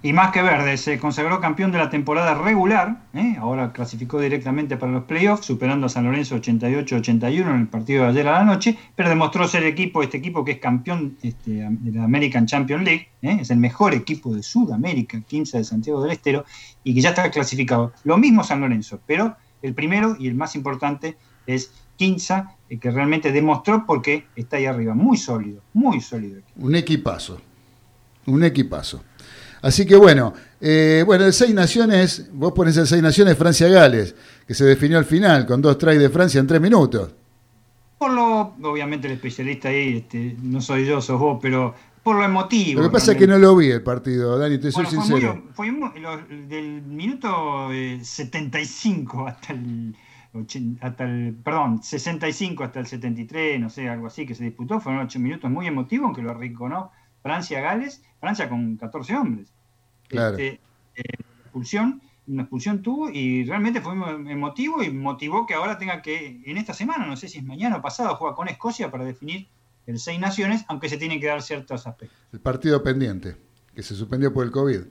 Y 0.03 0.11
más 0.11 0.33
que 0.33 0.41
verde, 0.41 0.75
se 0.75 0.99
consagró 0.99 1.39
campeón 1.39 1.71
de 1.71 1.77
la 1.77 1.89
temporada 1.89 2.33
regular, 2.33 3.05
¿eh? 3.13 3.37
ahora 3.39 3.71
clasificó 3.71 4.19
directamente 4.19 4.75
para 4.75 4.91
los 4.91 5.05
playoffs, 5.05 5.45
superando 5.45 5.85
a 5.85 5.89
San 5.89 6.03
Lorenzo 6.03 6.35
88-81 6.35 7.49
en 7.49 7.61
el 7.61 7.67
partido 7.69 8.03
de 8.03 8.09
ayer 8.09 8.27
a 8.27 8.39
la 8.39 8.43
noche, 8.43 8.77
pero 8.93 9.07
demostró 9.07 9.47
ser 9.47 9.63
equipo, 9.63 10.03
este 10.03 10.17
equipo 10.17 10.43
que 10.43 10.51
es 10.51 10.59
campeón 10.59 11.17
este, 11.23 11.65
de 11.69 11.91
la 11.97 12.03
American 12.03 12.45
Champions 12.45 12.83
League, 12.83 13.07
¿eh? 13.21 13.37
es 13.39 13.49
el 13.49 13.59
mejor 13.59 13.93
equipo 13.93 14.35
de 14.35 14.43
Sudamérica, 14.43 15.21
15 15.21 15.59
de 15.59 15.63
Santiago 15.63 16.01
del 16.01 16.11
Estero, 16.11 16.43
y 16.83 16.93
que 16.93 16.99
ya 16.99 17.09
está 17.11 17.31
clasificado. 17.31 17.93
Lo 18.03 18.17
mismo 18.17 18.43
San 18.43 18.59
Lorenzo, 18.59 18.99
pero 19.07 19.37
el 19.61 19.73
primero 19.73 20.17
y 20.19 20.27
el 20.27 20.35
más 20.35 20.57
importante 20.57 21.15
es 21.45 21.71
Quinza, 21.97 22.51
eh, 22.69 22.77
que 22.79 22.89
realmente 22.91 23.31
demostró 23.31 23.85
porque 23.85 24.27
está 24.35 24.55
ahí 24.57 24.65
arriba, 24.65 24.93
muy 24.93 25.17
sólido, 25.17 25.61
muy 25.73 25.99
sólido. 25.99 26.41
Un 26.55 26.75
equipazo. 26.75 27.41
Un 28.27 28.43
equipazo. 28.43 29.03
Así 29.61 29.85
que 29.85 29.95
bueno, 29.95 30.33
eh, 30.61 31.03
bueno, 31.05 31.25
el 31.25 31.33
Seis 31.33 31.53
Naciones, 31.53 32.29
vos 32.31 32.53
pones 32.53 32.77
el 32.77 32.85
Seis 32.87 33.01
Naciones 33.01 33.37
Francia-Gales, 33.37 34.15
que 34.47 34.53
se 34.53 34.63
definió 34.65 34.97
al 34.99 35.05
final 35.05 35.45
con 35.45 35.61
dos 35.61 35.77
tries 35.77 35.99
de 35.99 36.09
Francia 36.09 36.39
en 36.39 36.47
tres 36.47 36.61
minutos. 36.61 37.09
Por 37.97 38.11
lo, 38.13 38.53
obviamente 38.69 39.07
el 39.07 39.13
especialista 39.13 39.69
ahí, 39.69 39.97
este, 39.97 40.35
no 40.43 40.61
soy 40.61 40.85
yo, 40.85 41.01
sos 41.01 41.19
vos, 41.19 41.39
pero 41.41 41.73
por 42.03 42.15
lo 42.17 42.23
emotivo. 42.23 42.81
Lo 42.81 42.87
que 42.89 42.93
pasa 42.93 43.13
es 43.13 43.17
que 43.17 43.25
no 43.25 43.39
lo 43.39 43.55
vi 43.55 43.71
el 43.71 43.81
partido, 43.81 44.37
Dani, 44.37 44.59
te 44.59 44.71
soy 44.71 44.85
fue 44.85 44.93
sincero. 44.93 45.35
muy- 45.35 45.53
fue 45.53 45.71
muy- 45.71 45.99
lo- 45.99 46.17
del 46.47 46.83
minuto 46.83 47.73
eh, 47.73 47.99
75 48.03 49.27
hasta 49.27 49.53
el, 49.53 49.95
hasta 50.81 51.03
el, 51.03 51.35
perdón, 51.35 51.81
65 51.81 52.63
hasta 52.63 52.79
el 52.79 52.87
73, 52.87 53.59
no 53.59 53.69
sé, 53.69 53.89
algo 53.89 54.07
así 54.07 54.25
que 54.25 54.35
se 54.35 54.43
disputó, 54.43 54.79
fueron 54.79 55.05
8 55.05 55.19
minutos 55.19 55.49
muy 55.49 55.67
emotivos, 55.67 56.05
aunque 56.05 56.21
lo 56.21 56.31
arrinconó 56.31 56.91
Francia-Gales, 57.21 58.03
Francia 58.19 58.49
con 58.49 58.77
14 58.77 59.15
hombres. 59.15 59.53
Claro. 60.07 60.37
Este, 60.37 60.61
eh, 60.95 61.03
expulsión, 61.43 62.01
una 62.27 62.43
expulsión 62.43 62.81
tuvo 62.81 63.09
y 63.09 63.45
realmente 63.45 63.81
fue 63.81 63.93
emotivo 63.93 64.83
y 64.83 64.91
motivó 64.91 65.45
que 65.45 65.53
ahora 65.53 65.77
tenga 65.77 66.01
que, 66.01 66.41
en 66.45 66.57
esta 66.57 66.73
semana, 66.73 67.05
no 67.05 67.15
sé 67.15 67.27
si 67.27 67.39
es 67.39 67.43
mañana 67.43 67.77
o 67.77 67.81
pasado, 67.81 68.15
juega 68.15 68.35
con 68.35 68.47
Escocia 68.47 68.91
para 68.91 69.05
definir 69.05 69.47
el 69.85 69.99
Seis 69.99 70.19
Naciones, 70.19 70.65
aunque 70.67 70.89
se 70.89 70.97
tienen 70.97 71.19
que 71.19 71.27
dar 71.27 71.41
ciertos 71.41 71.87
aspectos. 71.87 72.17
El 72.33 72.39
partido 72.39 72.83
pendiente, 72.83 73.37
que 73.73 73.81
se 73.83 73.95
suspendió 73.95 74.33
por 74.33 74.45
el 74.45 74.51
COVID. 74.51 74.81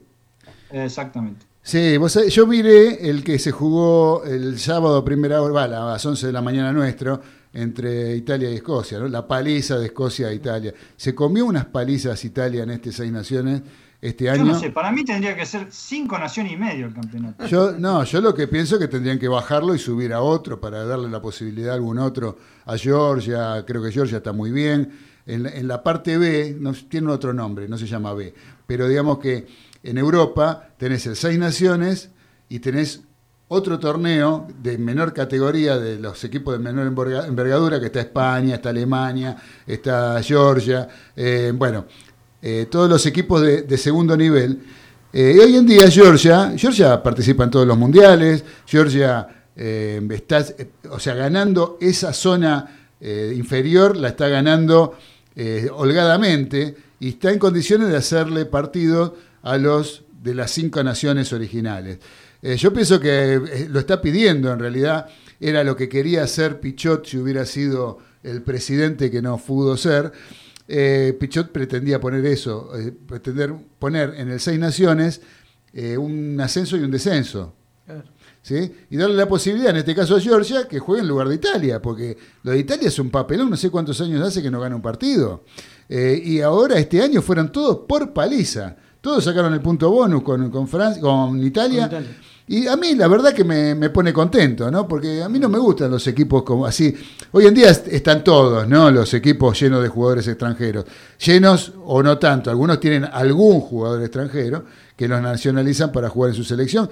Exactamente. 0.71 1.45
Sí, 1.67 1.97
vos 1.97 2.13
sabés, 2.13 2.33
yo 2.33 2.47
miré 2.47 3.09
el 3.09 3.25
que 3.25 3.37
se 3.39 3.51
jugó 3.51 4.23
el 4.23 4.57
sábado 4.57 4.95
a 4.99 5.03
primera 5.03 5.41
hora, 5.41 5.65
a 5.65 5.67
las 5.67 6.05
11 6.05 6.27
de 6.27 6.31
la 6.31 6.41
mañana 6.41 6.71
nuestro, 6.71 7.19
entre 7.53 8.15
Italia 8.15 8.49
y 8.49 8.55
Escocia, 8.55 8.99
¿no? 8.99 9.09
La 9.09 9.27
paliza 9.27 9.77
de 9.77 9.87
Escocia 9.87 10.27
a 10.27 10.33
Italia. 10.33 10.73
Se 10.95 11.13
comió 11.13 11.45
unas 11.45 11.65
palizas 11.65 12.23
Italia 12.23 12.63
en 12.63 12.69
este 12.69 12.93
Seis 12.93 13.11
Naciones 13.11 13.63
este 13.99 14.25
Yo 14.25 14.31
año. 14.31 14.45
no 14.45 14.57
sé, 14.57 14.69
para 14.69 14.93
mí 14.93 15.03
tendría 15.03 15.35
que 15.35 15.45
ser 15.45 15.67
cinco 15.69 16.17
naciones 16.17 16.53
y 16.53 16.55
medio 16.55 16.85
el 16.85 16.93
campeonato. 16.93 17.45
Yo, 17.47 17.73
no, 17.73 18.01
yo 18.05 18.21
lo 18.21 18.33
que 18.33 18.47
pienso 18.47 18.75
es 18.75 18.79
que 18.81 18.87
tendrían 18.87 19.19
que 19.19 19.27
bajarlo 19.27 19.75
y 19.75 19.79
subir 19.79 20.13
a 20.13 20.21
otro 20.21 20.61
para 20.61 20.85
darle 20.85 21.09
la 21.09 21.21
posibilidad 21.21 21.71
a 21.71 21.75
algún 21.75 21.99
otro, 21.99 22.37
a 22.65 22.77
Georgia, 22.77 23.65
creo 23.67 23.83
que 23.83 23.91
Georgia 23.91 24.19
está 24.19 24.31
muy 24.31 24.51
bien. 24.51 24.89
En, 25.25 25.43
la- 25.43 25.49
en 25.49 25.67
la 25.67 25.83
parte 25.83 26.17
B, 26.17 26.55
no, 26.57 26.71
tiene 26.71 27.11
otro 27.11 27.33
nombre, 27.33 27.67
no 27.67 27.77
se 27.77 27.85
llama 27.87 28.13
B, 28.13 28.33
pero 28.65 28.87
digamos 28.87 29.19
que 29.19 29.45
en 29.83 29.97
Europa 29.97 30.69
tenés 30.77 31.05
el 31.07 31.15
Seis 31.15 31.37
Naciones 31.39 32.09
y 32.49 32.59
tenés 32.59 33.01
otro 33.49 33.79
torneo 33.79 34.47
de 34.61 34.77
menor 34.77 35.13
categoría 35.13 35.77
de 35.77 35.97
los 35.99 36.21
equipos 36.25 36.53
de 36.53 36.59
menor 36.59 36.85
enverga- 36.87 37.25
envergadura, 37.27 37.79
que 37.79 37.85
está 37.85 38.01
España, 38.01 38.55
está 38.55 38.69
Alemania, 38.69 39.37
está 39.65 40.21
Georgia, 40.21 40.87
eh, 41.15 41.53
bueno, 41.55 41.85
eh, 42.41 42.67
todos 42.69 42.89
los 42.89 43.05
equipos 43.05 43.41
de, 43.41 43.77
segundo 43.77 44.17
nivel. 44.17 44.59
Eh, 45.13 45.33
y 45.37 45.39
hoy 45.39 45.55
en 45.55 45.65
día 45.65 45.89
Georgia, 45.89 46.53
Georgia 46.57 47.01
participa 47.01 47.45
en 47.45 47.51
todos 47.51 47.65
los 47.65 47.77
mundiales, 47.77 48.43
Georgia 48.65 49.27
está, 49.55 50.45
o 50.91 50.99
sea, 50.99 51.15
ganando 51.15 51.79
esa 51.81 52.13
zona 52.13 52.89
inferior, 53.01 53.97
la 53.97 54.09
está 54.09 54.27
ganando 54.27 54.95
holgadamente 55.73 56.75
y 56.99 57.09
está 57.09 57.31
en 57.31 57.39
condiciones 57.39 57.87
de 57.89 57.97
hacerle 57.97 58.45
partido 58.45 59.15
a 59.47 59.57
los 59.57 60.03
de 60.21 60.35
las 60.35 60.51
cinco 60.51 60.83
naciones 60.83 61.31
originales. 61.31 61.99
Eh, 62.41 62.57
yo 62.57 62.73
pienso 62.73 62.99
que 62.99 63.35
eh, 63.35 63.67
lo 63.69 63.79
está 63.79 64.01
pidiendo, 64.01 64.51
en 64.51 64.59
realidad 64.59 65.07
era 65.39 65.63
lo 65.63 65.75
que 65.75 65.87
quería 65.87 66.23
hacer 66.23 66.59
Pichot 66.59 67.05
si 67.05 67.17
hubiera 67.17 67.45
sido 67.45 67.99
el 68.23 68.41
presidente 68.41 69.09
que 69.09 69.21
no 69.21 69.37
pudo 69.37 69.77
ser. 69.77 70.11
Eh, 70.67 71.15
Pichot 71.17 71.51
pretendía 71.51 71.99
poner 72.01 72.25
eso, 72.25 72.77
eh, 72.77 72.91
pretender 72.91 73.53
poner 73.79 74.15
en 74.17 74.29
el 74.29 74.39
Seis 74.39 74.59
Naciones 74.59 75.21
un 75.97 76.39
ascenso 76.41 76.75
y 76.75 76.79
un 76.79 76.89
descenso. 76.89 77.53
¿sí? 78.41 78.71
Y 78.89 78.97
darle 78.97 79.15
la 79.15 79.27
posibilidad, 79.27 79.69
en 79.69 79.77
este 79.77 79.93
caso 79.93 80.15
a 80.15 80.19
Georgia, 80.19 80.67
que 80.67 80.79
juegue 80.79 81.03
en 81.03 81.07
lugar 81.07 81.29
de 81.29 81.35
Italia, 81.35 81.79
porque 81.79 82.17
lo 82.41 82.51
de 82.51 82.57
Italia 82.57 82.87
es 82.87 82.97
un 82.97 83.11
papelón, 83.11 83.51
no 83.51 83.57
sé 83.57 83.69
cuántos 83.69 84.01
años 84.01 84.27
hace 84.27 84.41
que 84.41 84.49
no 84.49 84.59
gana 84.59 84.75
un 84.75 84.81
partido. 84.81 85.43
Y 85.87 86.41
ahora, 86.41 86.79
este 86.79 86.99
año, 86.99 87.21
fueron 87.21 87.51
todos 87.51 87.81
por 87.87 88.11
paliza. 88.11 88.75
Todos 89.07 89.23
sacaron 89.23 89.53
el 89.53 89.61
punto 89.61 89.89
bonus 89.89 90.21
con, 90.21 90.51
con, 90.51 90.67
Francia, 90.67 91.01
con 91.01 91.41
Italia. 91.41 91.87
Con 91.87 92.01
Italia. 92.03 92.17
Y 92.45 92.67
a 92.67 92.75
mí 92.75 92.93
la 92.93 93.07
verdad 93.07 93.31
que 93.33 93.45
me, 93.45 93.73
me 93.73 93.89
pone 93.89 94.11
contento, 94.11 94.69
¿no? 94.69 94.85
Porque 94.85 95.23
a 95.23 95.29
mí 95.29 95.39
no 95.39 95.47
me 95.47 95.57
gustan 95.59 95.89
los 95.91 96.05
equipos 96.07 96.43
como 96.43 96.65
así. 96.65 96.93
Hoy 97.31 97.45
en 97.45 97.53
día 97.53 97.69
est- 97.69 97.87
están 97.87 98.21
todos, 98.21 98.67
¿no? 98.67 98.91
Los 98.91 99.13
equipos 99.13 99.57
llenos 99.57 99.81
de 99.81 99.87
jugadores 99.87 100.27
extranjeros. 100.27 100.83
Llenos 101.25 101.71
o 101.85 102.03
no 102.03 102.17
tanto. 102.17 102.49
Algunos 102.49 102.81
tienen 102.81 103.05
algún 103.05 103.61
jugador 103.61 104.01
extranjero 104.01 104.65
que 104.97 105.07
los 105.07 105.21
nacionalizan 105.21 105.93
para 105.93 106.09
jugar 106.09 106.31
en 106.31 106.35
su 106.35 106.43
selección. 106.43 106.89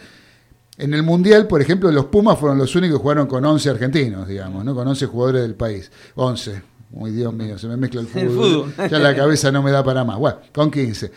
En 0.78 0.94
el 0.94 1.04
Mundial, 1.04 1.48
por 1.48 1.62
ejemplo, 1.62 1.92
los 1.92 2.06
Pumas 2.06 2.40
fueron 2.40 2.58
los 2.58 2.74
únicos 2.78 2.98
que 2.98 3.02
jugaron 3.02 3.28
con 3.28 3.44
11 3.44 3.72
argentinos, 3.72 4.26
digamos, 4.26 4.64
¿no? 4.64 4.74
Con 4.74 4.88
11 4.88 5.06
jugadores 5.08 5.42
del 5.42 5.56
país. 5.56 5.92
11. 6.16 6.62
Uy, 6.92 7.12
Dios 7.12 7.34
mío, 7.34 7.58
se 7.58 7.68
me 7.68 7.78
mezcla 7.78 8.02
el 8.02 8.08
fútbol. 8.08 8.24
El 8.24 8.32
fútbol. 8.74 8.90
Ya 8.90 9.00
la 9.00 9.16
cabeza 9.16 9.52
no 9.52 9.62
me 9.64 9.72
da 9.72 9.84
para 9.84 10.04
más. 10.04 10.18
Bueno, 10.18 10.38
con 10.54 10.72
15. 10.72 11.12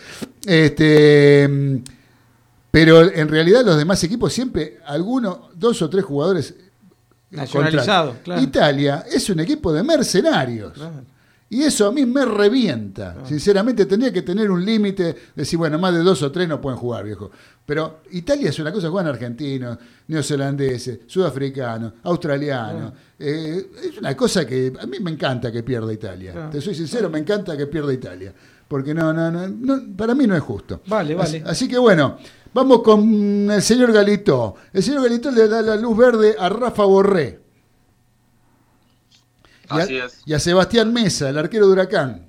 Este, 0.47 1.83
pero 2.71 3.03
en 3.03 3.29
realidad 3.29 3.65
los 3.65 3.77
demás 3.77 4.03
equipos 4.05 4.33
siempre, 4.33 4.79
algunos, 4.87 5.39
dos 5.55 5.81
o 5.83 5.89
tres 5.91 6.05
jugadores 6.05 6.55
Nacionalizado, 7.31 8.07
contratan. 8.13 8.25
claro. 8.25 8.43
Italia 8.43 9.05
es 9.11 9.29
un 9.31 9.41
equipo 9.41 9.73
de 9.73 9.83
mercenarios. 9.83 10.73
Claro. 10.73 11.05
Y 11.51 11.63
eso 11.63 11.87
a 11.87 11.93
mí 11.93 12.05
me 12.05 12.27
revienta. 12.27 13.25
Sinceramente, 13.25 13.87
tendría 13.87 14.13
que 14.13 14.21
tener 14.21 14.51
un 14.51 14.63
límite, 14.63 15.17
decir, 15.35 15.59
bueno, 15.59 15.79
más 15.79 15.95
de 15.95 16.01
dos 16.01 16.23
o 16.23 16.31
tres 16.31 16.47
no 16.47 16.61
pueden 16.61 16.79
jugar, 16.79 17.05
viejo. 17.05 17.31
Pero 17.65 18.01
Italia 18.13 18.51
es 18.51 18.59
una 18.59 18.71
cosa, 18.71 18.91
juegan 18.91 19.11
argentinos, 19.11 19.79
neozelandeses, 20.09 21.01
sudafricanos, 21.07 21.95
australianos. 22.03 22.93
Eh, 23.19 23.71
es 23.83 23.99
una 23.99 24.15
cosa 24.15 24.47
que 24.47 24.73
a 24.79 24.87
mí 24.87 24.99
me 25.01 25.11
encanta 25.11 25.51
que 25.51 25.63
pierda 25.63 25.91
Italia. 25.91 26.33
Claro. 26.33 26.51
Te 26.51 26.61
soy 26.61 26.75
sincero, 26.75 27.09
me 27.09 27.19
encanta 27.19 27.57
que 27.57 27.67
pierda 27.67 27.95
Italia. 27.95 28.35
Porque 28.67 28.93
no, 28.93 29.15
no, 29.15 29.31
no, 29.31 29.49
no, 29.49 29.97
para 29.97 30.15
mí 30.15 30.27
no 30.27 30.37
es 30.37 30.43
justo. 30.43 30.83
Vale, 30.87 31.15
vale. 31.15 31.39
Así, 31.39 31.43
así 31.47 31.69
que 31.69 31.79
bueno, 31.79 32.19
vamos 32.53 32.83
con 32.83 33.51
el 33.51 33.63
señor 33.63 33.91
Galito. 33.91 34.55
El 34.71 34.83
señor 34.83 35.05
Galito 35.05 35.31
le 35.31 35.49
da 35.49 35.63
la 35.63 35.77
luz 35.77 35.97
verde 35.97 36.37
a 36.39 36.51
Rafa 36.51 36.85
Borré. 36.85 37.48
Y 39.71 39.75
a- 39.75 39.83
Así 39.83 39.97
es. 39.99 40.23
y 40.27 40.33
a 40.35 40.39
Sebastián 40.39 40.93
Mesa, 40.93 41.29
el 41.29 41.39
arquero 41.39 41.67
de 41.67 41.73
Huracán. 41.73 42.27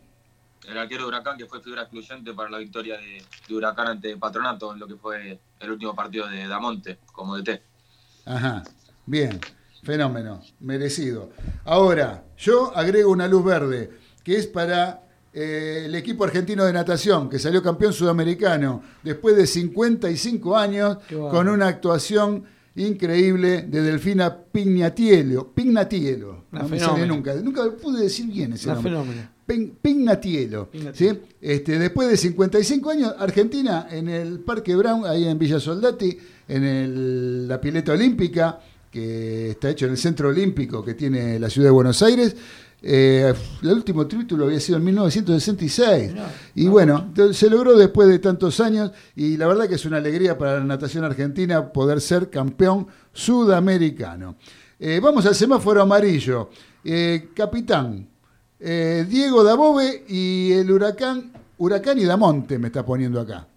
El 0.67 0.77
arquero 0.77 1.03
de 1.03 1.07
Huracán, 1.09 1.37
que 1.37 1.45
fue 1.45 1.61
figura 1.61 1.81
excluyente 1.83 2.33
para 2.33 2.49
la 2.49 2.57
victoria 2.59 2.97
de, 2.97 3.23
de 3.47 3.55
Huracán 3.55 3.87
ante 3.87 4.17
Patronato 4.17 4.71
en 4.73 4.79
lo 4.79 4.87
que 4.87 4.95
fue 4.95 5.39
el 5.59 5.71
último 5.71 5.95
partido 5.95 6.27
de 6.27 6.47
Damonte 6.47 6.99
como 7.11 7.35
DT. 7.37 7.61
Ajá, 8.25 8.63
bien, 9.05 9.39
fenómeno, 9.83 10.41
merecido. 10.59 11.31
Ahora, 11.65 12.23
yo 12.37 12.71
agrego 12.77 13.11
una 13.11 13.27
luz 13.27 13.43
verde, 13.43 13.89
que 14.23 14.37
es 14.37 14.45
para 14.45 15.01
eh, 15.33 15.83
el 15.85 15.95
equipo 15.95 16.23
argentino 16.25 16.63
de 16.65 16.73
natación, 16.73 17.29
que 17.29 17.39
salió 17.39 17.63
campeón 17.63 17.93
sudamericano 17.93 18.83
después 19.01 19.35
de 19.35 19.47
55 19.47 20.55
años, 20.57 20.97
con 21.09 21.47
una 21.49 21.67
actuación 21.67 22.45
increíble 22.87 23.63
de 23.63 23.81
Delfina 23.81 24.35
Pignatielo. 24.51 25.51
Pignatielo. 25.53 26.45
Una 26.51 26.61
no 26.63 26.69
me 26.69 26.79
sale 26.79 27.05
nunca. 27.07 27.33
Nunca 27.35 27.63
pude 27.81 28.01
decir 28.03 28.25
bien 28.27 28.53
ese 28.53 28.67
Una 28.67 28.75
nombre. 28.75 28.91
fenómeno. 28.91 29.21
Pignatielo. 29.81 30.69
Pignatielo. 30.69 31.13
¿sí? 31.15 31.19
Este, 31.41 31.79
después 31.79 32.09
de 32.09 32.17
55 32.17 32.89
años, 32.89 33.13
Argentina 33.17 33.87
en 33.89 34.09
el 34.09 34.39
Parque 34.39 34.75
Brown, 34.75 35.05
ahí 35.05 35.25
en 35.27 35.37
Villa 35.39 35.59
Soldati, 35.59 36.17
en 36.47 36.63
el- 36.63 37.47
la 37.47 37.59
pileta 37.61 37.93
olímpica, 37.93 38.59
que 38.91 39.51
está 39.51 39.69
hecho 39.69 39.85
en 39.85 39.91
el 39.91 39.97
Centro 39.97 40.29
Olímpico 40.29 40.83
que 40.83 40.95
tiene 40.95 41.39
la 41.39 41.49
ciudad 41.49 41.67
de 41.67 41.71
Buenos 41.71 42.01
Aires. 42.01 42.35
Eh, 42.81 43.33
el 43.61 43.69
último 43.69 44.07
título 44.07 44.45
había 44.45 44.59
sido 44.59 44.77
en 44.77 44.85
1966. 44.85 46.13
Mirá. 46.13 46.31
Y 46.55 46.67
bueno, 46.67 47.11
se 47.33 47.49
logró 47.49 47.77
después 47.77 48.07
de 48.07 48.19
tantos 48.19 48.59
años 48.59 48.91
y 49.15 49.37
la 49.37 49.47
verdad 49.47 49.67
que 49.67 49.75
es 49.75 49.85
una 49.85 49.97
alegría 49.97 50.37
para 50.37 50.59
la 50.59 50.65
natación 50.65 51.03
argentina 51.03 51.71
poder 51.71 52.01
ser 52.01 52.29
campeón 52.29 52.87
sudamericano. 53.13 54.35
Eh, 54.79 54.99
vamos 55.01 55.25
al 55.25 55.35
semáforo 55.35 55.81
amarillo. 55.81 56.49
Eh, 56.83 57.29
capitán, 57.35 58.07
Diego 58.59 59.43
Dabove 59.43 60.05
y 60.07 60.51
el 60.51 60.71
huracán, 60.71 61.31
huracán 61.57 61.97
y 61.97 62.05
Damonte 62.05 62.59
me 62.59 62.67
está 62.67 62.85
poniendo 62.85 63.19
acá. 63.19 63.47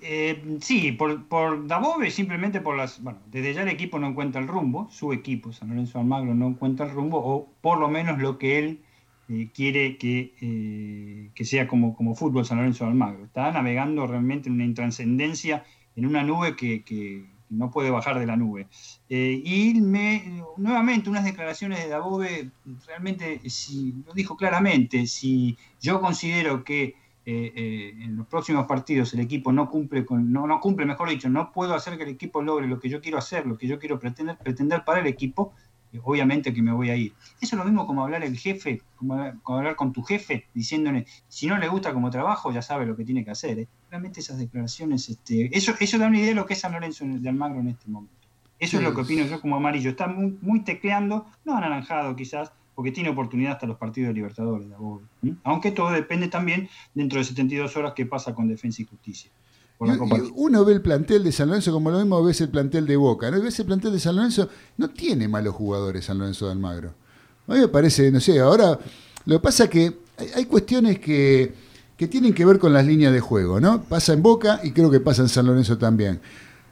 Eh, 0.00 0.58
sí, 0.60 0.92
por, 0.92 1.26
por 1.26 1.66
simplemente 2.10 2.60
por 2.60 2.76
las. 2.76 3.02
Bueno, 3.02 3.18
desde 3.30 3.54
ya 3.54 3.62
el 3.62 3.68
equipo 3.68 3.98
no 3.98 4.08
encuentra 4.08 4.40
el 4.40 4.46
rumbo, 4.46 4.88
su 4.90 5.12
equipo, 5.12 5.52
San 5.52 5.68
Lorenzo 5.68 5.98
Almagro, 5.98 6.34
no 6.34 6.48
encuentra 6.48 6.86
el 6.86 6.92
rumbo, 6.92 7.18
o 7.18 7.48
por 7.60 7.78
lo 7.78 7.88
menos 7.88 8.18
lo 8.20 8.38
que 8.38 8.58
él 8.58 8.80
eh, 9.28 9.48
quiere 9.52 9.96
que, 9.96 10.34
eh, 10.40 11.30
que 11.34 11.44
sea 11.44 11.66
como, 11.66 11.96
como 11.96 12.14
fútbol 12.14 12.44
San 12.44 12.58
Lorenzo 12.58 12.86
Almagro. 12.86 13.24
Está 13.24 13.50
navegando 13.50 14.06
realmente 14.06 14.48
en 14.48 14.54
una 14.54 14.64
intrascendencia, 14.64 15.64
en 15.96 16.06
una 16.06 16.22
nube 16.22 16.54
que, 16.54 17.24
no 17.50 17.70
puede 17.70 17.90
bajar 17.90 18.18
de 18.18 18.26
la 18.26 18.36
nube. 18.36 18.66
Y 19.08 19.80
me, 19.80 20.42
nuevamente, 20.58 21.08
unas 21.08 21.24
declaraciones 21.24 21.82
de 21.82 21.88
Dabove, 21.88 22.50
realmente, 22.86 23.40
si, 23.48 23.94
lo 24.06 24.12
dijo 24.12 24.36
claramente, 24.36 25.06
si 25.06 25.56
yo 25.80 25.98
considero 26.02 26.62
que 26.62 26.94
eh, 27.30 27.52
eh, 27.54 27.94
en 28.04 28.16
los 28.16 28.26
próximos 28.26 28.64
partidos 28.66 29.12
el 29.12 29.20
equipo 29.20 29.52
no 29.52 29.68
cumple, 29.68 30.06
con, 30.06 30.32
no, 30.32 30.46
no 30.46 30.60
cumple, 30.60 30.86
mejor 30.86 31.10
dicho, 31.10 31.28
no 31.28 31.52
puedo 31.52 31.74
hacer 31.74 31.98
que 31.98 32.04
el 32.04 32.08
equipo 32.08 32.40
logre 32.40 32.66
lo 32.66 32.80
que 32.80 32.88
yo 32.88 33.02
quiero 33.02 33.18
hacer, 33.18 33.44
lo 33.44 33.58
que 33.58 33.66
yo 33.66 33.78
quiero 33.78 33.98
pretender, 33.98 34.38
pretender 34.38 34.82
para 34.82 35.00
el 35.00 35.06
equipo, 35.06 35.52
eh, 35.92 36.00
obviamente 36.02 36.54
que 36.54 36.62
me 36.62 36.72
voy 36.72 36.88
a 36.88 36.96
ir. 36.96 37.12
Eso 37.38 37.54
es 37.54 37.58
lo 37.58 37.64
mismo 37.66 37.86
como 37.86 38.02
hablar 38.02 38.24
el 38.24 38.38
jefe, 38.38 38.80
como 38.96 39.12
hablar, 39.12 39.34
como 39.42 39.58
hablar 39.58 39.76
con 39.76 39.92
tu 39.92 40.02
jefe, 40.02 40.46
diciéndole, 40.54 41.04
si 41.28 41.46
no 41.46 41.58
le 41.58 41.68
gusta 41.68 41.92
como 41.92 42.08
trabajo, 42.10 42.50
ya 42.50 42.62
sabe 42.62 42.86
lo 42.86 42.96
que 42.96 43.04
tiene 43.04 43.22
que 43.26 43.30
hacer. 43.32 43.68
Realmente 43.90 44.20
esas 44.20 44.38
declaraciones, 44.38 45.10
este, 45.10 45.54
eso, 45.54 45.74
eso 45.78 45.98
da 45.98 46.06
una 46.06 46.16
idea 46.16 46.28
de 46.30 46.34
lo 46.34 46.46
que 46.46 46.54
es 46.54 46.60
San 46.60 46.72
Lorenzo 46.72 47.04
de 47.06 47.28
Almagro 47.28 47.60
en 47.60 47.68
este 47.68 47.90
momento. 47.90 48.14
Eso 48.58 48.70
Sí. 48.72 48.76
es 48.78 48.82
lo 48.82 48.94
que 48.94 49.02
opino 49.02 49.24
yo 49.26 49.38
como 49.40 49.56
amarillo. 49.56 49.90
Está 49.90 50.08
muy, 50.08 50.36
muy 50.40 50.60
tecleando, 50.60 51.26
no 51.44 51.56
anaranjado 51.58 52.16
quizás, 52.16 52.52
porque 52.78 52.92
tiene 52.92 53.08
oportunidad 53.10 53.54
hasta 53.54 53.66
los 53.66 53.76
partidos 53.76 54.06
de 54.10 54.14
Libertadores. 54.14 54.68
de 54.68 54.74
Above, 54.76 55.02
¿m? 55.24 55.34
Aunque 55.42 55.72
todo 55.72 55.90
depende 55.90 56.28
también 56.28 56.68
dentro 56.94 57.18
de 57.18 57.24
72 57.24 57.76
horas 57.76 57.92
qué 57.96 58.06
pasa 58.06 58.32
con 58.36 58.46
Defensa 58.46 58.82
y 58.82 58.84
Justicia. 58.84 59.32
por 59.76 59.88
la 59.88 59.94
Y- 59.94 59.98
Copa 59.98 60.16
y 60.18 60.30
uno 60.36 60.64
ve 60.64 60.74
el 60.74 60.80
plantel 60.80 61.24
de 61.24 61.32
San 61.32 61.48
Lorenzo 61.48 61.72
como 61.72 61.90
lo 61.90 61.98
mismo 61.98 62.22
ves 62.22 62.40
el 62.40 62.50
plantel 62.50 62.86
de 62.86 62.94
Boca. 62.96 63.32
¿no? 63.32 63.38
Y 63.38 63.40
ves 63.40 63.58
el 63.58 63.66
plantel 63.66 63.90
de 63.90 63.98
San 63.98 64.14
Lorenzo, 64.14 64.48
no 64.76 64.90
tiene 64.90 65.26
malos 65.26 65.56
jugadores 65.56 66.04
San 66.04 66.18
Lorenzo 66.18 66.46
de 66.46 66.52
Almagro. 66.52 66.94
A 67.48 67.54
mí 67.54 67.58
me 67.58 67.66
parece, 67.68 68.12
no 68.12 68.20
sé, 68.20 68.38
ahora 68.38 68.78
lo 69.24 69.36
que 69.38 69.42
pasa 69.42 69.64
es 69.64 69.70
que 69.70 69.98
hay, 70.16 70.28
hay 70.36 70.44
cuestiones 70.44 71.00
que, 71.00 71.52
que 71.96 72.06
tienen 72.06 72.32
que 72.32 72.44
ver 72.46 72.60
con 72.60 72.72
las 72.72 72.86
líneas 72.86 73.12
de 73.12 73.18
juego, 73.18 73.58
¿no? 73.60 73.82
Pasa 73.82 74.12
en 74.12 74.22
Boca 74.22 74.60
y 74.62 74.70
creo 74.70 74.88
que 74.88 75.00
pasa 75.00 75.22
en 75.22 75.28
San 75.28 75.46
Lorenzo 75.46 75.78
también. 75.78 76.20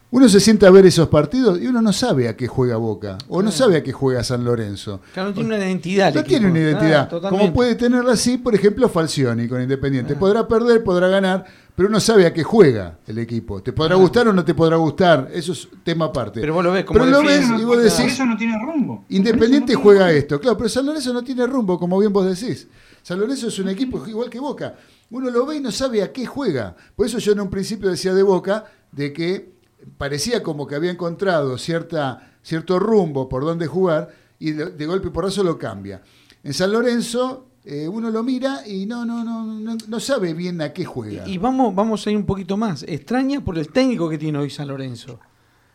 Uno 0.09 0.29
se 0.29 0.39
sienta 0.39 0.67
a 0.67 0.71
ver 0.71 0.85
esos 0.85 1.09
partidos 1.09 1.59
y 1.61 1.67
uno 1.67 1.81
no 1.81 1.91
sabe 1.91 2.29
a 2.29 2.37
qué 2.37 2.47
juega 2.47 2.77
Boca 2.77 3.17
o 3.27 3.41
no 3.41 3.51
sabe 3.51 3.75
a 3.75 3.83
qué 3.83 3.91
juega 3.91 4.23
San 4.23 4.45
Lorenzo. 4.45 5.01
Claro, 5.13 5.29
no 5.29 5.35
tiene 5.35 5.55
una 5.55 5.57
identidad. 5.65 6.13
No 6.13 6.23
tiene 6.23 6.47
una 6.47 6.55
Ah, 6.59 6.61
identidad. 6.61 7.09
totalmente. 7.09 7.43
como 7.45 7.53
puede 7.53 7.75
tenerla 7.75 8.13
así, 8.13 8.37
por 8.37 8.55
ejemplo, 8.55 8.87
Falcioni 8.87 9.49
con 9.49 9.61
Independiente. 9.61 10.13
Ah. 10.15 10.19
Podrá 10.19 10.47
perder, 10.47 10.81
podrá 10.81 11.09
ganar, 11.09 11.43
pero 11.75 11.89
uno 11.89 11.99
sabe 11.99 12.25
a 12.25 12.31
qué 12.31 12.41
juega 12.41 12.99
el 13.05 13.17
equipo. 13.17 13.61
Te 13.61 13.73
podrá 13.73 13.95
Ah. 13.95 13.97
gustar 13.97 14.29
o 14.29 14.33
no 14.33 14.45
te 14.45 14.53
podrá 14.53 14.77
gustar. 14.77 15.29
Eso 15.33 15.51
es 15.51 15.67
tema 15.83 16.05
aparte. 16.05 16.39
Pero 16.39 16.53
vos 16.53 16.63
lo 16.63 16.71
ves 16.71 16.85
como 16.85 16.99
Pero 17.01 17.11
lo 17.11 17.23
ves 17.27 17.45
y 17.59 17.63
vos 17.65 17.77
decís, 17.83 18.13
eso 18.13 18.25
no 18.25 18.37
tiene 18.37 18.57
rumbo. 18.65 19.03
Independiente 19.09 19.73
no 19.73 19.81
juega 19.81 20.09
esto. 20.13 20.39
Claro, 20.39 20.55
pero 20.57 20.69
San 20.69 20.85
Lorenzo 20.85 21.11
no 21.11 21.21
tiene 21.21 21.45
rumbo, 21.45 21.77
como 21.77 21.99
bien 21.99 22.13
vos 22.13 22.25
decís. 22.25 22.69
San 23.03 23.19
Lorenzo 23.19 23.49
es 23.49 23.59
un 23.59 23.67
equipo 23.67 24.01
igual 24.07 24.29
que 24.29 24.39
Boca. 24.39 24.73
Uno 25.09 25.29
lo 25.29 25.45
ve 25.45 25.57
y 25.57 25.59
no 25.59 25.71
sabe 25.71 26.01
a 26.01 26.13
qué 26.13 26.25
juega. 26.25 26.77
Por 26.95 27.05
eso 27.07 27.17
yo 27.17 27.33
en 27.33 27.41
un 27.41 27.49
principio 27.49 27.89
decía 27.89 28.13
de 28.13 28.23
Boca 28.23 28.63
de 28.93 29.11
que 29.11 29.56
parecía 29.97 30.43
como 30.43 30.67
que 30.67 30.75
había 30.75 30.91
encontrado 30.91 31.57
cierta, 31.57 32.31
cierto 32.41 32.79
rumbo 32.79 33.27
por 33.29 33.43
dónde 33.43 33.67
jugar 33.67 34.09
y 34.39 34.51
de, 34.51 34.67
de 34.71 34.85
golpe 34.85 35.07
y 35.07 35.11
porrazo 35.11 35.43
lo 35.43 35.57
cambia. 35.57 36.01
En 36.43 36.53
San 36.53 36.71
Lorenzo 36.71 37.47
eh, 37.65 37.87
uno 37.87 38.09
lo 38.11 38.23
mira 38.23 38.61
y 38.67 38.85
no, 38.85 39.05
no, 39.05 39.23
no, 39.23 39.45
no, 39.45 39.77
no 39.87 39.99
sabe 39.99 40.33
bien 40.33 40.61
a 40.61 40.71
qué 40.73 40.85
juega. 40.85 41.27
Y 41.27 41.33
y 41.33 41.37
vamos, 41.37 41.73
vamos 41.75 42.05
a 42.07 42.11
ir 42.11 42.17
un 42.17 42.25
poquito 42.25 42.55
más. 42.57 42.83
Extraña 42.87 43.41
por 43.43 43.57
el 43.57 43.69
técnico 43.69 44.09
que 44.09 44.17
tiene 44.17 44.37
hoy 44.37 44.49
San 44.49 44.67
Lorenzo. 44.67 45.19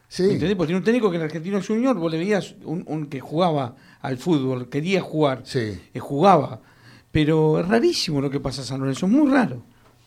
Sí. 0.08 0.24
¿Entendés? 0.24 0.56
Porque 0.56 0.68
tiene 0.68 0.78
un 0.78 0.84
técnico 0.84 1.10
que 1.10 1.16
en 1.16 1.22
Argentino 1.22 1.60
Junior 1.66 1.96
vos 1.96 2.10
le 2.12 2.18
veías 2.18 2.54
un, 2.64 2.84
un 2.86 3.06
que 3.06 3.20
jugaba 3.20 3.74
al 4.00 4.18
fútbol, 4.18 4.68
quería 4.68 5.00
jugar, 5.00 5.42
Sí. 5.44 5.78
eh, 5.92 5.98
jugaba. 6.00 6.60
Pero 7.10 7.58
es 7.60 7.68
rarísimo 7.68 8.20
lo 8.20 8.30
que 8.30 8.40
pasa 8.40 8.60
en 8.62 8.66
San 8.66 8.80
Lorenzo, 8.80 9.06
muy 9.08 9.30
raro. 9.30 9.62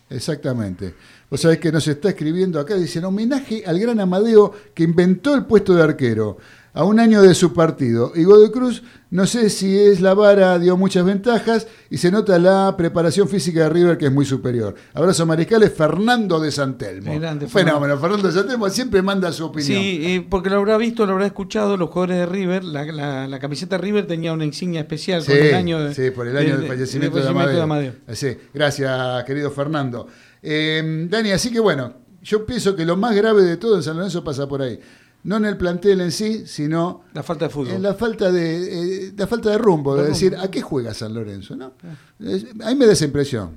Exactamente. 0.09 0.93
Vos 1.29 1.41
sabés 1.41 1.57
que 1.59 1.71
nos 1.71 1.87
está 1.87 2.09
escribiendo 2.09 2.59
acá, 2.59 2.75
dicen 2.75 3.05
homenaje 3.05 3.63
al 3.65 3.79
gran 3.79 3.99
Amadeo 3.99 4.53
que 4.73 4.83
inventó 4.83 5.33
el 5.33 5.45
puesto 5.45 5.73
de 5.73 5.83
arquero 5.83 6.37
a 6.75 6.83
un 6.83 6.99
año 6.99 7.21
de 7.21 7.33
su 7.33 7.53
partido. 7.53 8.11
Y 8.13 8.25
Godoy 8.25 8.51
Cruz, 8.51 8.83
no 9.09 9.25
sé 9.25 9.49
si 9.49 9.75
es 9.79 10.01
la 10.01 10.13
vara, 10.13 10.59
dio 10.59 10.75
muchas 10.77 11.05
ventajas 11.05 11.67
y 11.89 11.97
se 11.97 12.11
nota 12.11 12.37
la 12.37 12.75
preparación 12.77 13.27
física 13.29 13.61
de 13.61 13.69
River 13.69 13.97
que 13.97 14.07
es 14.07 14.11
muy 14.11 14.25
superior. 14.25 14.75
Abrazo 14.93 15.25
mariscales, 15.25 15.71
Fernando 15.73 16.39
de 16.39 16.51
Santelmo. 16.51 17.17
Grande, 17.17 17.47
Fenómeno, 17.47 17.97
Fernando 17.97 18.27
de 18.27 18.33
Santelmo 18.33 18.69
siempre 18.69 19.01
manda 19.01 19.31
su 19.31 19.45
opinión. 19.45 19.81
Sí, 19.81 20.01
eh, 20.03 20.27
porque 20.29 20.49
lo 20.49 20.57
habrá 20.57 20.77
visto, 20.77 21.05
lo 21.05 21.13
habrá 21.13 21.25
escuchado 21.27 21.77
los 21.77 21.89
jugadores 21.89 22.17
de 22.17 22.25
River. 22.25 22.63
La, 22.65 22.83
la- 22.85 23.27
la 23.27 23.39
camiseta 23.39 23.77
River 23.77 24.05
tenía 24.05 24.33
una 24.33 24.43
insignia 24.45 24.81
especial 24.81 25.21
Sí, 25.23 25.31
con 25.31 25.37
el 25.41 25.55
año 25.55 25.79
de- 25.79 25.95
sí, 25.95 26.11
por 26.11 26.27
el 26.27 26.35
año 26.37 26.55
de- 26.55 26.57
del 26.57 26.67
fallecimiento, 26.67 27.17
de, 27.17 27.23
fallecimiento 27.23 27.61
Amadeo. 27.63 27.93
Sí, 28.11 28.37
gracias, 28.53 29.23
querido 29.23 29.49
Fernando. 29.49 30.07
Eh, 30.43 31.07
Dani, 31.09 31.31
así 31.31 31.51
que 31.51 31.59
bueno, 31.59 31.93
yo 32.21 32.45
pienso 32.45 32.75
que 32.75 32.85
lo 32.85 32.97
más 32.97 33.15
grave 33.15 33.43
de 33.43 33.55
todo 33.57 33.77
en 33.77 33.83
San 33.83 33.95
Lorenzo 33.95 34.23
pasa 34.23 34.47
por 34.47 34.61
ahí. 34.61 34.79
No 35.25 35.37
en 35.37 35.45
el 35.45 35.57
plantel 35.57 36.01
en 36.01 36.11
sí, 36.11 36.43
sino 36.47 37.01
La 37.13 37.21
falta 37.23 37.45
de 37.45 37.49
fútbol. 37.51 37.73
en 37.73 37.81
la 37.83 37.93
falta 37.95 38.31
de, 38.31 39.07
eh, 39.07 39.13
la 39.17 39.27
falta 39.27 39.49
de 39.49 39.57
rumbo, 39.57 39.95
De 39.95 40.03
de 40.03 40.09
decir. 40.09 40.35
¿a 40.37 40.49
qué 40.49 40.61
juega 40.61 40.93
San 40.93 41.13
Lorenzo? 41.13 41.55
¿no? 41.55 41.73
Es- 42.19 42.45
a 42.63 42.69
mí 42.69 42.75
me 42.75 42.85
da 42.85 42.93
esa 42.93 43.05
impresión. 43.05 43.49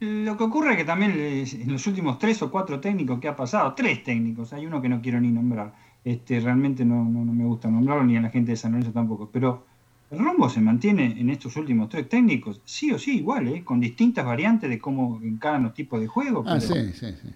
Lo 0.00 0.36
que 0.36 0.44
ocurre 0.44 0.72
es 0.72 0.76
que 0.76 0.84
también 0.84 1.12
en 1.12 1.72
los 1.72 1.86
últimos 1.86 2.18
tres 2.18 2.42
o 2.42 2.50
cuatro 2.50 2.80
técnicos 2.80 3.18
que 3.18 3.28
ha 3.28 3.36
pasado, 3.36 3.72
tres 3.74 4.04
técnicos, 4.04 4.52
hay 4.52 4.66
uno 4.66 4.82
que 4.82 4.90
no 4.90 5.00
quiero 5.00 5.18
ni 5.20 5.30
nombrar, 5.30 5.74
este, 6.04 6.38
realmente 6.40 6.84
no, 6.84 7.02
no, 7.04 7.24
no 7.24 7.32
me 7.32 7.44
gusta 7.44 7.70
nombrarlo, 7.70 8.04
ni 8.04 8.16
a 8.16 8.20
la 8.20 8.28
gente 8.28 8.50
de 8.50 8.56
San 8.56 8.72
Lorenzo 8.72 8.92
tampoco, 8.92 9.30
pero 9.32 9.64
el 10.10 10.18
rumbo 10.18 10.50
se 10.50 10.60
mantiene 10.60 11.18
en 11.18 11.30
estos 11.30 11.56
últimos 11.56 11.88
tres 11.88 12.08
técnicos, 12.10 12.60
sí 12.66 12.92
o 12.92 12.98
sí, 12.98 13.16
igual, 13.18 13.48
¿eh? 13.48 13.64
con 13.64 13.80
distintas 13.80 14.26
variantes 14.26 14.68
de 14.68 14.78
cómo 14.78 15.18
encaran 15.22 15.62
los 15.62 15.72
tipos 15.72 15.98
de 15.98 16.06
juego, 16.08 16.44
Ah, 16.46 16.58
pero 16.60 16.74
sí, 16.74 16.92
sí, 16.92 17.06
sí. 17.22 17.28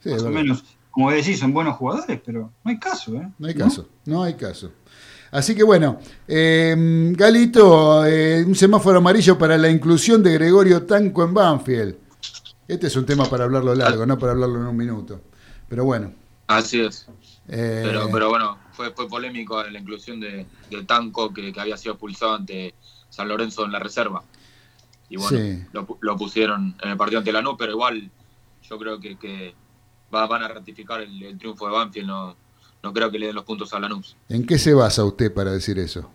Sí, 0.00 0.08
más 0.10 0.22
o 0.22 0.24
verdad. 0.24 0.30
menos, 0.30 0.64
como 0.96 1.10
decís, 1.10 1.38
son 1.38 1.52
buenos 1.52 1.76
jugadores, 1.76 2.18
pero 2.24 2.50
no 2.64 2.70
hay 2.70 2.78
caso. 2.78 3.14
¿eh? 3.16 3.28
No 3.38 3.46
hay 3.48 3.54
caso, 3.54 3.86
no 4.06 4.22
hay 4.22 4.32
caso. 4.32 4.72
Así 5.30 5.54
que 5.54 5.62
bueno, 5.62 5.98
eh, 6.26 6.74
Galito, 7.14 8.06
eh, 8.06 8.42
un 8.46 8.54
semáforo 8.54 8.96
amarillo 8.96 9.36
para 9.36 9.58
la 9.58 9.68
inclusión 9.68 10.22
de 10.22 10.32
Gregorio 10.32 10.84
Tanco 10.84 11.22
en 11.22 11.34
Banfield. 11.34 11.96
Este 12.66 12.86
es 12.86 12.96
un 12.96 13.04
tema 13.04 13.26
para 13.26 13.44
hablarlo 13.44 13.74
largo, 13.74 14.06
no 14.06 14.18
para 14.18 14.32
hablarlo 14.32 14.56
en 14.58 14.66
un 14.68 14.76
minuto. 14.76 15.20
Pero 15.68 15.84
bueno. 15.84 16.14
Así 16.46 16.80
es. 16.80 17.06
eh, 17.48 17.82
Pero, 17.84 18.08
pero 18.10 18.30
bueno, 18.30 18.56
fue, 18.72 18.90
fue 18.92 19.06
polémico 19.06 19.62
la 19.64 19.78
inclusión 19.78 20.18
de, 20.18 20.46
de 20.70 20.84
Tanco 20.84 21.34
que, 21.34 21.52
que 21.52 21.60
había 21.60 21.76
sido 21.76 21.92
expulsado 21.92 22.36
ante 22.36 22.74
San 23.10 23.28
Lorenzo 23.28 23.66
en 23.66 23.72
la 23.72 23.80
reserva. 23.80 24.22
Y 25.10 25.18
bueno, 25.18 25.36
Sí. 25.38 25.62
lo, 25.74 25.86
pu- 25.86 25.98
lo 26.00 26.16
pusieron 26.16 26.74
en 26.82 26.90
el 26.90 26.96
partido 26.96 27.18
ante 27.18 27.32
Lanús, 27.32 27.56
pero 27.58 27.72
igual 27.72 28.10
yo 28.68 28.78
creo 28.78 28.98
que, 28.98 29.16
que 29.18 29.54
va- 30.14 30.26
van 30.26 30.42
a 30.42 30.48
ratificar 30.48 31.00
el, 31.00 31.22
el 31.22 31.38
triunfo 31.38 31.66
de 31.66 31.72
Banfield. 31.72 32.06
No, 32.08 32.36
no 32.82 32.92
creo 32.92 33.10
que 33.10 33.18
le 33.18 33.26
den 33.26 33.34
los 33.34 33.44
puntos 33.44 33.72
a 33.72 33.80
Lanús. 33.80 34.16
¿En 34.28 34.46
qué 34.46 34.58
se 34.58 34.74
basa 34.74 35.04
usted 35.04 35.32
para 35.32 35.52
decir 35.52 35.78
eso? 35.78 36.10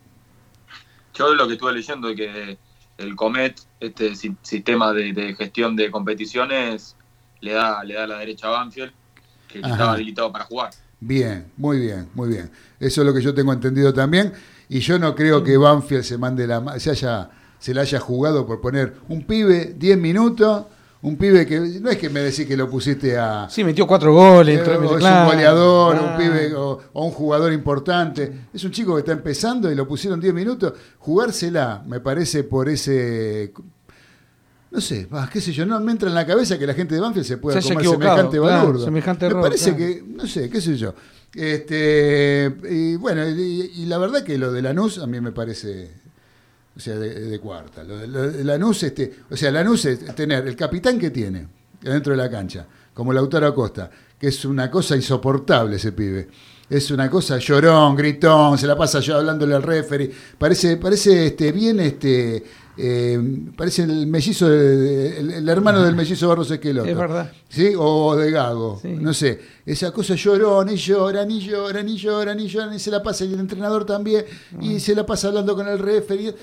Yo 1.14 1.34
lo 1.34 1.48
que 1.48 1.54
estuve 1.54 1.74
leyendo 1.74 2.10
es 2.10 2.16
que 2.16 2.58
el 2.98 3.16
Comet, 3.16 3.60
este 3.80 4.16
si- 4.16 4.36
sistema 4.42 4.94
de, 4.94 5.14
de 5.14 5.36
gestión 5.36 5.76
de 5.76 5.92
competiciones, 5.92 6.96
le 7.42 7.54
da, 7.54 7.84
le 7.84 7.96
da 7.96 8.08
la 8.08 8.18
derecha 8.20 8.48
a 8.48 8.52
Banfield, 8.52 8.92
que 9.48 9.60
Ajá. 9.60 9.72
estaba 9.72 9.94
habilitado 9.94 10.32
para 10.32 10.46
jugar. 10.46 10.72
Bien, 11.00 11.52
muy 11.58 11.80
bien, 11.80 12.10
muy 12.14 12.30
bien. 12.30 12.52
Eso 12.80 13.02
es 13.02 13.08
lo 13.08 13.14
que 13.14 13.22
yo 13.22 13.34
tengo 13.34 13.52
entendido 13.52 13.94
también. 13.94 14.34
Y 14.70 14.80
yo 14.80 15.00
no 15.00 15.16
creo 15.16 15.44
que 15.44 15.58
Banfield 15.58 16.04
se 16.04 16.18
mande 16.18 16.48
la 16.48 16.80
se 16.80 16.92
haya 16.92 17.30
se 17.60 17.74
la 17.74 17.82
haya 17.82 18.00
jugado 18.00 18.46
por 18.48 18.60
poner 18.62 18.96
un 19.08 19.24
pibe 19.26 19.74
10 19.78 19.98
minutos, 19.98 20.66
un 21.04 21.18
pibe 21.18 21.46
que 21.48 21.60
no 21.60 21.90
es 21.90 21.98
que 21.98 22.10
me 22.10 22.20
decís 22.20 22.46
que 22.46 22.56
lo 22.56 22.70
pusiste 22.70 23.18
a... 23.18 23.50
Sí, 23.50 23.64
metió 23.64 23.88
cuatro 23.88 24.14
goles. 24.14 24.60
eh, 24.60 24.72
o 24.78 24.84
es 24.84 25.00
claro, 25.00 25.26
un 25.26 25.32
goleador, 25.34 25.98
claro. 25.98 26.12
un 26.12 26.18
pibe 26.18 26.54
o, 26.56 26.80
o 26.94 27.06
un 27.06 27.12
jugador 27.12 27.52
importante. 27.54 28.32
Es 28.54 28.64
un 28.64 28.72
chico 28.72 28.94
que 28.94 29.00
está 29.00 29.12
empezando 29.12 29.72
y 29.72 29.76
lo 29.76 29.88
pusieron 29.88 30.20
10 30.20 30.34
minutos. 30.34 30.74
Jugársela, 31.00 31.84
me 31.88 32.00
parece, 32.02 32.44
por 32.44 32.70
ese. 32.70 33.52
No 34.70 34.80
sé, 34.80 35.08
bah, 35.10 35.30
qué 35.32 35.42
sé 35.42 35.52
yo, 35.52 35.66
no 35.66 35.80
me 35.82 35.92
entra 35.92 36.08
en 36.08 36.16
la 36.16 36.26
cabeza 36.26 36.58
que 36.58 36.66
la 36.66 36.74
gente 36.74 36.96
de 36.96 37.02
Banfield 37.02 37.26
se 37.28 37.38
pueda 37.38 37.62
Se 37.62 37.74
comer 37.74 37.90
semejante 37.90 38.38
claro, 38.40 38.58
balurdo. 38.60 38.86
semejante 38.86 39.26
me 39.26 39.32
error, 39.32 39.42
parece 39.42 39.76
claro. 39.76 39.94
que, 39.94 40.04
no 40.08 40.28
sé, 40.28 40.50
qué 40.50 40.62
sé 40.62 40.78
yo. 40.78 40.94
Este, 41.36 42.56
y 42.70 42.96
bueno, 42.96 43.28
y, 43.28 43.72
y 43.76 43.86
la 43.88 43.98
verdad 43.98 44.24
que 44.24 44.38
lo 44.38 44.52
de 44.54 44.62
Lanús 44.62 45.00
a 45.00 45.08
mí 45.08 45.20
me 45.20 45.32
parece, 45.34 45.92
o 46.76 46.80
sea, 46.80 46.98
de, 46.98 47.40
cuarta. 47.40 47.84
Lo 47.84 48.06
lo 48.06 48.72
este, 48.72 49.14
o 49.30 49.36
sea, 49.36 49.52
Lanús 49.52 49.86
es 49.86 50.16
tener 50.16 50.48
el 50.48 50.56
capitán 50.56 50.98
que 50.98 51.10
tiene 51.10 51.48
dentro 51.82 52.12
de 52.12 52.18
la 52.18 52.30
cancha, 52.30 52.66
como 52.94 53.12
Lautaro 53.12 53.48
Acosta, 53.48 53.90
que 54.18 54.28
es 54.28 54.46
una 54.46 54.70
cosa 54.70 54.96
insoportable 54.96 55.76
ese 55.76 55.92
pibe. 55.92 56.30
Es 56.70 56.90
una 56.90 57.10
cosa 57.10 57.38
llorón, 57.38 57.98
gritón, 57.98 58.58
se 58.58 58.66
la 58.66 58.78
pasa 58.78 59.02
yo 59.02 59.18
hablándole 59.18 59.54
al 59.54 59.64
referee. 59.64 60.10
Parece, 60.38 60.78
parece 60.78 61.28
este, 61.28 61.52
bien, 61.52 61.82
este, 61.82 62.42
eh, 62.78 63.20
parece 63.56 63.84
el 63.84 64.08
mellizo, 64.08 64.50
de- 64.50 64.78
de- 64.78 65.20
el, 65.20 65.32
el 65.32 65.50
hermano 65.50 65.82
del 65.84 65.96
mellizo 65.96 66.28
Barros 66.30 66.50
Esqueloto. 66.52 66.88
Es 66.90 66.96
verdad. 66.98 67.32
¿Sí? 67.50 67.74
O 67.78 68.16
de 68.16 68.32
Gago. 68.32 68.80
Sí. 68.82 68.90
No 69.00 69.14
sé. 69.14 69.40
Esa 69.66 69.92
cosa 69.92 70.16
llorón 70.16 70.70
y 70.70 70.76
lloran 70.76 71.30
y 71.30 71.40
lloran 71.42 71.88
y 71.90 71.98
lloran 71.98 72.40
y 72.40 72.48
lloran 72.48 72.74
y 72.74 72.80
se 72.80 72.92
la 72.92 73.04
pasa 73.04 73.26
y 73.26 73.34
el 73.34 73.40
entrenador 73.40 73.86
también 73.86 74.26
y 74.60 74.80
se 74.80 74.96
la 74.96 75.06
pasa 75.06 75.28
hablando 75.28 75.56
con 75.56 75.68
el 75.68 75.80
referee. 75.80 76.34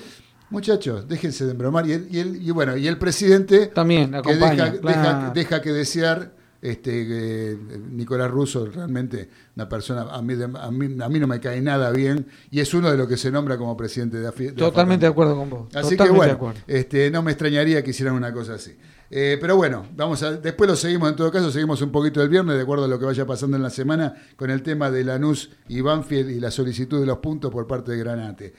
Muchachos, 0.51 1.07
déjense 1.07 1.45
de 1.45 1.51
embromar. 1.51 1.85
Y, 1.87 1.93
el- 1.93 2.07
y, 2.09 2.19
el- 2.19 2.41
y 2.41 2.51
bueno, 2.51 2.75
y 2.75 2.87
el 2.87 2.97
presidente 2.97 3.67
También 3.67 4.11
que 4.11 4.17
acompaña. 4.17 4.65
deja, 4.71 4.79
claro. 4.79 5.01
deja, 5.01 5.31
deja 5.35 5.61
que 5.61 5.71
desear 5.71 6.31
este 6.61 7.51
eh, 7.53 7.57
Nicolás 7.91 8.29
Russo 8.29 8.65
realmente 8.65 9.29
una 9.55 9.69
persona 9.69 10.01
a 10.11 10.21
mí, 10.21 10.35
de- 10.35 10.43
a 10.45 10.71
mí 10.71 10.97
a 11.01 11.07
mí 11.09 11.19
no 11.19 11.27
me 11.27 11.39
cae 11.39 11.61
nada 11.61 11.89
bien 11.91 12.27
y 12.51 12.59
es 12.59 12.73
uno 12.73 12.91
de 12.91 12.97
los 12.97 13.07
que 13.07 13.15
se 13.17 13.31
nombra 13.31 13.57
como 13.57 13.75
presidente 13.77 14.19
de 14.19 14.27
AFI. 14.27 14.45
de 14.47 14.51
Totalmente 14.53 15.05
de 15.05 15.11
acuerdo 15.11 15.35
con 15.37 15.49
vos. 15.49 15.67
Así 15.73 15.95
Totalmente 15.95 16.29
que 16.35 16.35
bueno, 16.35 16.53
este, 16.67 17.11
no 17.11 17.21
me 17.23 17.31
extrañaría 17.31 17.83
que 17.83 17.91
hicieran 17.91 18.15
una 18.15 18.33
cosa 18.33 18.55
así. 18.55 18.75
Eh, 19.11 19.37
pero 19.41 19.55
bueno, 19.55 19.87
vamos 19.95 20.21
a, 20.21 20.33
después 20.33 20.69
lo 20.69 20.75
seguimos 20.75 21.09
en 21.09 21.15
todo 21.15 21.31
caso, 21.31 21.49
seguimos 21.51 21.81
un 21.81 21.91
poquito 21.91 22.21
el 22.21 22.29
viernes, 22.29 22.55
de 22.57 22.61
acuerdo 22.61 22.85
a 22.85 22.87
lo 22.87 22.99
que 22.99 23.05
vaya 23.05 23.25
pasando 23.25 23.57
en 23.57 23.63
la 23.63 23.69
semana, 23.71 24.13
con 24.35 24.51
el 24.51 24.61
tema 24.61 24.91
de 24.91 25.03
Lanús 25.03 25.49
y 25.67 25.81
Banfield 25.81 26.29
y 26.29 26.39
la 26.39 26.51
solicitud 26.51 26.99
de 26.99 27.07
los 27.07 27.17
puntos 27.17 27.51
por 27.51 27.65
parte 27.65 27.91
de 27.93 27.97
Granate. 27.97 28.53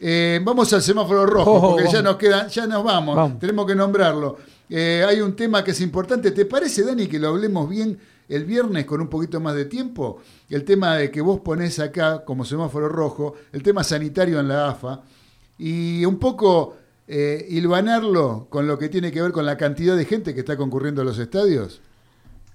Eh, 0.00 0.40
vamos 0.42 0.72
al 0.72 0.82
semáforo 0.82 1.24
rojo, 1.26 1.52
Oh, 1.54 1.70
porque 1.76 1.88
ya 1.92 2.02
nos 2.02 2.16
quedan, 2.16 2.48
ya 2.48 2.66
nos 2.66 2.82
vamos, 2.82 3.14
Vamos. 3.14 3.38
tenemos 3.38 3.64
que 3.66 3.76
nombrarlo. 3.76 4.38
Eh, 4.74 5.04
hay 5.06 5.20
un 5.20 5.36
tema 5.36 5.62
que 5.62 5.72
es 5.72 5.82
importante. 5.82 6.30
¿Te 6.30 6.46
parece, 6.46 6.82
Dani, 6.82 7.06
que 7.06 7.18
lo 7.18 7.28
hablemos 7.28 7.68
bien 7.68 7.98
el 8.26 8.46
viernes 8.46 8.86
con 8.86 9.02
un 9.02 9.08
poquito 9.08 9.38
más 9.38 9.54
de 9.54 9.66
tiempo? 9.66 10.22
El 10.48 10.64
tema 10.64 10.96
de 10.96 11.10
que 11.10 11.20
vos 11.20 11.40
ponés 11.40 11.78
acá 11.78 12.24
como 12.24 12.46
semáforo 12.46 12.88
rojo, 12.88 13.34
el 13.52 13.62
tema 13.62 13.84
sanitario 13.84 14.40
en 14.40 14.48
la 14.48 14.70
AFA, 14.70 15.02
y 15.58 16.06
un 16.06 16.18
poco 16.18 16.74
eh, 17.06 17.44
hilvanarlo 17.50 18.46
con 18.48 18.66
lo 18.66 18.78
que 18.78 18.88
tiene 18.88 19.12
que 19.12 19.20
ver 19.20 19.32
con 19.32 19.44
la 19.44 19.58
cantidad 19.58 19.94
de 19.94 20.06
gente 20.06 20.32
que 20.32 20.40
está 20.40 20.56
concurriendo 20.56 21.02
a 21.02 21.04
los 21.04 21.18
estadios. 21.18 21.82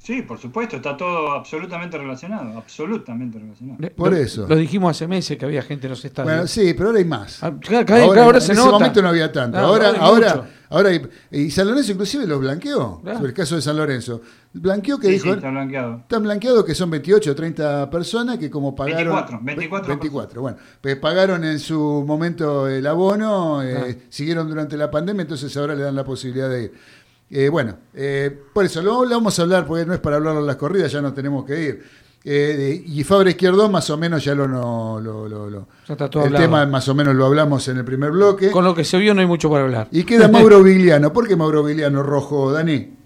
Sí, 0.08 0.22
por 0.22 0.40
supuesto, 0.40 0.78
está 0.78 0.96
todo 0.96 1.34
absolutamente 1.34 1.98
relacionado, 1.98 2.58
absolutamente 2.58 3.38
relacionado. 3.40 3.78
Por 3.94 4.12
lo- 4.12 4.18
eso. 4.18 4.48
Lo 4.48 4.56
dijimos 4.56 4.92
hace 4.92 5.06
meses 5.06 5.38
que 5.38 5.44
había 5.44 5.62
gente 5.64 5.88
en 5.88 5.92
los 5.92 6.06
estadios. 6.06 6.34
Bueno, 6.34 6.48
sí, 6.48 6.74
pero 6.74 6.88
ahora 6.88 7.00
hay 7.00 7.04
más. 7.06 7.44
Ah, 7.44 7.52
claro, 7.60 7.86
claro, 7.86 8.06
claro, 8.06 8.24
ahora 8.24 8.38
en 8.38 8.42
se 8.46 8.54
ese 8.54 8.62
nota. 8.62 8.72
momento 8.72 9.02
no 9.02 9.10
había 9.10 9.30
tanto. 9.34 9.52
Claro, 9.58 9.68
ahora, 9.68 9.88
ahora 9.90 9.98
hay 10.00 10.08
ahora, 10.08 10.36
mucho. 10.36 10.48
ahora 10.70 10.90
hay- 10.92 11.02
y 11.32 11.52
San 11.52 11.68
Lorenzo 11.68 11.92
inclusive 11.92 12.26
los 12.26 12.40
blanqueó. 12.40 13.02
Claro. 13.02 13.18
Sobre 13.18 13.30
el 13.32 13.36
caso 13.36 13.56
de 13.58 13.62
San 13.62 13.76
Lorenzo. 13.76 14.22
Blanqueó 14.54 14.98
que 14.98 15.08
Sí, 15.08 15.14
dijo, 15.16 15.26
sí, 15.26 15.32
está 15.32 15.50
blanqueado. 15.52 15.98
Están 15.98 16.24
blanqueados 16.24 16.64
que 16.64 16.74
son 16.74 16.90
28 16.90 17.32
o 17.32 17.36
30 17.36 17.90
personas 17.90 18.38
que 18.38 18.50
como 18.50 18.74
pagaron... 18.74 19.14
24, 19.14 19.40
24 19.44 19.88
24, 19.90 20.42
bueno. 20.42 20.58
pues 20.80 20.96
pagaron 20.96 21.44
en 21.44 21.60
su 21.60 22.06
momento 22.08 22.70
el 22.70 22.88
abono, 22.88 23.62
eh, 23.62 23.98
Ah. 24.00 24.06
siguieron 24.08 24.48
durante 24.48 24.78
la 24.78 24.90
pandemia, 24.90 25.24
entonces 25.24 25.56
ahora 25.58 25.76
le 25.76 25.84
dan 25.84 25.96
la 25.98 26.06
posibilidad 26.06 26.50
de 26.50 26.64
ir. 26.64 26.74
Eh, 27.30 27.50
bueno, 27.50 27.78
eh, 27.94 28.36
por 28.54 28.66
eso 28.66 28.82
lo, 28.82 29.04
lo 29.04 29.16
vamos 29.16 29.38
a 29.38 29.42
hablar, 29.42 29.66
porque 29.66 29.86
no 29.86 29.94
es 29.94 30.00
para 30.00 30.16
hablarlo 30.18 30.40
en 30.42 30.48
las 30.48 30.56
corridas, 30.56 30.92
ya 30.92 31.02
nos 31.02 31.14
tenemos 31.14 31.44
que 31.46 31.62
ir. 31.62 31.84
Eh, 32.24 32.56
de- 32.58 32.84
y 32.86 33.04
Fabra 33.06 33.30
Izquierdo 33.30 33.70
más 33.70 33.90
o 33.90 33.98
menos 33.98 34.24
ya 34.24 34.34
lo... 34.36 34.48
no- 34.48 35.00
lo- 35.00 35.28
lo- 35.30 35.50
lo- 35.50 35.68
Ya 35.88 35.94
está 35.94 36.10
todo 36.10 36.24
el 36.24 36.28
hablado. 36.28 36.44
tema 36.46 36.66
más 36.66 36.88
o 36.90 36.96
menos 36.96 37.16
lo 37.16 37.26
hablamos 37.26 37.68
en 37.70 37.78
el 37.78 37.86
primer 37.86 38.12
bloque. 38.12 38.52
Con 38.52 38.66
lo 38.66 38.74
que 38.76 38.84
se 38.84 38.98
vio 38.98 39.14
no 39.14 39.22
hay 39.22 39.28
mucho 39.28 39.50
para 39.50 39.64
hablar. 39.64 39.88
Y 39.92 40.04
queda 40.04 40.28
Mauro 40.30 40.62
Vigliano. 40.62 41.14
¿Por 41.14 41.28
qué 41.28 41.36
Mauro 41.38 41.64
Vigliano 41.64 42.04
rojo, 42.04 42.52
Dani? 42.52 42.97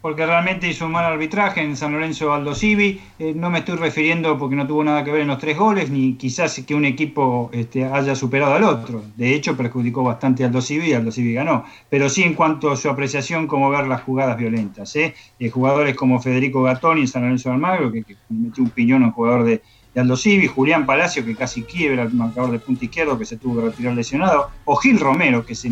Porque 0.00 0.24
realmente 0.24 0.66
hizo 0.66 0.86
un 0.86 0.92
mal 0.92 1.04
arbitraje 1.04 1.60
en 1.60 1.76
San 1.76 1.92
Lorenzo 1.92 2.32
Aldo 2.32 2.54
Civi. 2.54 3.00
Eh, 3.18 3.34
no 3.36 3.50
me 3.50 3.58
estoy 3.58 3.76
refiriendo 3.76 4.38
porque 4.38 4.56
no 4.56 4.66
tuvo 4.66 4.82
nada 4.82 5.04
que 5.04 5.10
ver 5.10 5.20
en 5.20 5.28
los 5.28 5.38
tres 5.38 5.58
goles, 5.58 5.90
ni 5.90 6.14
quizás 6.14 6.58
que 6.66 6.74
un 6.74 6.86
equipo 6.86 7.50
este, 7.52 7.84
haya 7.84 8.14
superado 8.14 8.54
al 8.54 8.64
otro. 8.64 9.04
De 9.16 9.34
hecho, 9.34 9.58
perjudicó 9.58 10.02
bastante 10.02 10.42
a 10.42 10.46
Aldo 10.46 10.62
Civi 10.62 10.88
y 10.88 10.92
Aldo 10.94 11.12
Civi 11.12 11.34
ganó. 11.34 11.66
Pero 11.90 12.08
sí 12.08 12.22
en 12.22 12.32
cuanto 12.32 12.70
a 12.70 12.76
su 12.76 12.88
apreciación, 12.88 13.46
como 13.46 13.68
ver 13.68 13.86
las 13.86 14.00
jugadas 14.02 14.38
violentas. 14.38 14.96
¿eh? 14.96 15.14
Eh, 15.38 15.50
jugadores 15.50 15.94
como 15.94 16.18
Federico 16.18 16.62
Gattoni 16.62 17.02
en 17.02 17.08
San 17.08 17.22
Lorenzo 17.22 17.52
Almagro, 17.52 17.92
que, 17.92 18.04
metió 18.30 18.64
un 18.64 18.70
piñón 18.70 19.02
a 19.02 19.06
un 19.06 19.12
jugador 19.12 19.44
de, 19.44 19.60
de 19.94 20.00
Aldo 20.00 20.16
Civi, 20.16 20.46
Julián 20.46 20.86
Palacio, 20.86 21.26
que 21.26 21.36
casi 21.36 21.62
quiebra 21.64 22.04
al 22.04 22.14
marcador 22.14 22.52
de 22.52 22.58
punta 22.58 22.86
izquierdo, 22.86 23.18
que 23.18 23.26
se 23.26 23.36
tuvo 23.36 23.60
que 23.60 23.68
retirar 23.68 23.94
lesionado, 23.94 24.48
o 24.64 24.76
Gil 24.76 24.98
Romero, 24.98 25.44
que 25.44 25.54
se 25.54 25.68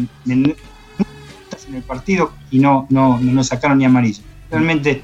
en 1.69 1.75
el 1.77 1.83
partido 1.83 2.33
y 2.51 2.59
no, 2.59 2.87
no, 2.91 3.19
no 3.21 3.45
sacaron 3.45 3.79
ni 3.79 3.85
amarillo. 3.85 4.23
Realmente 4.51 5.03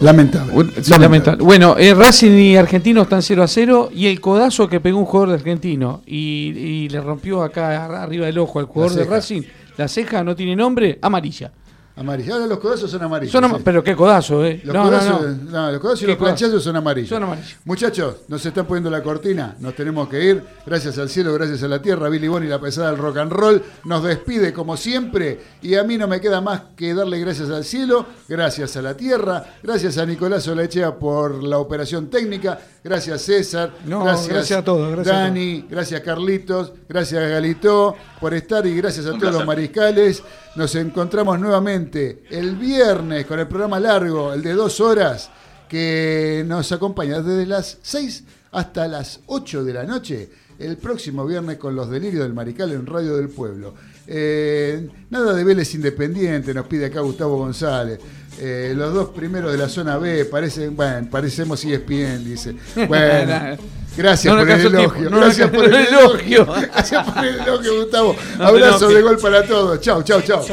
Lamentable. 0.00 0.52
Lamentable. 0.98 1.44
Bueno, 1.44 1.76
eh, 1.78 1.94
Racing 1.94 2.32
y 2.32 2.56
Argentino 2.56 3.02
están 3.02 3.22
0 3.22 3.42
a 3.44 3.48
0 3.48 3.90
y 3.94 4.06
el 4.08 4.20
codazo 4.20 4.68
que 4.68 4.80
pegó 4.80 4.98
un 4.98 5.04
jugador 5.04 5.28
de 5.28 5.34
Argentino 5.36 6.02
y, 6.04 6.48
y 6.56 6.88
le 6.88 7.00
rompió 7.00 7.42
acá 7.42 7.84
ar- 7.84 7.94
arriba 7.94 8.26
del 8.26 8.38
ojo 8.38 8.58
al 8.58 8.64
jugador 8.66 8.92
de. 8.96 9.04
Racing, 9.04 9.42
la 9.76 9.86
ceja 9.86 10.24
no 10.24 10.34
tiene 10.34 10.56
nombre, 10.56 10.98
amarilla. 11.00 11.52
Amarillo. 11.96 12.34
Ahora 12.34 12.46
los 12.48 12.58
codazos 12.58 12.90
son 12.90 13.02
amarillos. 13.02 13.30
Son 13.32 13.44
ama- 13.44 13.58
sí. 13.58 13.62
Pero 13.64 13.84
qué 13.84 13.94
codazo, 13.94 14.44
¿eh? 14.44 14.60
Los 14.64 14.74
no, 14.74 14.82
codazos, 14.82 15.20
no. 15.38 15.50
no, 15.50 15.70
los 15.72 15.80
codazos 15.80 16.02
y 16.02 16.04
¿Qué 16.06 16.10
los 16.12 16.18
codazo? 16.18 16.36
planchazos 16.36 16.64
son 16.64 16.76
amarillos. 16.76 17.08
Son 17.08 17.22
amarillos. 17.22 17.56
Muchachos, 17.64 18.16
nos 18.26 18.44
están 18.44 18.66
poniendo 18.66 18.90
la 18.90 19.00
cortina, 19.02 19.54
nos 19.60 19.76
tenemos 19.76 20.08
que 20.08 20.24
ir. 20.24 20.42
Gracias 20.66 20.98
al 20.98 21.08
cielo, 21.08 21.32
gracias 21.34 21.62
a 21.62 21.68
la 21.68 21.80
tierra. 21.80 22.08
Billy 22.08 22.26
Bonnie, 22.26 22.48
la 22.48 22.60
pesada 22.60 22.90
del 22.90 22.98
rock 22.98 23.18
and 23.18 23.30
roll, 23.32 23.62
nos 23.84 24.02
despide 24.02 24.52
como 24.52 24.76
siempre. 24.76 25.40
Y 25.62 25.76
a 25.76 25.84
mí 25.84 25.96
no 25.96 26.08
me 26.08 26.20
queda 26.20 26.40
más 26.40 26.62
que 26.76 26.94
darle 26.94 27.20
gracias 27.20 27.48
al 27.50 27.64
cielo, 27.64 28.06
gracias 28.28 28.76
a 28.76 28.82
la 28.82 28.96
tierra, 28.96 29.44
gracias 29.62 29.96
a 29.96 30.04
Nicolás 30.04 30.48
Olechea 30.48 30.96
por 30.96 31.44
la 31.44 31.58
operación 31.58 32.08
técnica, 32.10 32.58
gracias 32.82 33.22
César, 33.22 33.70
No, 33.84 34.02
gracias, 34.02 34.28
gracias 34.28 34.58
a 34.58 34.64
todos, 34.64 34.90
gracias 34.90 35.14
a 35.14 35.20
Dani, 35.20 35.64
gracias 35.70 36.00
Carlitos, 36.00 36.72
gracias 36.88 37.30
Galito 37.30 37.94
por 38.20 38.34
estar 38.34 38.66
y 38.66 38.74
gracias 38.76 39.06
a 39.06 39.12
Un 39.12 39.20
todos 39.20 39.32
los 39.34 39.46
mariscales. 39.46 40.22
Nos 40.56 40.72
encontramos 40.76 41.38
nuevamente 41.40 41.83
el 42.30 42.56
viernes 42.56 43.26
con 43.26 43.38
el 43.38 43.48
programa 43.48 43.80
largo, 43.80 44.32
el 44.32 44.42
de 44.42 44.52
dos 44.54 44.80
horas, 44.80 45.30
que 45.68 46.44
nos 46.46 46.70
acompaña 46.72 47.20
desde 47.20 47.46
las 47.46 47.78
6 47.82 48.24
hasta 48.52 48.86
las 48.88 49.20
8 49.26 49.64
de 49.64 49.72
la 49.72 49.84
noche, 49.84 50.30
el 50.58 50.76
próximo 50.76 51.26
viernes 51.26 51.58
con 51.58 51.74
los 51.74 51.90
delirios 51.90 52.22
del 52.22 52.32
Marical 52.32 52.70
en 52.72 52.86
Radio 52.86 53.16
del 53.16 53.28
Pueblo. 53.28 53.74
Eh, 54.06 54.88
nada 55.10 55.32
de 55.32 55.44
Vélez 55.44 55.74
Independiente, 55.74 56.52
nos 56.54 56.66
pide 56.66 56.86
acá 56.86 57.00
Gustavo 57.00 57.38
González. 57.38 57.98
Eh, 58.38 58.72
los 58.76 58.92
dos 58.92 59.08
primeros 59.10 59.52
de 59.52 59.58
la 59.58 59.68
zona 59.68 59.96
B 59.96 60.24
parecen, 60.24 60.76
bueno, 60.76 61.08
parecemos 61.10 61.64
ESPN, 61.64 62.24
dice. 62.24 62.54
Bueno, 62.88 63.56
gracias 63.96 64.34
No 64.34 64.40
por 64.40 64.50
el 64.50 64.66
elogio. 64.66 65.10
no 65.10 65.16
gracias 65.18 65.50
por 65.50 65.64
el 65.64 65.74
el 65.74 65.86
elogio. 65.86 66.46
Gracias 66.72 67.10
por 67.10 67.24
el 67.24 67.40
elogio, 67.40 67.80
Gustavo. 67.80 68.16
No 68.38 68.44
Abrazo 68.44 68.88
de 68.88 69.02
gol 69.02 69.18
para 69.18 69.46
todos. 69.46 69.80
Chau, 69.80 70.02
chau. 70.02 70.20
Chau. 70.22 70.44